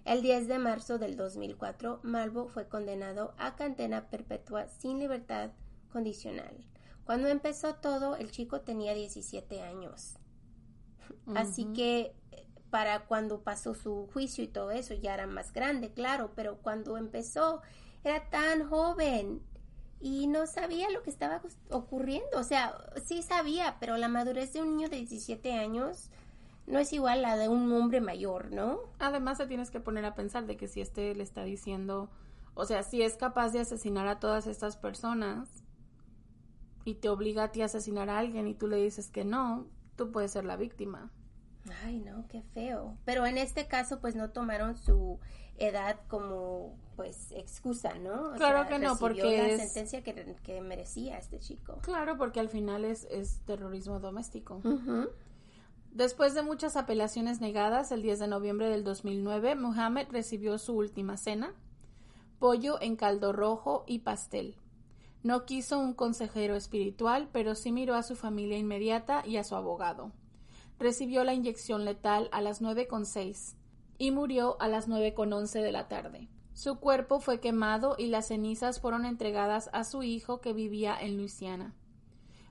El 0.04 0.20
10 0.20 0.48
de 0.48 0.58
marzo 0.58 0.98
del 0.98 1.16
2004, 1.16 2.00
Malvo 2.02 2.48
fue 2.48 2.66
condenado 2.66 3.34
a 3.38 3.54
cadena 3.54 4.10
perpetua 4.10 4.66
sin 4.66 4.98
libertad 4.98 5.50
condicional. 5.92 6.66
Cuando 7.04 7.28
empezó 7.28 7.76
todo, 7.76 8.16
el 8.16 8.32
chico 8.32 8.62
tenía 8.62 8.92
17 8.92 9.62
años. 9.62 10.18
Así 11.36 11.66
que 11.66 12.16
para 12.68 13.06
cuando 13.06 13.42
pasó 13.42 13.74
su 13.74 14.08
juicio 14.12 14.42
y 14.42 14.48
todo 14.48 14.72
eso 14.72 14.94
ya 14.94 15.14
era 15.14 15.28
más 15.28 15.52
grande, 15.52 15.92
claro, 15.92 16.32
pero 16.34 16.58
cuando 16.58 16.96
empezó 16.96 17.62
era 18.02 18.28
tan 18.28 18.68
joven 18.68 19.40
y 20.02 20.26
no 20.26 20.46
sabía 20.46 20.90
lo 20.90 21.02
que 21.02 21.10
estaba 21.10 21.40
ocurriendo. 21.70 22.38
O 22.38 22.42
sea, 22.42 22.74
sí 23.04 23.22
sabía, 23.22 23.76
pero 23.78 23.96
la 23.96 24.08
madurez 24.08 24.52
de 24.52 24.60
un 24.60 24.76
niño 24.76 24.88
de 24.88 24.96
17 24.96 25.52
años 25.52 26.10
no 26.66 26.80
es 26.80 26.92
igual 26.92 27.24
a 27.24 27.36
la 27.36 27.36
de 27.36 27.48
un 27.48 27.72
hombre 27.72 28.00
mayor, 28.00 28.50
¿no? 28.50 28.80
Además, 28.98 29.38
te 29.38 29.46
tienes 29.46 29.70
que 29.70 29.78
poner 29.78 30.04
a 30.04 30.14
pensar 30.14 30.46
de 30.46 30.56
que 30.56 30.66
si 30.66 30.80
este 30.80 31.14
le 31.14 31.22
está 31.22 31.44
diciendo, 31.44 32.10
o 32.54 32.64
sea, 32.64 32.82
si 32.82 33.02
es 33.02 33.16
capaz 33.16 33.50
de 33.50 33.60
asesinar 33.60 34.08
a 34.08 34.18
todas 34.18 34.48
estas 34.48 34.76
personas 34.76 35.48
y 36.84 36.94
te 36.94 37.08
obliga 37.08 37.44
a 37.44 37.52
ti 37.52 37.62
a 37.62 37.66
asesinar 37.66 38.10
a 38.10 38.18
alguien 38.18 38.48
y 38.48 38.54
tú 38.54 38.66
le 38.66 38.76
dices 38.76 39.08
que 39.08 39.24
no, 39.24 39.66
tú 39.96 40.10
puedes 40.10 40.32
ser 40.32 40.44
la 40.44 40.56
víctima. 40.56 41.12
Ay, 41.84 41.98
no, 41.98 42.26
qué 42.28 42.42
feo. 42.54 42.96
Pero 43.04 43.26
en 43.26 43.38
este 43.38 43.66
caso, 43.66 44.00
pues 44.00 44.14
no 44.16 44.30
tomaron 44.30 44.76
su 44.76 45.18
edad 45.58 46.00
como 46.08 46.76
pues 46.96 47.32
excusa, 47.32 47.94
¿no? 47.98 48.32
claro 48.32 48.68
que 48.68 48.78
no, 48.78 48.98
porque 48.98 49.38
la 49.38 49.56
sentencia 49.56 50.02
que, 50.02 50.60
merecía 50.60 51.18
este 51.18 51.38
chico. 51.38 51.78
Claro, 51.82 52.16
porque 52.18 52.40
al 52.40 52.48
final 52.48 52.84
es, 52.84 53.06
es 53.10 53.40
terrorismo 53.46 54.00
doméstico. 54.00 54.60
Después 55.90 56.34
de 56.34 56.42
muchas 56.42 56.76
apelaciones 56.76 57.40
negadas, 57.40 57.92
el 57.92 58.02
10 58.02 58.20
de 58.20 58.26
noviembre 58.28 58.68
del 58.68 58.82
2009, 58.82 59.54
Mohammed 59.56 60.08
recibió 60.10 60.58
su 60.58 60.74
última 60.74 61.16
cena, 61.16 61.54
pollo 62.38 62.80
en 62.80 62.96
caldo 62.96 63.32
rojo 63.32 63.84
y 63.86 64.00
pastel. 64.00 64.56
No 65.22 65.44
quiso 65.44 65.78
un 65.78 65.94
consejero 65.94 66.56
espiritual, 66.56 67.28
pero 67.32 67.54
sí 67.54 67.72
miró 67.72 67.94
a 67.94 68.02
su 68.02 68.16
familia 68.16 68.58
inmediata 68.58 69.22
y 69.24 69.36
a 69.36 69.44
su 69.44 69.54
abogado. 69.54 70.12
Recibió 70.78 71.24
la 71.24 71.34
inyección 71.34 71.84
letal 71.84 72.28
a 72.32 72.40
las 72.40 72.62
9.6 72.62 73.54
y 73.98 74.10
murió 74.10 74.60
a 74.60 74.68
las 74.68 74.88
9.11 74.88 75.62
de 75.62 75.72
la 75.72 75.88
tarde. 75.88 76.28
Su 76.54 76.78
cuerpo 76.80 77.20
fue 77.20 77.40
quemado 77.40 77.96
y 77.98 78.06
las 78.08 78.28
cenizas 78.28 78.80
fueron 78.80 79.06
entregadas 79.06 79.70
a 79.72 79.84
su 79.84 80.02
hijo 80.02 80.40
que 80.40 80.52
vivía 80.52 80.96
en 81.00 81.16
Luisiana. 81.16 81.74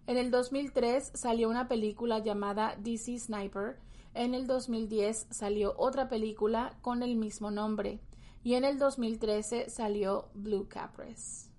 En 0.08 0.18
el 0.18 0.32
2003 0.32 1.12
salió 1.14 1.50
una 1.50 1.68
película 1.68 2.20
llamada 2.20 2.76
DC 2.80 3.20
Sniper. 3.20 3.78
En 4.14 4.34
el 4.34 4.48
2010 4.48 5.28
salió 5.30 5.76
otra 5.78 6.10
película 6.10 6.76
con 6.82 7.04
el 7.04 7.16
mismo 7.16 7.52
nombre. 7.52 8.00
Y 8.44 8.56
en 8.56 8.66
el 8.66 8.80
2013 8.80 9.70
salió 9.70 10.30
Blue 10.34 10.68
Caprice. 10.68 11.50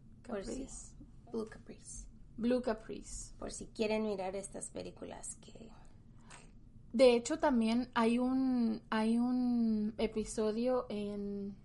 Blue 1.30 1.48
Caprice. 1.48 2.06
Blue 2.36 2.60
Caprice. 2.60 3.32
Por 3.38 3.52
si 3.52 3.66
quieren 3.66 4.02
mirar 4.02 4.34
estas 4.34 4.70
películas 4.70 5.36
que 5.36 5.71
de 6.92 7.14
hecho, 7.14 7.38
también 7.38 7.88
hay 7.94 8.18
un, 8.18 8.82
hay 8.90 9.18
un 9.18 9.94
episodio 9.98 10.86
en... 10.88 11.56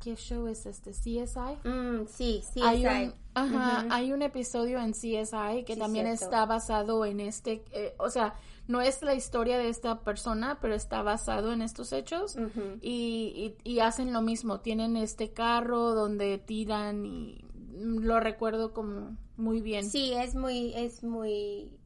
¿Qué 0.00 0.16
show 0.16 0.48
es 0.48 0.66
este? 0.66 0.90
CSI. 0.90 1.68
Mm, 1.68 2.06
sí, 2.08 2.42
CSI. 2.42 2.62
Hay 2.62 3.06
un, 3.06 3.14
ajá, 3.34 3.86
hay 3.90 4.12
un 4.12 4.22
episodio 4.22 4.80
en 4.80 4.92
CSI 4.92 5.64
que 5.64 5.76
también 5.76 6.08
está 6.08 6.44
basado 6.44 7.04
en 7.04 7.20
este, 7.20 7.64
eh, 7.70 7.94
o 7.98 8.10
sea, 8.10 8.34
no 8.66 8.80
es 8.80 9.00
la 9.02 9.14
historia 9.14 9.58
de 9.58 9.68
esta 9.68 10.00
persona, 10.00 10.58
pero 10.60 10.74
está 10.74 11.02
basado 11.02 11.52
en 11.52 11.62
estos 11.62 11.92
hechos 11.92 12.36
y, 12.80 13.56
y, 13.64 13.70
y, 13.70 13.78
hacen 13.78 14.12
lo 14.12 14.22
mismo. 14.22 14.60
Tienen 14.60 14.96
este 14.96 15.32
carro 15.32 15.94
donde 15.94 16.38
tiran 16.38 17.06
y 17.06 17.44
lo 17.76 18.18
recuerdo 18.18 18.72
como 18.72 19.16
muy 19.36 19.60
bien. 19.60 19.88
Sí, 19.88 20.12
es 20.14 20.34
muy, 20.34 20.72
es 20.74 21.04
muy 21.04 21.78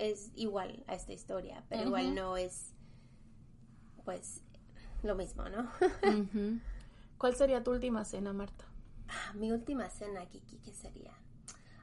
es 0.00 0.30
igual 0.34 0.82
a 0.86 0.94
esta 0.94 1.12
historia, 1.12 1.62
pero 1.68 1.82
igual 1.82 2.14
no 2.14 2.36
es, 2.38 2.72
pues, 4.04 4.42
lo 5.02 5.14
mismo, 5.14 5.48
¿no? 5.48 5.70
¿Cuál 7.18 7.36
sería 7.36 7.62
tu 7.62 7.70
última 7.72 8.04
cena, 8.06 8.32
Marta? 8.32 8.64
Ah, 9.08 9.32
mi 9.34 9.52
última 9.52 9.90
cena, 9.90 10.24
Kiki, 10.26 10.58
¿qué 10.58 10.72
sería? 10.72 11.12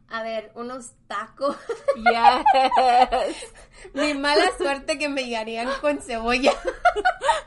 A 0.09 0.23
ver, 0.23 0.51
unos 0.55 0.93
tacos. 1.07 1.55
Yes. 1.97 3.35
mi 3.93 4.13
mala 4.13 4.45
suerte 4.57 4.97
que 4.97 5.09
me 5.09 5.23
llegarían 5.25 5.69
con 5.81 5.99
cebolla. 6.01 6.53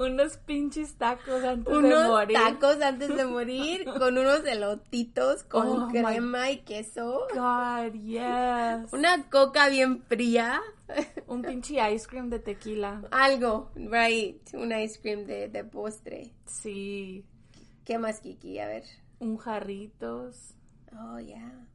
unos 0.00 0.38
pinches 0.38 0.94
tacos 0.94 1.44
antes 1.44 1.82
de 1.82 2.08
morir. 2.08 2.36
tacos 2.36 2.80
antes 2.80 3.14
de 3.14 3.24
morir 3.26 3.84
con 3.84 4.16
unos 4.16 4.44
elotitos 4.44 5.44
con 5.44 5.68
oh 5.68 5.88
crema 5.88 6.50
y 6.50 6.58
queso. 6.58 7.26
God, 7.34 7.92
yes. 7.92 8.92
Una 8.92 9.28
coca 9.30 9.68
bien 9.68 10.02
fría. 10.02 10.60
Un 11.26 11.42
pinche 11.42 11.76
ice 11.92 12.06
cream 12.06 12.30
de 12.30 12.38
tequila. 12.38 13.02
Algo, 13.10 13.70
right. 13.76 14.42
Un 14.54 14.72
ice 14.72 15.00
cream 15.00 15.26
de, 15.26 15.48
de 15.48 15.64
postre. 15.64 16.32
Sí. 16.46 17.24
¿Qué 17.84 17.98
más, 17.98 18.20
Kiki? 18.20 18.58
A 18.58 18.66
ver. 18.66 18.84
Un 19.18 19.36
jarritos. 19.36 20.54
Oh, 20.92 21.18
yeah. 21.18 21.66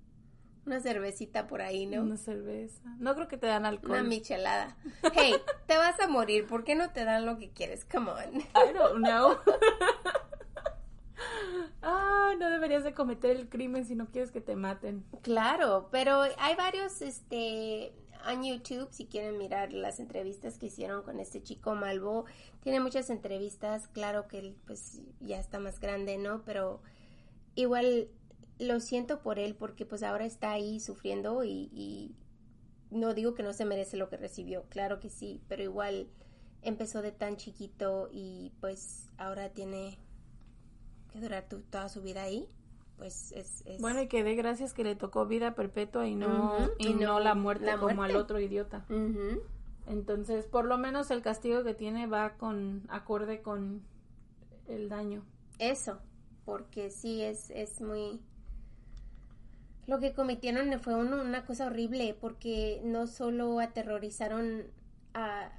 Una 0.66 0.80
cervecita 0.80 1.47
por 1.47 1.61
ahí, 1.61 1.86
¿no? 1.86 2.01
Una 2.01 2.18
cerveza. 2.18 2.82
No 2.97 3.13
creo 3.13 3.28
que 3.28 3.38
te 3.38 3.45
dan 3.45 3.66
alcohol. 3.66 3.91
Una 3.91 4.03
michelada. 4.03 4.76
Hey, 5.13 5.36
te 5.68 5.78
vas 5.78 5.99
a 5.99 6.07
morir. 6.07 6.47
¿Por 6.47 6.63
qué 6.63 6.74
no 6.74 6.89
te 6.89 7.05
dan 7.05 7.26
lo 7.26 7.38
que 7.38 7.51
quieres? 7.51 7.86
Come 7.86 8.09
on. 8.09 8.41
I 8.41 8.74
don't 8.74 9.03
know. 9.03 9.38
ah, 11.84 12.34
no 12.39 12.49
deberías 12.49 12.84
de 12.84 12.93
cometer 12.93 13.36
el 13.36 13.47
crimen 13.47 13.86
si 13.86 13.95
no 13.95 14.07
quieres 14.07 14.32
que 14.32 14.41
te 14.41 14.55
maten. 14.55 15.05
Claro, 15.22 15.89
pero 15.91 16.22
hay 16.39 16.55
varios, 16.55 17.03
este, 17.03 17.93
en 18.28 18.43
YouTube, 18.43 18.88
si 18.91 19.05
quieren 19.05 19.38
mirar 19.38 19.72
las 19.72 19.99
entrevistas 19.99 20.57
que 20.57 20.68
hicieron 20.68 21.03
con 21.03 21.20
este 21.20 21.43
chico 21.43 21.76
Malvo. 21.76 22.26
Tiene 22.61 22.80
muchas 22.80 23.11
entrevistas, 23.11 23.88
claro 23.88 24.28
que 24.28 24.39
él, 24.39 24.57
pues, 24.66 25.01
ya 25.20 25.39
está 25.39 25.59
más 25.59 25.80
grande, 25.80 26.18
¿no? 26.18 26.43
Pero 26.43 26.82
igual 27.53 28.09
lo 28.60 28.80
siento 28.80 29.22
por 29.22 29.39
él 29.39 29.56
porque 29.56 29.86
pues 29.86 30.03
ahora 30.03 30.26
está 30.26 30.51
ahí 30.51 30.80
sufriendo 30.80 31.43
y, 31.43 32.16
no 32.91 33.14
digo 33.14 33.34
que 33.34 33.43
no 33.43 33.51
se 33.51 33.66
merece 33.66 33.97
lo 33.97 34.10
que 34.10 34.16
recibió, 34.16 34.64
claro 34.70 34.99
que 34.99 35.10
sí, 35.10 35.41
pero 35.49 35.64
igual 35.64 36.08
empezó 36.62 37.01
de 37.01 37.12
tan 37.12 37.36
chiquito 37.36 38.10
y 38.12 38.53
pues 38.62 39.10
ahora 39.18 39.49
tiene 39.49 39.97
que 41.12 41.20
durar 41.20 41.47
toda 41.70 41.89
su 41.89 42.01
vida 42.01 42.24
ahí. 42.24 42.47
Pues 42.97 43.34
es, 43.34 43.66
Bueno, 43.82 44.01
y 44.01 44.08
que 44.08 44.24
dé 44.24 44.36
gracias 44.36 44.74
que 44.74 44.86
le 44.86 44.95
tocó 44.95 45.26
vida 45.26 45.53
perpetua 45.53 46.08
y 46.08 46.16
no, 46.16 46.56
y, 46.78 46.93
no, 46.93 47.20
la 47.20 47.36
muerte 47.36 47.70
como 47.78 48.03
al 48.03 48.16
otro 48.16 48.39
idiota. 48.39 48.86
Entonces, 49.88 50.45
por 50.45 50.64
lo 50.64 50.78
menos 50.78 51.12
el 51.12 51.22
castigo 51.22 51.64
que 51.64 51.74
tiene 51.74 52.08
va 52.08 52.38
con 52.38 52.86
acorde 52.88 53.41
con 53.41 53.84
el 54.68 54.88
daño. 54.88 55.26
Eso, 55.60 55.99
porque 56.45 56.89
sí 56.89 57.22
es, 57.22 57.49
es 57.49 57.82
muy 57.82 58.22
lo 59.88 60.00
que 60.00 60.14
cometieron 60.14 60.80
fue 60.80 60.96
una 60.96 61.46
cosa 61.46 61.68
horrible 61.68 62.18
porque 62.20 62.82
no 62.84 63.08
solo 63.08 63.60
aterrorizaron 63.60 64.64
a 65.14 65.52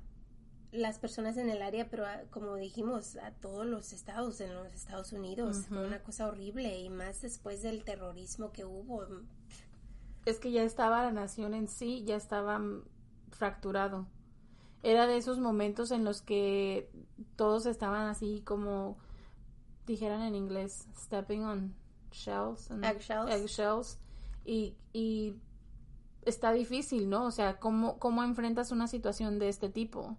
las 0.73 0.99
personas 0.99 1.37
en 1.37 1.49
el 1.49 1.63
área, 1.63 1.89
pero 1.89 2.05
como 2.31 2.57
dijimos, 2.57 3.17
a 3.17 3.31
todos 3.31 3.67
los 3.67 3.93
estados 3.93 4.41
en 4.41 4.53
los 4.55 4.73
Estados 4.75 5.13
Unidos. 5.13 5.67
Fue 5.69 5.87
una 5.87 6.03
cosa 6.03 6.27
horrible 6.27 6.79
y 6.81 6.91
más 6.91 7.23
después 7.23 7.63
del 7.63 7.85
terrorismo 7.85 8.53
que 8.53 8.65
hubo. 8.65 9.07
Es 10.25 10.39
que 10.39 10.51
ya 10.51 10.65
estaba 10.65 11.05
la 11.05 11.13
nación 11.13 11.55
en 11.55 11.69
sí, 11.69 12.03
ya 12.05 12.17
estaba 12.17 12.61
fracturado. 13.31 14.07
Era 14.83 15.07
de 15.07 15.17
esos 15.17 15.39
momentos 15.39 15.91
en 15.93 16.05
los 16.05 16.21
que 16.21 16.91
todos 17.37 17.67
estaban 17.67 18.09
así 18.09 18.43
como 18.45 18.99
dijeran 19.87 20.23
en 20.23 20.35
inglés, 20.35 20.89
stepping 20.97 21.45
on 21.45 21.75
shells. 22.11 22.71
eggshells. 22.83 23.31
eggshells 23.31 23.99
y, 24.47 24.77
y 24.93 25.37
está 26.23 26.53
difícil, 26.53 27.09
¿no? 27.09 27.27
O 27.27 27.31
sea, 27.31 27.59
¿cómo, 27.59 27.99
¿cómo 27.99 28.23
enfrentas 28.23 28.71
una 28.73 28.89
situación 28.89 29.39
de 29.39 29.49
este 29.49 29.69
tipo? 29.69 30.17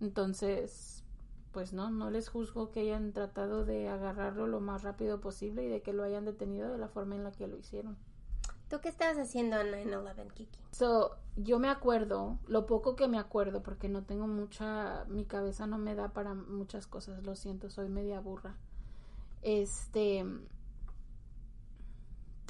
Entonces, 0.00 1.04
pues 1.52 1.72
no, 1.72 1.90
no 1.90 2.10
les 2.10 2.28
juzgo 2.28 2.70
que 2.70 2.80
hayan 2.80 3.12
tratado 3.12 3.64
de 3.64 3.88
agarrarlo 3.88 4.46
lo 4.46 4.60
más 4.60 4.82
rápido 4.82 5.20
posible 5.20 5.64
y 5.64 5.68
de 5.68 5.82
que 5.82 5.92
lo 5.92 6.04
hayan 6.04 6.24
detenido 6.24 6.70
de 6.70 6.78
la 6.78 6.88
forma 6.88 7.16
en 7.16 7.24
la 7.24 7.32
que 7.32 7.46
lo 7.46 7.56
hicieron. 7.56 7.96
¿Tú 8.68 8.80
qué 8.80 8.88
estabas 8.88 9.18
haciendo 9.18 9.60
en 9.60 9.90
9-11, 9.90 10.32
Kiki? 10.32 10.58
So, 10.70 11.16
yo 11.36 11.58
me 11.58 11.68
acuerdo, 11.68 12.38
lo 12.46 12.66
poco 12.66 12.94
que 12.94 13.08
me 13.08 13.18
acuerdo, 13.18 13.64
porque 13.64 13.88
no 13.88 14.04
tengo 14.04 14.28
mucha, 14.28 15.04
mi 15.08 15.24
cabeza 15.24 15.66
no 15.66 15.76
me 15.76 15.96
da 15.96 16.12
para 16.12 16.34
muchas 16.34 16.86
cosas, 16.86 17.24
lo 17.24 17.34
siento, 17.34 17.68
soy 17.68 17.88
media 17.88 18.20
burra. 18.20 18.54
Este, 19.42 20.24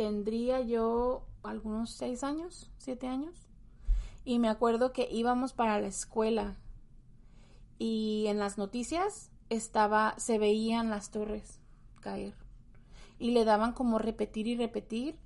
tendría 0.00 0.62
yo 0.62 1.26
algunos 1.42 1.90
seis 1.90 2.24
años, 2.24 2.70
siete 2.78 3.06
años. 3.06 3.50
Y 4.24 4.38
me 4.38 4.48
acuerdo 4.48 4.94
que 4.94 5.06
íbamos 5.12 5.52
para 5.52 5.78
la 5.78 5.88
escuela 5.88 6.56
y 7.78 8.24
en 8.28 8.38
las 8.38 8.56
noticias 8.56 9.30
estaba, 9.50 10.14
se 10.16 10.38
veían 10.38 10.88
las 10.88 11.10
torres 11.10 11.60
caer 12.00 12.32
y 13.18 13.32
le 13.32 13.44
daban 13.44 13.74
como 13.74 13.98
repetir 13.98 14.46
y 14.46 14.56
repetir. 14.56 15.18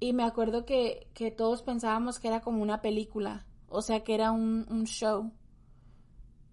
Y 0.00 0.14
me 0.14 0.24
acuerdo 0.24 0.64
que, 0.64 1.10
que, 1.12 1.30
todos 1.30 1.60
pensábamos 1.60 2.18
que 2.18 2.28
era 2.28 2.40
como 2.40 2.62
una 2.62 2.80
película, 2.80 3.44
o 3.68 3.82
sea, 3.82 4.04
que 4.04 4.14
era 4.14 4.32
un, 4.32 4.64
un 4.70 4.84
show. 4.86 5.32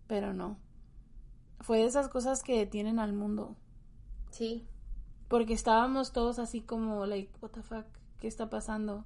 Pero 0.08 0.34
no. 0.34 0.60
Fue 1.62 1.78
de 1.78 1.86
esas 1.86 2.10
cosas 2.10 2.44
que 2.44 2.58
detienen 2.58 3.00
al 3.00 3.14
mundo. 3.14 3.56
Sí. 4.32 4.68
Porque 5.28 5.54
estábamos 5.54 6.12
todos 6.12 6.40
así 6.40 6.62
como, 6.62 7.06
like, 7.06 7.32
what 7.42 7.50
the 7.52 7.64
fuck, 7.64 7.86
¿qué 8.20 8.28
está 8.28 8.50
pasando? 8.50 9.06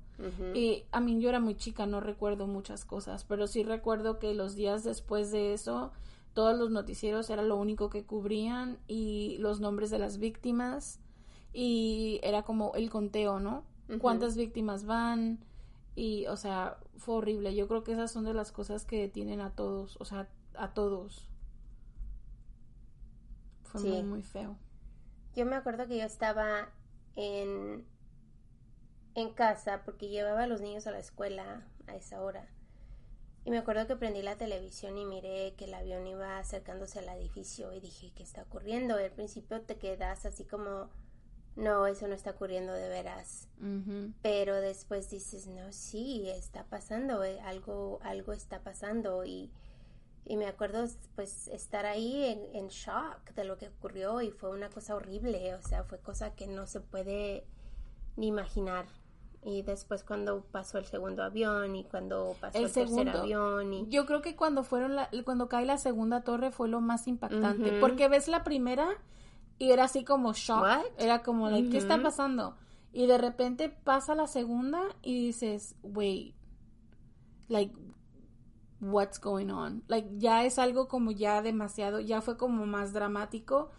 Y 0.54 0.84
a 0.92 1.00
mí 1.00 1.20
yo 1.20 1.30
era 1.30 1.40
muy 1.40 1.56
chica, 1.56 1.86
no 1.86 2.02
recuerdo 2.02 2.46
muchas 2.46 2.84
cosas, 2.86 3.24
pero 3.24 3.48
sí 3.48 3.64
recuerdo 3.64 4.20
que 4.20 4.34
los 4.34 4.56
días 4.56 4.84
después 4.84 5.32
de 5.32 5.54
eso, 5.54 5.92
todos 6.34 6.58
los 6.58 6.72
noticieros 6.72 7.30
era 7.30 7.42
lo 7.42 7.56
único 7.56 7.90
que 7.90 8.04
cubrían 8.04 8.78
y 8.88 9.38
los 9.40 9.62
nombres 9.62 9.90
de 9.90 10.00
las 10.00 10.18
víctimas 10.18 11.00
y 11.54 12.20
era 12.24 12.44
como 12.44 12.74
el 12.76 12.90
conteo, 12.90 13.40
¿no? 13.40 13.64
¿Cuántas 14.00 14.38
víctimas 14.38 14.86
van? 14.86 15.40
Y, 15.96 16.28
o 16.28 16.38
sea, 16.38 16.78
fue 16.98 17.16
horrible. 17.16 17.56
Yo 17.56 17.68
creo 17.68 17.84
que 17.84 17.94
esas 17.94 18.12
son 18.12 18.24
de 18.24 18.34
las 18.34 18.52
cosas 18.52 18.86
que 18.86 19.00
detienen 19.00 19.42
a 19.42 19.52
todos, 19.52 19.98
o 20.00 20.06
sea, 20.06 20.30
a 20.56 20.74
todos. 20.74 21.28
Fue 23.64 23.82
muy, 23.82 24.04
muy 24.04 24.22
feo. 24.22 24.58
Yo 25.36 25.46
me 25.46 25.56
acuerdo 25.56 25.88
que 25.88 25.98
yo 25.98 26.06
estaba 26.06 26.70
en, 27.16 27.86
en 29.16 29.34
casa 29.34 29.84
porque 29.86 30.10
llevaba 30.10 30.44
a 30.44 30.48
los 30.48 30.62
niños 30.62 30.88
a 30.88 30.92
la 30.92 31.00
escuela 31.00 31.68
a 31.88 31.96
esa 31.96 32.22
hora. 32.22 32.48
Y 33.46 33.52
me 33.52 33.58
acuerdo 33.58 33.88
que 33.88 33.96
prendí 33.96 34.22
la 34.22 34.38
televisión 34.38 34.98
y 34.98 35.06
miré 35.06 35.54
que 35.58 35.66
el 35.66 35.74
avión 35.74 36.06
iba 36.06 36.38
acercándose 36.38 37.00
al 37.00 37.10
edificio 37.10 37.74
y 37.74 37.80
dije, 37.80 38.12
¿qué 38.16 38.24
está 38.24 38.44
ocurriendo? 38.44 39.00
Y 39.00 39.04
al 39.04 39.12
principio 39.12 39.62
te 39.62 39.78
quedas 39.78 40.26
así 40.26 40.44
como 40.46 40.90
no, 41.56 41.88
eso 41.88 42.08
no 42.08 42.16
está 42.16 42.32
ocurriendo 42.32 42.74
de 42.74 42.88
veras. 42.88 43.48
Pero 44.22 44.56
después 44.56 45.10
dices, 45.10 45.48
no, 45.48 45.74
sí, 45.74 46.30
está 46.30 46.64
pasando, 46.66 47.24
eh, 47.24 47.40
algo, 47.42 48.00
algo 48.02 48.34
está 48.34 48.62
pasando. 48.62 49.26
Y, 49.26 49.52
y, 50.30 50.38
me 50.38 50.46
acuerdo, 50.46 50.86
pues, 51.16 51.48
estar 51.50 51.86
ahí 51.86 52.24
en, 52.26 52.56
en, 52.56 52.68
shock 52.68 53.34
de 53.36 53.44
lo 53.44 53.58
que 53.58 53.68
ocurrió 53.68 54.22
y 54.22 54.32
fue 54.32 54.52
una 54.52 54.70
cosa 54.70 54.96
horrible, 54.96 55.56
o 55.56 55.62
sea, 55.62 55.84
fue 55.84 56.00
cosa 56.00 56.36
que 56.36 56.48
no 56.48 56.68
se 56.68 56.80
puede 56.80 57.46
ni 58.16 58.28
imaginar. 58.28 58.86
Y 59.42 59.62
después 59.62 60.04
cuando 60.04 60.44
pasó 60.52 60.78
el 60.78 60.86
segundo 60.86 61.24
avión 61.24 61.76
y 61.76 61.86
cuando 61.86 62.36
pasó 62.42 62.58
el, 62.58 62.72
tercer 62.72 63.10
avión 63.10 63.74
y... 63.74 63.88
Yo 63.88 64.06
creo 64.06 64.22
que 64.22 64.36
cuando 64.36 64.64
fueron 64.64 64.96
la, 64.96 65.10
cuando 65.24 65.48
cae 65.48 65.66
la 65.66 65.78
segunda 65.78 66.22
torre 66.22 66.52
fue 66.52 66.68
lo 66.68 66.82
más 66.82 67.08
impactante, 67.08 67.80
porque 67.80 68.10
ves 68.10 68.28
la 68.28 68.44
primera 68.44 68.90
y 69.58 69.72
era 69.72 69.86
así 69.86 70.04
como 70.04 70.34
shock. 70.34 70.66
Era 70.98 71.24
como, 71.24 71.50
like, 71.50 71.70
¿qué 71.70 71.78
está 71.78 72.02
pasando? 72.02 72.56
Y 72.92 73.06
de 73.08 73.18
repente 73.18 73.70
pasa 73.70 74.14
la 74.16 74.28
segunda 74.28 74.82
y 75.02 75.28
dices, 75.28 75.76
wait, 75.84 76.36
like, 77.48 77.74
what's 78.82 79.20
going 79.20 79.50
on? 79.50 79.84
Like, 79.88 80.10
ya 80.18 80.46
es 80.46 80.60
algo 80.60 80.88
como 80.88 81.12
ya 81.12 81.42
demasiado, 81.42 82.00
ya 82.00 82.22
fue 82.22 82.38
como 82.38 82.66
más 82.66 82.94
dramático. 82.94 83.70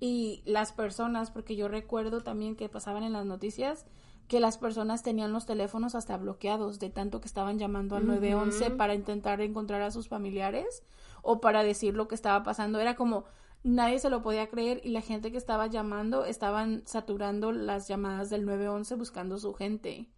Y 0.00 0.42
las 0.44 0.72
personas, 0.72 1.30
porque 1.30 1.56
yo 1.56 1.68
recuerdo 1.68 2.22
también 2.22 2.54
que 2.54 2.68
pasaban 2.68 3.02
en 3.02 3.12
las 3.12 3.26
noticias, 3.26 3.84
que 4.28 4.40
las 4.40 4.58
personas 4.58 5.02
tenían 5.02 5.32
los 5.32 5.46
teléfonos 5.46 5.94
hasta 5.94 6.16
bloqueados 6.16 6.78
de 6.78 6.90
tanto 6.90 7.20
que 7.20 7.26
estaban 7.26 7.58
llamando 7.58 7.96
al 7.96 8.06
911 8.06 8.70
para 8.72 8.94
intentar 8.94 9.40
encontrar 9.40 9.82
a 9.82 9.90
sus 9.90 10.08
familiares 10.08 10.84
o 11.22 11.40
para 11.40 11.64
decir 11.64 11.94
lo 11.94 12.08
que 12.08 12.14
estaba 12.14 12.42
pasando. 12.42 12.78
Era 12.78 12.94
como, 12.94 13.24
nadie 13.64 13.98
se 13.98 14.10
lo 14.10 14.22
podía 14.22 14.48
creer 14.48 14.80
y 14.84 14.90
la 14.90 15.00
gente 15.00 15.32
que 15.32 15.38
estaba 15.38 15.66
llamando 15.66 16.26
estaban 16.26 16.82
saturando 16.86 17.52
las 17.52 17.88
llamadas 17.88 18.28
del 18.28 18.44
911 18.44 18.94
buscando 18.96 19.38
su 19.38 19.54
gente. 19.54 20.08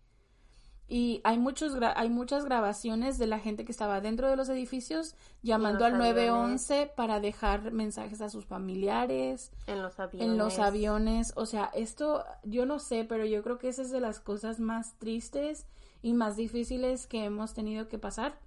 Y 0.93 1.21
hay, 1.23 1.39
muchos 1.39 1.77
hay 1.95 2.11
muchas 2.11 2.45
grabaciones 2.45 3.17
de 3.17 3.29
la 3.29 3.39
gente 3.39 3.65
que 3.65 3.71
estaba 3.71 4.01
dentro 4.01 4.29
de 4.29 4.35
los 4.35 4.49
edificios 4.49 5.15
llamando 5.41 5.85
al 5.85 5.97
911 5.97 6.91
para 6.97 7.21
dejar 7.21 7.71
mensajes 7.71 8.21
a 8.21 8.29
sus 8.29 8.45
familiares. 8.45 9.53
En 9.69 9.83
los 9.83 10.01
aviones. 10.01 10.29
En 10.29 10.37
los 10.37 10.59
aviones. 10.59 11.33
O 11.37 11.47
sea, 11.47 11.71
esto 11.75 12.25
yo 12.43 12.67
no 12.67 12.81
sé, 12.81 13.05
pero 13.05 13.25
yo 13.25 13.45
creo 13.45 13.57
que 13.57 13.69
esa 13.69 13.83
es 13.83 13.93
de 13.93 14.01
las 14.01 14.19
cosas 14.19 14.59
más 14.59 14.99
tristes 14.99 15.65
y 16.03 16.13
más 16.13 16.37
difíciles 16.37 17.07
que 17.07 17.25
hemos 17.25 17.55
tenido 17.55 17.87
que 17.87 18.01
pasar. 18.01 18.41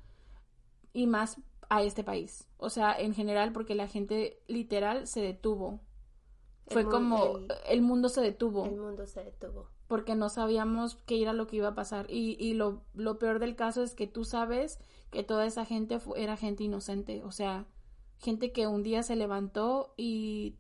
Y 0.92 1.08
más 1.08 1.38
a 1.70 1.82
este 1.82 2.04
país. 2.04 2.50
O 2.58 2.70
sea, 2.70 2.94
en 3.00 3.14
general, 3.14 3.54
porque 3.54 3.74
la 3.74 3.88
gente 3.88 4.44
literal 4.48 5.08
se 5.08 5.22
detuvo. 5.22 5.80
Fue 6.68 6.84
como 6.84 7.40
el, 7.70 7.82
mundo 7.82 8.10
se 8.10 8.20
detuvo. 8.20 8.66
El 8.66 8.76
mundo 8.76 9.08
se 9.08 9.24
detuvo. 9.24 9.70
Porque 9.94 10.16
no 10.16 10.28
sabíamos 10.30 10.96
qué 11.06 11.22
era 11.22 11.34
lo 11.34 11.46
que 11.46 11.58
iba 11.58 11.68
a 11.68 11.76
pasar. 11.76 12.08
Y, 12.10 12.36
y 12.40 12.56
lo, 12.56 12.82
lo, 12.96 13.20
peor 13.20 13.38
del 13.38 13.56
caso 13.56 13.84
es 13.84 13.94
que 13.94 14.08
tú 14.08 14.26
sabes 14.26 14.80
que 15.12 15.22
toda 15.22 15.46
esa 15.46 15.66
gente 15.66 16.00
era 16.16 16.36
gente 16.36 16.64
inocente. 16.64 17.22
O 17.24 17.30
sea, 17.30 17.68
gente 18.18 18.52
que 18.52 18.66
un 18.66 18.82
día 18.82 19.04
se 19.04 19.16
levantó 19.16 19.94
y 19.96 20.58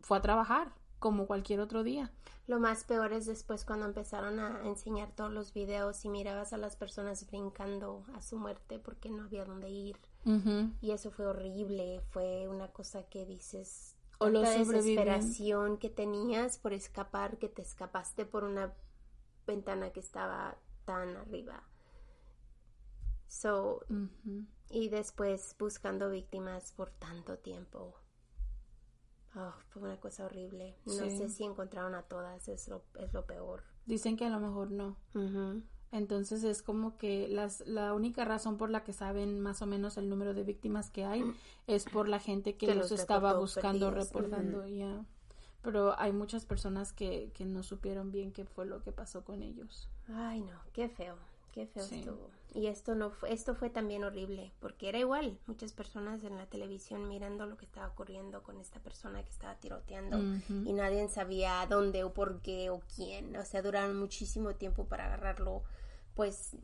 fue 0.00 0.16
a 0.16 0.22
trabajar 0.22 0.72
como 0.98 1.26
cualquier 1.26 1.60
otro 1.60 1.84
día. 1.84 2.10
Lo 2.46 2.58
más 2.58 2.84
peor 2.84 3.12
es 3.12 3.26
después 3.26 3.66
cuando 3.66 3.84
empezaron 3.84 4.40
a 4.40 4.66
enseñar 4.66 5.12
todos 5.14 5.30
los 5.30 5.52
videos 5.52 6.02
y 6.06 6.08
mirabas 6.08 6.54
a 6.54 6.56
las 6.56 6.76
personas 6.76 7.26
brincando 7.26 8.06
a 8.14 8.22
su 8.22 8.38
muerte 8.38 8.78
porque 8.78 9.10
no 9.10 9.24
había 9.24 9.44
dónde 9.44 9.68
ir. 9.68 9.96
Y 10.80 10.92
eso 10.92 11.10
fue 11.10 11.26
horrible, 11.26 12.00
fue 12.08 12.48
una 12.48 12.68
cosa 12.68 13.02
que 13.02 13.26
dices, 13.26 13.96
o 14.20 14.28
la 14.28 14.50
desesperación 14.50 15.78
que 15.78 15.88
tenías 15.88 16.58
por 16.58 16.74
escapar, 16.74 17.38
que 17.38 17.48
te 17.48 17.62
escapaste 17.62 18.26
por 18.26 18.44
una 18.44 18.74
ventana 19.46 19.90
que 19.90 20.00
estaba 20.00 20.58
tan 20.84 21.16
arriba. 21.16 21.62
So, 23.28 23.86
y 24.68 24.90
después 24.90 25.56
buscando 25.58 26.10
víctimas 26.10 26.72
por 26.72 26.90
tanto 26.90 27.38
tiempo. 27.38 27.94
Oh, 29.34 29.54
fue 29.70 29.82
una 29.82 29.98
cosa 29.98 30.26
horrible. 30.26 30.76
No 30.84 30.92
sé 30.92 31.30
si 31.30 31.44
encontraron 31.44 31.94
a 31.94 32.02
todas, 32.02 32.46
es 32.48 32.68
lo, 32.68 32.84
es 32.98 33.14
lo 33.14 33.24
peor. 33.24 33.62
Dicen 33.86 34.18
que 34.18 34.26
a 34.26 34.30
lo 34.30 34.38
mejor 34.38 34.70
no. 34.70 34.98
Entonces 35.92 36.44
es 36.44 36.62
como 36.62 36.96
que 36.96 37.26
las, 37.28 37.66
la 37.66 37.94
única 37.94 38.24
razón 38.24 38.56
por 38.56 38.70
la 38.70 38.84
que 38.84 38.92
saben 38.92 39.40
más 39.40 39.60
o 39.60 39.66
menos 39.66 39.96
el 39.96 40.08
número 40.08 40.34
de 40.34 40.44
víctimas 40.44 40.90
que 40.90 41.04
hay 41.04 41.22
es 41.66 41.84
por 41.84 42.08
la 42.08 42.20
gente 42.20 42.56
que, 42.56 42.74
los, 42.74 42.92
estaba 42.92 43.34
buscando, 43.34 43.90
reportando 43.90 44.66
ya. 44.66 45.04
Pero 45.62 45.98
hay 45.98 46.12
muchas 46.12 46.46
personas 46.46 46.92
que, 46.92 47.32
que 47.34 47.44
no 47.44 47.62
supieron 47.62 48.12
bien 48.12 48.32
qué 48.32 48.44
fue 48.44 48.64
lo 48.66 48.82
que 48.82 48.92
pasó 48.92 49.24
con 49.24 49.42
ellos. 49.42 49.88
Ay, 50.08 50.40
no, 50.40 50.58
qué 50.72 50.88
feo. 50.88 51.16
Qué 51.52 51.66
feo 51.66 51.82
estuvo. 51.82 52.30
Y 52.54 52.66
esto 52.66 52.94
no 52.94 53.10
fue, 53.10 53.32
esto 53.32 53.54
fue 53.54 53.70
también 53.70 54.02
horrible, 54.02 54.52
porque 54.60 54.88
era 54.88 54.98
igual, 54.98 55.38
muchas 55.46 55.72
personas 55.72 56.24
en 56.24 56.36
la 56.36 56.46
televisión 56.46 57.08
mirando 57.08 57.46
lo 57.46 57.56
que 57.56 57.64
estaba 57.64 57.86
ocurriendo 57.86 58.42
con 58.42 58.58
esta 58.58 58.80
persona 58.80 59.22
que 59.22 59.30
estaba 59.30 59.54
tiroteando 59.54 60.18
y 60.48 60.72
nadie 60.72 61.08
sabía 61.08 61.64
dónde 61.68 62.02
o 62.02 62.12
por 62.12 62.40
qué 62.40 62.70
o 62.70 62.80
quién, 62.96 63.36
o 63.36 63.44
sea, 63.44 63.62
duraron 63.62 63.96
muchísimo 63.96 64.54
tiempo 64.54 64.86
para 64.86 65.06
agarrarlo, 65.06 65.62
pues, 66.20 66.54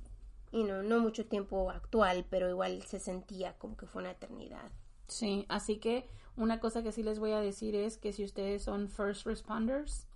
y 0.53 0.65
no, 0.65 0.83
no 0.83 1.01
mucho 1.01 1.25
tiempo 1.25 1.71
actual, 1.71 2.27
pero 2.29 2.51
igual 2.51 2.83
se 2.83 3.01
sentía 3.01 3.57
como 3.57 3.75
que 3.75 3.87
fue 3.87 4.03
una 4.03 4.11
eternidad. 4.11 4.71
Sí, 5.09 5.47
así 5.49 5.79
que 5.79 6.11
una 6.37 6.61
cosa 6.61 6.83
que 6.83 6.93
sí 6.93 7.03
les 7.03 7.19
voy 7.19 7.33
a 7.33 7.41
decir 7.41 7.75
es 7.75 7.97
que 7.97 8.13
si 8.13 8.23
ustedes 8.23 8.65
son 8.65 8.91
first 8.91 9.25
responders, 9.25 10.07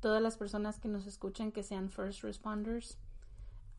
todas 0.00 0.22
las 0.22 0.38
personas 0.38 0.80
que 0.80 0.88
nos 0.88 1.06
escuchen 1.06 1.52
que 1.52 1.62
sean 1.62 1.90
first 1.90 2.22
responders, 2.22 2.96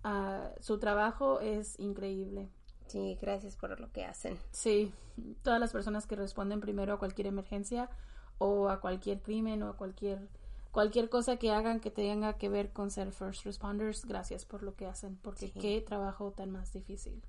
Ah, 0.04 0.52
su 0.60 0.78
trabajo 0.78 1.40
es 1.40 1.80
increíble. 1.80 2.50
Sí, 2.86 3.18
gracias 3.20 3.56
por 3.56 3.80
lo 3.80 3.92
que 3.92 4.06
hacen. 4.06 4.38
Sí, 4.52 4.94
todas 5.42 5.60
las 5.60 5.72
personas 5.72 6.06
que 6.06 6.16
responden 6.16 6.60
primero 6.60 6.94
a 6.94 7.00
cualquier 7.00 7.26
emergencia 7.26 7.90
o 8.38 8.70
a 8.70 8.82
cualquier 8.82 9.22
crimen 9.24 9.64
o 9.64 9.70
a 9.70 9.78
cualquier 9.78 10.30
cualquier 10.72 11.10
cosa 11.10 11.38
que 11.38 11.52
hagan 11.52 11.80
que 11.80 11.92
tenga 11.92 12.34
que 12.34 12.50
ver 12.50 12.72
con 12.72 12.92
ser 12.92 13.12
first 13.12 13.46
responders, 13.46 14.06
gracias 14.06 14.46
por 14.46 14.64
lo 14.64 14.76
que 14.76 14.88
hacen, 14.88 15.18
porque 15.22 15.52
qué 15.52 15.82
trabajo 15.82 16.32
tan 16.32 16.52
más 16.52 16.74
difícil, 16.74 17.22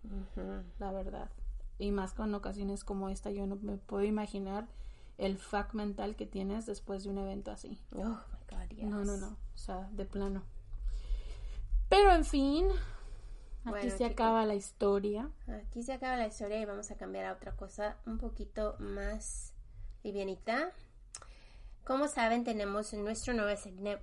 la 0.79 0.93
verdad. 0.93 1.31
Y 1.79 1.91
más 1.91 2.15
con 2.15 2.35
ocasiones 2.35 2.85
como 2.85 3.09
esta, 3.09 3.31
yo 3.31 3.47
no 3.47 3.57
me 3.57 3.77
puedo 3.77 4.05
imaginar 4.05 4.69
el 5.19 5.39
fact 5.39 5.75
mental 5.75 6.17
que 6.17 6.27
tienes 6.27 6.67
después 6.67 7.05
de 7.05 7.11
un 7.11 7.19
evento 7.19 7.51
así. 7.51 7.81
Oh 7.93 8.05
my 8.05 8.57
God, 8.57 8.69
yes. 8.71 8.85
No, 8.85 9.05
no, 9.05 9.17
no, 9.17 9.29
o 9.29 9.59
sea, 9.59 9.89
de 9.93 10.05
plano. 10.05 10.43
Pero 11.89 12.13
en 12.13 12.25
fin, 12.25 12.69
aquí 13.65 13.91
se 13.91 14.05
acaba 14.05 14.47
la 14.47 14.55
historia. 14.55 15.31
Aquí 15.49 15.83
se 15.83 15.93
acaba 15.93 16.17
la 16.17 16.27
historia 16.27 16.61
y 16.61 16.65
vamos 16.65 16.91
a 16.91 16.97
cambiar 16.97 17.27
a 17.27 17.33
otra 17.33 17.57
cosa 17.57 17.97
un 18.07 18.19
poquito 18.19 18.77
más 18.79 19.53
livianita. 20.03 20.73
Como 21.85 22.07
saben, 22.07 22.45
tenemos 22.45 22.93
nuestro 22.95 23.35
nuevo 23.35 23.51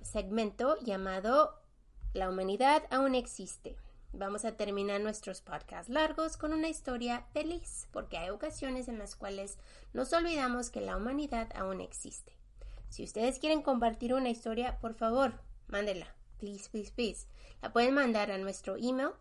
segmento 0.02 0.76
llamado 0.80 1.62
La 2.12 2.28
humanidad 2.28 2.82
aún 2.90 3.14
existe. 3.14 3.76
Vamos 4.12 4.44
a 4.44 4.56
terminar 4.56 5.00
nuestros 5.00 5.40
podcasts 5.40 5.88
largos 5.88 6.36
con 6.36 6.52
una 6.52 6.68
historia 6.68 7.26
feliz, 7.32 7.88
porque 7.90 8.18
hay 8.18 8.28
ocasiones 8.28 8.88
en 8.88 8.98
las 8.98 9.16
cuales 9.16 9.56
nos 9.94 10.12
olvidamos 10.12 10.68
que 10.70 10.82
la 10.82 10.96
humanidad 10.96 11.48
aún 11.54 11.80
existe. 11.80 12.36
Si 12.90 13.02
ustedes 13.02 13.38
quieren 13.38 13.62
compartir 13.62 14.12
una 14.12 14.28
historia, 14.28 14.78
por 14.80 14.94
favor, 14.94 15.40
mándela. 15.68 16.14
Please, 16.38 16.68
please, 16.68 16.92
please. 16.92 17.28
La 17.62 17.72
pueden 17.72 17.94
mandar 17.94 18.30
a 18.30 18.38
nuestro 18.38 18.76
email 18.76 19.12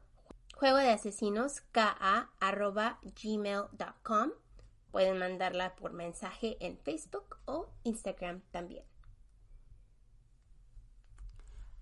juego 0.53 0.77
de 0.77 0.89
asesinos 0.89 1.63
gmail.com 3.15 4.31
Pueden 4.91 5.19
mandarla 5.19 5.75
por 5.75 5.93
mensaje 5.93 6.57
en 6.59 6.77
Facebook 6.77 7.37
o 7.45 7.67
Instagram 7.83 8.41
también. 8.51 8.83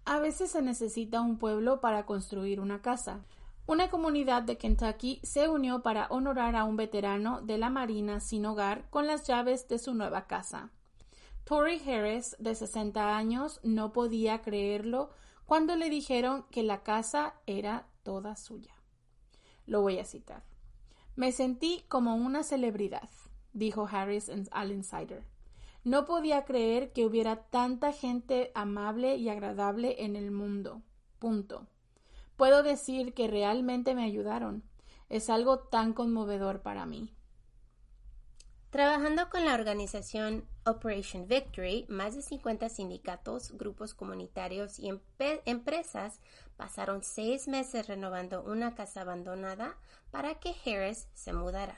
A 0.05 0.19
veces 0.19 0.51
se 0.51 0.61
necesita 0.61 1.19
un 1.19 1.37
pueblo 1.37 1.81
para 1.81 2.05
construir 2.05 2.59
una 2.59 2.81
casa. 2.81 3.25
Una 3.65 3.89
comunidad 3.89 4.43
de 4.43 4.57
Kentucky 4.57 5.19
se 5.23 5.49
unió 5.49 5.83
para 5.83 6.07
honorar 6.07 6.55
a 6.55 6.63
un 6.63 6.77
veterano 6.77 7.41
de 7.41 7.57
la 7.57 7.69
Marina 7.69 8.21
sin 8.21 8.45
hogar 8.45 8.89
con 8.89 9.05
las 9.05 9.27
llaves 9.27 9.67
de 9.67 9.77
su 9.77 9.93
nueva 9.93 10.25
casa. 10.25 10.71
Tori 11.43 11.81
Harris, 11.85 12.37
de 12.39 12.55
60 12.55 13.17
años, 13.17 13.59
no 13.63 13.91
podía 13.91 14.41
creerlo 14.41 15.09
cuando 15.45 15.75
le 15.75 15.89
dijeron 15.89 16.45
que 16.51 16.63
la 16.63 16.83
casa 16.83 17.33
era 17.45 17.87
toda 18.03 18.37
suya. 18.37 18.73
Lo 19.65 19.81
voy 19.81 19.99
a 19.99 20.05
citar. 20.05 20.46
Me 21.17 21.31
sentí 21.31 21.83
como 21.87 22.15
una 22.15 22.43
celebridad, 22.43 23.09
dijo 23.51 23.89
Harris 23.91 24.31
al 24.51 24.71
Insider. 24.71 25.23
No 25.83 26.05
podía 26.05 26.45
creer 26.45 26.93
que 26.93 27.07
hubiera 27.07 27.37
tanta 27.37 27.91
gente 27.91 28.51
amable 28.53 29.15
y 29.15 29.27
agradable 29.27 30.03
en 30.03 30.15
el 30.15 30.29
mundo. 30.29 30.83
Punto. 31.17 31.65
Puedo 32.35 32.61
decir 32.61 33.15
que 33.15 33.27
realmente 33.27 33.95
me 33.95 34.03
ayudaron. 34.03 34.61
Es 35.09 35.31
algo 35.31 35.57
tan 35.57 35.93
conmovedor 35.93 36.61
para 36.61 36.85
mí. 36.85 37.11
Trabajando 38.69 39.27
con 39.31 39.43
la 39.43 39.55
organización 39.55 40.45
Operation 40.67 41.27
Victory, 41.27 41.87
más 41.89 42.13
de 42.13 42.21
50 42.21 42.69
sindicatos, 42.69 43.53
grupos 43.53 43.95
comunitarios 43.95 44.77
y 44.77 44.91
empresas 45.45 46.19
pasaron 46.57 47.03
seis 47.03 47.47
meses 47.47 47.87
renovando 47.87 48.43
una 48.43 48.75
casa 48.75 49.01
abandonada 49.01 49.77
para 50.11 50.35
que 50.35 50.55
Harris 50.65 51.07
se 51.13 51.33
mudara. 51.33 51.77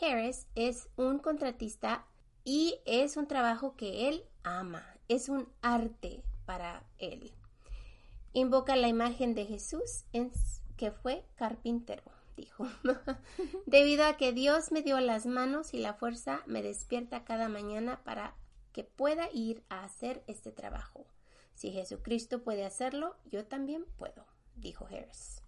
Harris 0.00 0.46
es 0.54 0.88
un 0.96 1.18
contratista 1.18 2.04
y 2.44 2.80
es 2.84 3.16
un 3.16 3.26
trabajo 3.26 3.76
que 3.76 4.08
él 4.08 4.24
ama, 4.42 4.84
es 5.08 5.28
un 5.28 5.48
arte 5.62 6.22
para 6.44 6.84
él. 6.98 7.32
Invoca 8.32 8.76
la 8.76 8.88
imagen 8.88 9.34
de 9.34 9.46
Jesús 9.46 10.04
que 10.76 10.90
fue 10.90 11.24
carpintero 11.36 12.02
dijo. 12.38 12.66
Debido 13.66 14.04
a 14.06 14.16
que 14.16 14.32
Dios 14.32 14.72
me 14.72 14.82
dio 14.82 14.98
las 15.00 15.26
manos 15.26 15.74
y 15.74 15.78
la 15.78 15.94
fuerza, 15.94 16.42
me 16.46 16.62
despierta 16.62 17.24
cada 17.24 17.48
mañana 17.48 18.00
para 18.04 18.34
que 18.72 18.84
pueda 18.84 19.28
ir 19.32 19.62
a 19.68 19.84
hacer 19.84 20.22
este 20.26 20.52
trabajo. 20.52 21.04
Si 21.58 21.72
Jesucristo 21.72 22.44
puede 22.44 22.64
hacerlo, 22.64 23.16
yo 23.24 23.44
también 23.44 23.84
puedo, 23.96 24.24
dijo 24.54 24.86
Harris. 24.86 25.42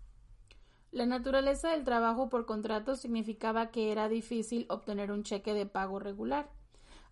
La 0.91 1.07
naturaleza 1.07 1.71
del 1.71 1.85
trabajo 1.85 2.29
por 2.29 2.47
contrato 2.47 2.97
significaba 2.97 3.71
que 3.71 3.93
era 3.93 4.09
difícil 4.09 4.67
obtener 4.71 5.13
un 5.13 5.23
cheque 5.23 5.55
de 5.55 5.67
pago 5.67 6.01
regular. 6.01 6.51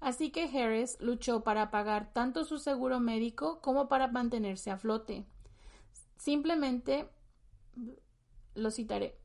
Así 0.00 0.32
que 0.32 0.48
Harris 0.48 1.00
luchó 1.00 1.44
para 1.44 1.70
pagar 1.70 2.12
tanto 2.12 2.44
su 2.44 2.58
seguro 2.58 2.98
médico 2.98 3.60
como 3.60 3.86
para 3.86 4.08
mantenerse 4.08 4.72
a 4.72 4.78
flote. 4.78 5.24
Simplemente 6.16 7.08
lo 8.56 8.72
citaré. 8.72 9.16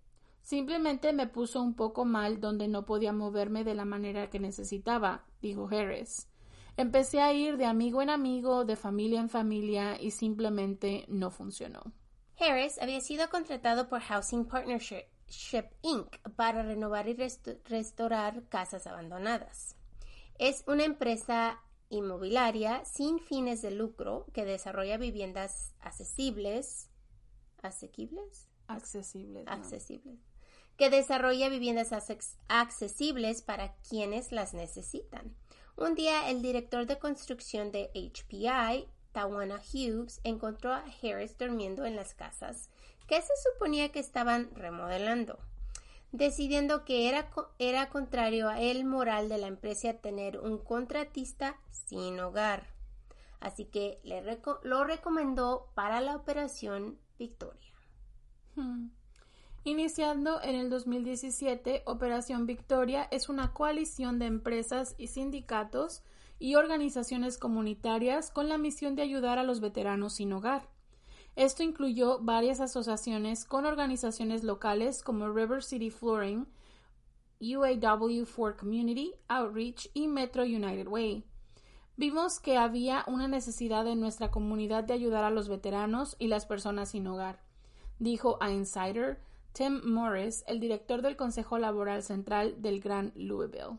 Simplemente 0.43 1.13
me 1.13 1.25
puso 1.25 1.63
un 1.63 1.73
poco 1.73 2.05
mal 2.05 2.39
donde 2.39 2.67
no 2.67 2.85
podía 2.85 3.11
moverme 3.11 3.63
de 3.63 3.73
la 3.73 3.85
manera 3.85 4.29
que 4.29 4.39
necesitaba, 4.39 5.25
dijo 5.41 5.67
Harris. 5.67 6.27
Empecé 6.75 7.21
a 7.21 7.33
ir 7.33 7.57
de 7.57 7.65
amigo 7.65 8.01
en 8.01 8.09
amigo, 8.09 8.65
de 8.65 8.75
familia 8.75 9.19
en 9.19 9.29
familia 9.29 10.01
y 10.01 10.11
simplemente 10.11 11.05
no 11.07 11.29
funcionó. 11.29 11.93
Harris 12.39 12.81
había 12.81 12.99
sido 12.99 13.29
contratado 13.29 13.89
por 13.89 14.01
Housing 14.01 14.45
Partnership 14.45 15.05
Inc. 15.83 16.17
para 16.35 16.63
renovar 16.63 17.07
y 17.07 17.15
restaurar 17.65 18.47
casas 18.49 18.87
abandonadas. 18.87 19.75
Es 20.39 20.63
una 20.67 20.83
empresa 20.83 21.61
inmobiliaria 21.89 22.83
sin 22.85 23.19
fines 23.19 23.61
de 23.61 23.69
lucro 23.69 24.25
que 24.33 24.45
desarrolla 24.45 24.97
viviendas 24.97 25.75
accesibles. 25.79 26.89
¿Asequibles? 27.61 28.49
Accesibles. 28.67 29.45
Accesibles 29.47 30.19
que 30.77 30.89
desarrolla 30.89 31.49
viviendas 31.49 31.91
accesibles 32.47 33.41
para 33.41 33.75
quienes 33.87 34.31
las 34.31 34.53
necesitan. 34.53 35.35
Un 35.75 35.95
día 35.95 36.29
el 36.29 36.41
director 36.41 36.85
de 36.85 36.99
construcción 36.99 37.71
de 37.71 37.89
HPI, 37.95 38.87
Tawana 39.11 39.55
Hughes, 39.55 40.21
encontró 40.23 40.71
a 40.71 40.83
Harris 41.01 41.37
durmiendo 41.37 41.85
en 41.85 41.95
las 41.95 42.13
casas 42.13 42.69
que 43.07 43.21
se 43.21 43.33
suponía 43.51 43.91
que 43.91 43.99
estaban 43.99 44.53
remodelando, 44.55 45.39
decidiendo 46.11 46.85
que 46.85 47.09
era, 47.09 47.29
era 47.59 47.89
contrario 47.89 48.49
a 48.49 48.61
el 48.61 48.85
moral 48.85 49.29
de 49.29 49.39
la 49.39 49.47
empresa 49.47 49.93
tener 49.93 50.39
un 50.39 50.57
contratista 50.57 51.57
sin 51.71 52.19
hogar. 52.19 52.67
Así 53.39 53.65
que 53.65 53.99
le 54.03 54.21
lo 54.63 54.83
recomendó 54.83 55.71
para 55.73 55.99
la 56.01 56.15
operación 56.15 56.97
Victoria. 57.17 57.73
Hmm. 58.55 58.89
Iniciando 59.65 60.41
en 60.41 60.55
el 60.55 60.69
2017, 60.69 61.83
Operación 61.85 62.45
Victoria 62.45 63.07
es 63.11 63.29
una 63.29 63.53
coalición 63.53 64.19
de 64.19 64.25
empresas 64.25 64.93
y 64.97 65.07
sindicatos 65.07 66.03
y 66.37 66.55
organizaciones 66.55 67.37
comunitarias 67.37 68.29
con 68.29 68.49
la 68.49 68.57
misión 68.57 68.97
de 68.97 69.03
ayudar 69.03 69.39
a 69.39 69.43
los 69.43 69.61
veteranos 69.61 70.15
sin 70.15 70.33
hogar. 70.33 70.67
Esto 71.37 71.63
incluyó 71.63 72.19
varias 72.19 72.59
asociaciones 72.59 73.45
con 73.45 73.65
organizaciones 73.65 74.43
locales 74.43 75.01
como 75.01 75.31
River 75.31 75.63
City 75.63 75.89
Flooring, 75.89 76.45
UAW 77.39 78.25
for 78.25 78.57
Community 78.57 79.13
Outreach 79.29 79.89
y 79.93 80.09
Metro 80.09 80.43
United 80.43 80.89
Way. 80.89 81.23
Vimos 81.95 82.41
que 82.41 82.57
había 82.57 83.05
una 83.07 83.29
necesidad 83.29 83.87
en 83.87 84.01
nuestra 84.01 84.29
comunidad 84.29 84.83
de 84.83 84.93
ayudar 84.93 85.23
a 85.23 85.31
los 85.31 85.47
veteranos 85.47 86.17
y 86.19 86.27
las 86.27 86.45
personas 86.45 86.89
sin 86.89 87.07
hogar, 87.07 87.39
dijo 87.97 88.37
a 88.41 88.51
Insider 88.51 89.21
Tim 89.53 89.81
Morris, 89.85 90.43
el 90.47 90.59
director 90.59 91.03
del 91.03 91.15
Consejo 91.15 91.59
Laboral 91.59 92.01
Central 92.01 92.59
del 92.63 92.79
Gran 92.79 93.11
Louisville. 93.15 93.77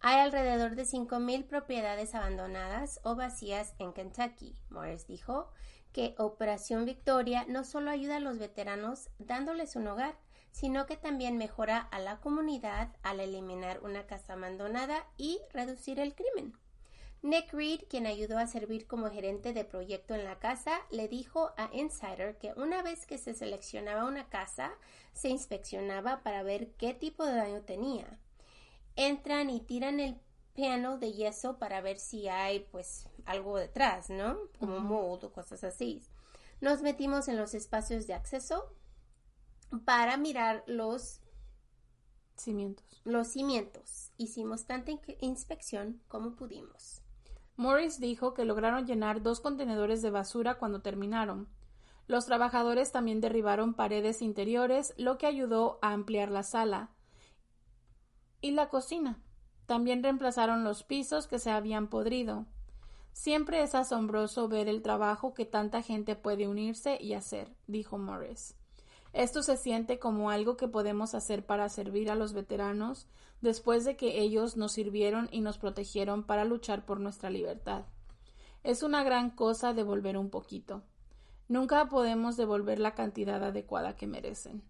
Hay 0.00 0.20
alrededor 0.20 0.76
de 0.76 0.82
5.000 0.82 1.46
propiedades 1.46 2.14
abandonadas 2.14 3.00
o 3.02 3.16
vacías 3.16 3.74
en 3.78 3.94
Kentucky. 3.94 4.54
Morris 4.68 5.06
dijo 5.06 5.50
que 5.92 6.14
Operación 6.18 6.84
Victoria 6.84 7.46
no 7.48 7.64
solo 7.64 7.90
ayuda 7.90 8.16
a 8.16 8.20
los 8.20 8.38
veteranos 8.38 9.08
dándoles 9.18 9.76
un 9.76 9.88
hogar, 9.88 10.18
sino 10.50 10.84
que 10.84 10.98
también 10.98 11.38
mejora 11.38 11.78
a 11.78 11.98
la 11.98 12.20
comunidad 12.20 12.94
al 13.02 13.20
eliminar 13.20 13.80
una 13.82 14.06
casa 14.06 14.34
abandonada 14.34 15.06
y 15.16 15.40
reducir 15.54 15.98
el 16.00 16.14
crimen. 16.14 16.52
Nick 17.22 17.52
Reed, 17.52 17.82
quien 17.88 18.06
ayudó 18.06 18.38
a 18.38 18.46
servir 18.46 18.86
como 18.86 19.10
gerente 19.10 19.52
de 19.52 19.64
proyecto 19.64 20.14
en 20.14 20.24
la 20.24 20.38
casa, 20.38 20.80
le 20.90 21.06
dijo 21.06 21.52
a 21.58 21.68
Insider 21.74 22.38
que 22.38 22.54
una 22.56 22.82
vez 22.82 23.04
que 23.04 23.18
se 23.18 23.34
seleccionaba 23.34 24.06
una 24.06 24.30
casa, 24.30 24.72
se 25.12 25.28
inspeccionaba 25.28 26.22
para 26.22 26.42
ver 26.42 26.72
qué 26.78 26.94
tipo 26.94 27.26
de 27.26 27.34
daño 27.34 27.60
tenía. 27.60 28.18
Entran 28.96 29.50
y 29.50 29.60
tiran 29.60 30.00
el 30.00 30.18
piano 30.54 30.96
de 30.96 31.12
yeso 31.12 31.58
para 31.58 31.82
ver 31.82 31.98
si 31.98 32.28
hay 32.28 32.60
pues 32.60 33.06
algo 33.26 33.58
detrás, 33.58 34.08
¿no? 34.08 34.38
Como 34.58 34.80
mold 34.80 35.24
o 35.24 35.32
cosas 35.32 35.62
así. 35.62 36.02
Nos 36.62 36.80
metimos 36.80 37.28
en 37.28 37.36
los 37.36 37.52
espacios 37.52 38.06
de 38.06 38.14
acceso 38.14 38.74
para 39.84 40.16
mirar 40.16 40.64
los 40.66 41.20
cimientos. 42.34 43.02
Los 43.04 43.28
cimientos. 43.28 44.12
Hicimos 44.16 44.64
tanta 44.64 44.92
inspección 45.20 46.02
como 46.08 46.34
pudimos. 46.34 47.02
Morris 47.60 48.00
dijo 48.00 48.32
que 48.32 48.46
lograron 48.46 48.86
llenar 48.86 49.20
dos 49.20 49.40
contenedores 49.40 50.00
de 50.00 50.08
basura 50.08 50.54
cuando 50.54 50.80
terminaron. 50.80 51.46
Los 52.06 52.24
trabajadores 52.24 52.90
también 52.90 53.20
derribaron 53.20 53.74
paredes 53.74 54.22
interiores, 54.22 54.94
lo 54.96 55.18
que 55.18 55.26
ayudó 55.26 55.78
a 55.82 55.92
ampliar 55.92 56.30
la 56.30 56.42
sala 56.42 56.88
y 58.40 58.52
la 58.52 58.70
cocina. 58.70 59.18
También 59.66 60.02
reemplazaron 60.02 60.64
los 60.64 60.84
pisos 60.84 61.26
que 61.26 61.38
se 61.38 61.50
habían 61.50 61.88
podrido. 61.88 62.46
Siempre 63.12 63.62
es 63.62 63.74
asombroso 63.74 64.48
ver 64.48 64.66
el 64.66 64.80
trabajo 64.80 65.34
que 65.34 65.44
tanta 65.44 65.82
gente 65.82 66.16
puede 66.16 66.48
unirse 66.48 66.96
y 66.98 67.12
hacer, 67.12 67.54
dijo 67.66 67.98
Morris. 67.98 68.56
Esto 69.12 69.42
se 69.42 69.58
siente 69.58 69.98
como 69.98 70.30
algo 70.30 70.56
que 70.56 70.66
podemos 70.66 71.14
hacer 71.14 71.44
para 71.44 71.68
servir 71.68 72.10
a 72.10 72.14
los 72.14 72.32
veteranos 72.32 73.06
después 73.40 73.84
de 73.84 73.96
que 73.96 74.20
ellos 74.20 74.56
nos 74.56 74.72
sirvieron 74.72 75.28
y 75.32 75.40
nos 75.40 75.58
protegieron 75.58 76.24
para 76.24 76.44
luchar 76.44 76.84
por 76.84 77.00
nuestra 77.00 77.30
libertad. 77.30 77.84
Es 78.62 78.82
una 78.82 79.02
gran 79.02 79.30
cosa 79.30 79.72
devolver 79.72 80.18
un 80.18 80.30
poquito. 80.30 80.82
Nunca 81.48 81.88
podemos 81.88 82.36
devolver 82.36 82.78
la 82.78 82.94
cantidad 82.94 83.42
adecuada 83.42 83.96
que 83.96 84.06
merecen. 84.06 84.62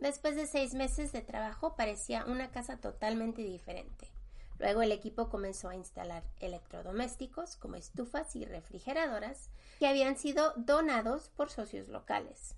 Después 0.00 0.34
de 0.34 0.46
seis 0.46 0.74
meses 0.74 1.12
de 1.12 1.20
trabajo 1.20 1.76
parecía 1.76 2.24
una 2.24 2.50
casa 2.50 2.78
totalmente 2.78 3.42
diferente. 3.42 4.10
Luego 4.58 4.82
el 4.82 4.92
equipo 4.92 5.28
comenzó 5.28 5.68
a 5.68 5.76
instalar 5.76 6.24
electrodomésticos 6.40 7.56
como 7.56 7.76
estufas 7.76 8.34
y 8.36 8.44
refrigeradoras 8.44 9.50
que 9.78 9.86
habían 9.86 10.16
sido 10.16 10.52
donados 10.56 11.30
por 11.30 11.50
socios 11.50 11.88
locales. 11.88 12.54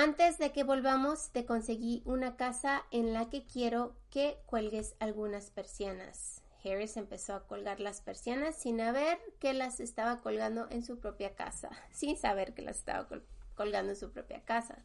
Antes 0.00 0.38
de 0.38 0.52
que 0.52 0.62
volvamos, 0.62 1.30
te 1.32 1.44
conseguí 1.44 2.02
una 2.04 2.36
casa 2.36 2.84
en 2.92 3.12
la 3.12 3.28
que 3.30 3.44
quiero 3.44 3.96
que 4.10 4.38
cuelgues 4.46 4.94
algunas 5.00 5.50
persianas. 5.50 6.40
Harris 6.64 6.96
empezó 6.96 7.34
a 7.34 7.48
colgar 7.48 7.80
las 7.80 8.00
persianas 8.00 8.54
sin 8.54 8.78
saber 8.78 9.18
que 9.40 9.54
las 9.54 9.80
estaba 9.80 10.18
colgando 10.18 10.68
en 10.70 10.84
su 10.84 11.00
propia 11.00 11.34
casa, 11.34 11.70
sin 11.90 12.16
saber 12.16 12.54
que 12.54 12.62
las 12.62 12.76
estaba 12.76 13.08
colgando 13.56 13.90
en 13.90 13.96
su 13.96 14.12
propia 14.12 14.40
casa. 14.44 14.84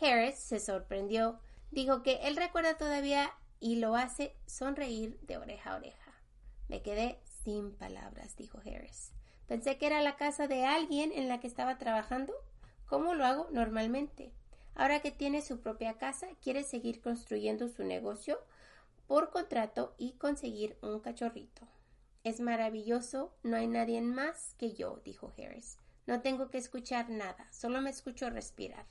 Harris 0.00 0.36
se 0.36 0.60
sorprendió, 0.60 1.40
dijo 1.72 2.04
que 2.04 2.20
él 2.28 2.36
recuerda 2.36 2.78
todavía 2.78 3.32
y 3.58 3.80
lo 3.80 3.96
hace 3.96 4.32
sonreír 4.46 5.18
de 5.22 5.38
oreja 5.38 5.72
a 5.72 5.76
oreja. 5.78 6.12
Me 6.68 6.82
quedé 6.82 7.18
sin 7.42 7.72
palabras, 7.72 8.36
dijo 8.36 8.60
Harris. 8.60 9.10
Pensé 9.48 9.76
que 9.76 9.86
era 9.86 10.02
la 10.02 10.14
casa 10.14 10.46
de 10.46 10.64
alguien 10.66 11.10
en 11.10 11.26
la 11.26 11.40
que 11.40 11.48
estaba 11.48 11.78
trabajando. 11.78 12.32
¿Cómo 12.86 13.14
lo 13.14 13.24
hago 13.24 13.48
normalmente? 13.50 14.32
Ahora 14.74 15.00
que 15.00 15.10
tiene 15.10 15.42
su 15.42 15.60
propia 15.60 15.94
casa, 15.94 16.28
quiere 16.42 16.62
seguir 16.62 17.00
construyendo 17.00 17.68
su 17.68 17.82
negocio 17.82 18.38
por 19.06 19.30
contrato 19.30 19.94
y 19.98 20.12
conseguir 20.12 20.76
un 20.82 21.00
cachorrito. 21.00 21.66
Es 22.24 22.40
maravilloso, 22.40 23.32
no 23.42 23.56
hay 23.56 23.66
nadie 23.66 24.00
más 24.02 24.54
que 24.58 24.72
yo, 24.72 25.00
dijo 25.04 25.32
Harris. 25.38 25.78
No 26.06 26.20
tengo 26.20 26.50
que 26.50 26.58
escuchar 26.58 27.08
nada, 27.08 27.48
solo 27.52 27.80
me 27.80 27.90
escucho 27.90 28.30
respirar. 28.30 28.84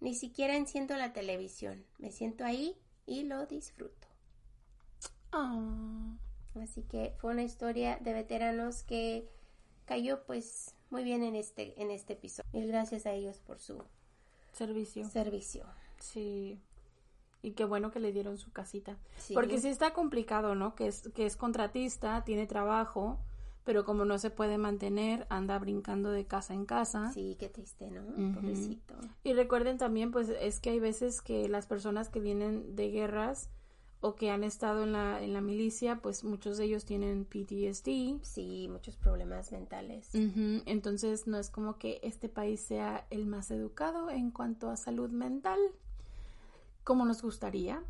Ni 0.00 0.14
siquiera 0.14 0.56
enciendo 0.56 0.96
la 0.96 1.12
televisión, 1.12 1.84
me 1.98 2.12
siento 2.12 2.44
ahí 2.44 2.76
y 3.06 3.24
lo 3.24 3.46
disfruto. 3.46 4.06
Ah. 5.32 6.16
Así 6.62 6.82
que 6.82 7.14
fue 7.18 7.32
una 7.32 7.42
historia 7.42 7.98
de 8.00 8.12
veteranos 8.12 8.82
que 8.82 9.28
cayó 9.84 10.24
pues 10.24 10.75
muy 10.90 11.04
bien 11.04 11.22
en 11.22 11.34
este, 11.34 11.80
en 11.80 11.90
este 11.90 12.14
episodio. 12.14 12.48
Y 12.52 12.66
gracias 12.66 13.06
a 13.06 13.12
ellos 13.12 13.40
por 13.40 13.58
su 13.58 13.82
servicio. 14.52 15.08
Servicio. 15.08 15.64
Sí. 15.98 16.58
Y 17.42 17.52
qué 17.52 17.64
bueno 17.64 17.90
que 17.90 18.00
le 18.00 18.12
dieron 18.12 18.38
su 18.38 18.50
casita. 18.50 18.96
Porque 19.34 19.60
sí 19.60 19.68
está 19.68 19.92
complicado, 19.92 20.54
¿no? 20.54 20.74
Que 20.74 20.88
es, 20.88 21.08
que 21.14 21.26
es 21.26 21.36
contratista, 21.36 22.24
tiene 22.24 22.46
trabajo, 22.46 23.18
pero 23.64 23.84
como 23.84 24.04
no 24.04 24.18
se 24.18 24.30
puede 24.30 24.58
mantener, 24.58 25.26
anda 25.28 25.58
brincando 25.58 26.10
de 26.10 26.24
casa 26.24 26.54
en 26.54 26.66
casa. 26.66 27.12
Sí, 27.12 27.36
qué 27.38 27.48
triste, 27.48 27.90
¿no? 27.90 28.34
Pobrecito. 28.34 28.94
Y 29.22 29.34
recuerden 29.34 29.78
también, 29.78 30.10
pues, 30.10 30.28
es 30.28 30.60
que 30.60 30.70
hay 30.70 30.80
veces 30.80 31.20
que 31.20 31.48
las 31.48 31.66
personas 31.66 32.08
que 32.08 32.20
vienen 32.20 32.74
de 32.74 32.90
guerras 32.90 33.48
o 34.06 34.14
que 34.14 34.30
han 34.30 34.44
estado 34.44 34.84
en 34.84 34.92
la, 34.92 35.20
en 35.20 35.32
la 35.32 35.40
milicia, 35.40 35.96
pues 35.96 36.22
muchos 36.22 36.58
de 36.58 36.66
ellos 36.66 36.84
tienen 36.84 37.24
PTSD. 37.24 38.22
Sí, 38.22 38.68
muchos 38.70 38.96
problemas 38.96 39.50
mentales. 39.50 40.10
Entonces 40.14 41.26
no 41.26 41.38
es 41.38 41.50
como 41.50 41.76
que 41.76 41.98
este 42.04 42.28
país 42.28 42.60
sea 42.60 43.04
el 43.10 43.26
más 43.26 43.50
educado 43.50 44.08
en 44.10 44.30
cuanto 44.30 44.70
a 44.70 44.76
salud 44.76 45.10
mental 45.10 45.58
como 46.84 47.04
nos 47.04 47.20
gustaría 47.20 47.82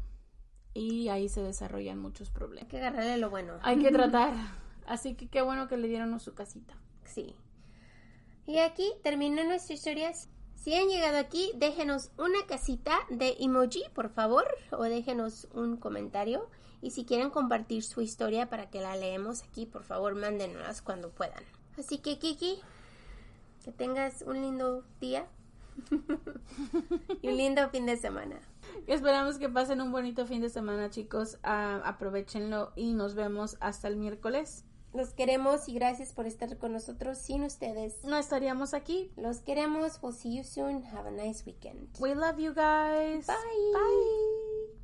y 0.73 1.09
ahí 1.09 1.29
se 1.29 1.43
desarrollan 1.43 1.99
muchos 1.99 2.31
problemas. 2.31 2.63
Hay 2.65 2.69
que 2.69 2.79
agarrarle 2.79 3.19
lo 3.19 3.29
bueno. 3.29 3.59
Hay 3.61 3.79
que 3.79 3.91
tratar. 3.93 4.33
Así 4.87 5.17
que 5.17 5.29
qué 5.29 5.43
bueno 5.43 5.69
que 5.69 5.77
le 5.77 5.87
dieron 5.87 6.19
su 6.19 6.35
casita. 6.35 6.79
Sí. 7.05 7.37
Y 8.47 8.59
aquí 8.59 8.91
termina 9.03 9.45
nuestra 9.45 9.75
historia. 9.75 10.13
Si 10.57 10.75
han 10.75 10.89
llegado 10.89 11.19
aquí, 11.19 11.53
déjenos 11.55 12.11
una 12.19 12.45
casita 12.49 12.99
de 13.09 13.37
emoji, 13.39 13.85
por 13.95 14.09
favor, 14.11 14.45
o 14.73 14.83
déjenos 14.83 15.47
un 15.55 15.77
comentario. 15.77 16.49
Y 16.83 16.91
si 16.91 17.05
quieren 17.05 17.31
compartir 17.31 17.83
su 17.83 18.01
historia 18.01 18.51
para 18.51 18.69
que 18.69 18.81
la 18.81 18.97
leemos 18.97 19.43
aquí, 19.43 19.65
por 19.65 19.85
favor, 19.85 20.15
mándenoslas 20.15 20.83
cuando 20.83 21.11
puedan. 21.11 21.43
Así 21.79 21.99
que, 21.99 22.19
Kiki, 22.19 22.61
que 23.65 23.73
tengas 23.73 24.23
un 24.23 24.41
lindo 24.41 24.85
día 25.01 25.27
y 27.23 27.29
un 27.29 27.37
lindo 27.37 27.69
fin 27.71 27.87
de 27.87 27.97
semana. 27.97 28.41
Esperamos 28.87 29.39
que 29.39 29.49
pasen 29.49 29.81
un 29.81 29.93
bonito 29.93 30.27
fin 30.27 30.41
de 30.41 30.49
semana, 30.49 30.91
chicos. 30.91 31.39
Uh, 31.45 31.83
aprovechenlo 31.85 32.73
y 32.77 32.93
nos 32.93 33.15
vemos 33.15 33.57
hasta 33.61 33.89
el 33.89 33.97
miércoles. 33.97 34.65
Los 34.97 35.13
queremos 35.13 35.69
y 35.69 35.75
gracias 35.75 36.13
por 36.13 36.27
estar 36.27 36.57
con 36.57 36.73
nosotros. 36.73 37.19
Sin 37.19 37.45
ustedes 37.45 38.03
no 38.05 38.17
estaríamos 38.17 38.73
aquí. 38.73 39.13
Los 39.17 39.41
queremos. 39.41 39.99
We'll 40.03 40.15
see 40.15 40.39
you 40.39 40.43
soon. 40.43 40.83
Have 40.85 41.07
a 41.07 41.11
nice 41.11 41.43
weekend. 41.45 41.91
We 41.99 42.15
love 42.15 42.39
you 42.39 42.55
guys. 42.55 43.27
Bye. 43.27 43.35
Bye. 43.75 44.77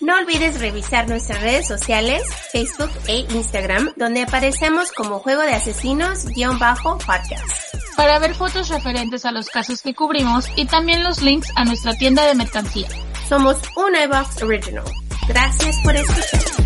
No 0.00 0.18
olvides 0.18 0.60
revisar 0.60 1.08
nuestras 1.08 1.40
redes 1.40 1.66
sociales, 1.66 2.22
Facebook 2.52 2.90
e 3.08 3.20
Instagram, 3.30 3.94
donde 3.96 4.20
aparecemos 4.20 4.92
como 4.92 5.20
Juego 5.20 5.40
de 5.40 5.54
Asesinos-podcast 5.54 7.96
para 7.96 8.18
ver 8.18 8.34
fotos 8.34 8.68
referentes 8.68 9.24
a 9.24 9.32
los 9.32 9.48
casos 9.48 9.80
que 9.80 9.94
cubrimos 9.94 10.50
y 10.54 10.66
también 10.66 11.02
los 11.02 11.22
links 11.22 11.48
a 11.56 11.64
nuestra 11.64 11.94
tienda 11.94 12.26
de 12.26 12.34
mercancía. 12.34 12.88
Somos 13.26 13.56
un 13.74 13.96
iBox 13.96 14.42
Original. 14.42 14.84
Gracias 15.26 15.78
por 15.82 15.96
escuchar. 15.96 16.65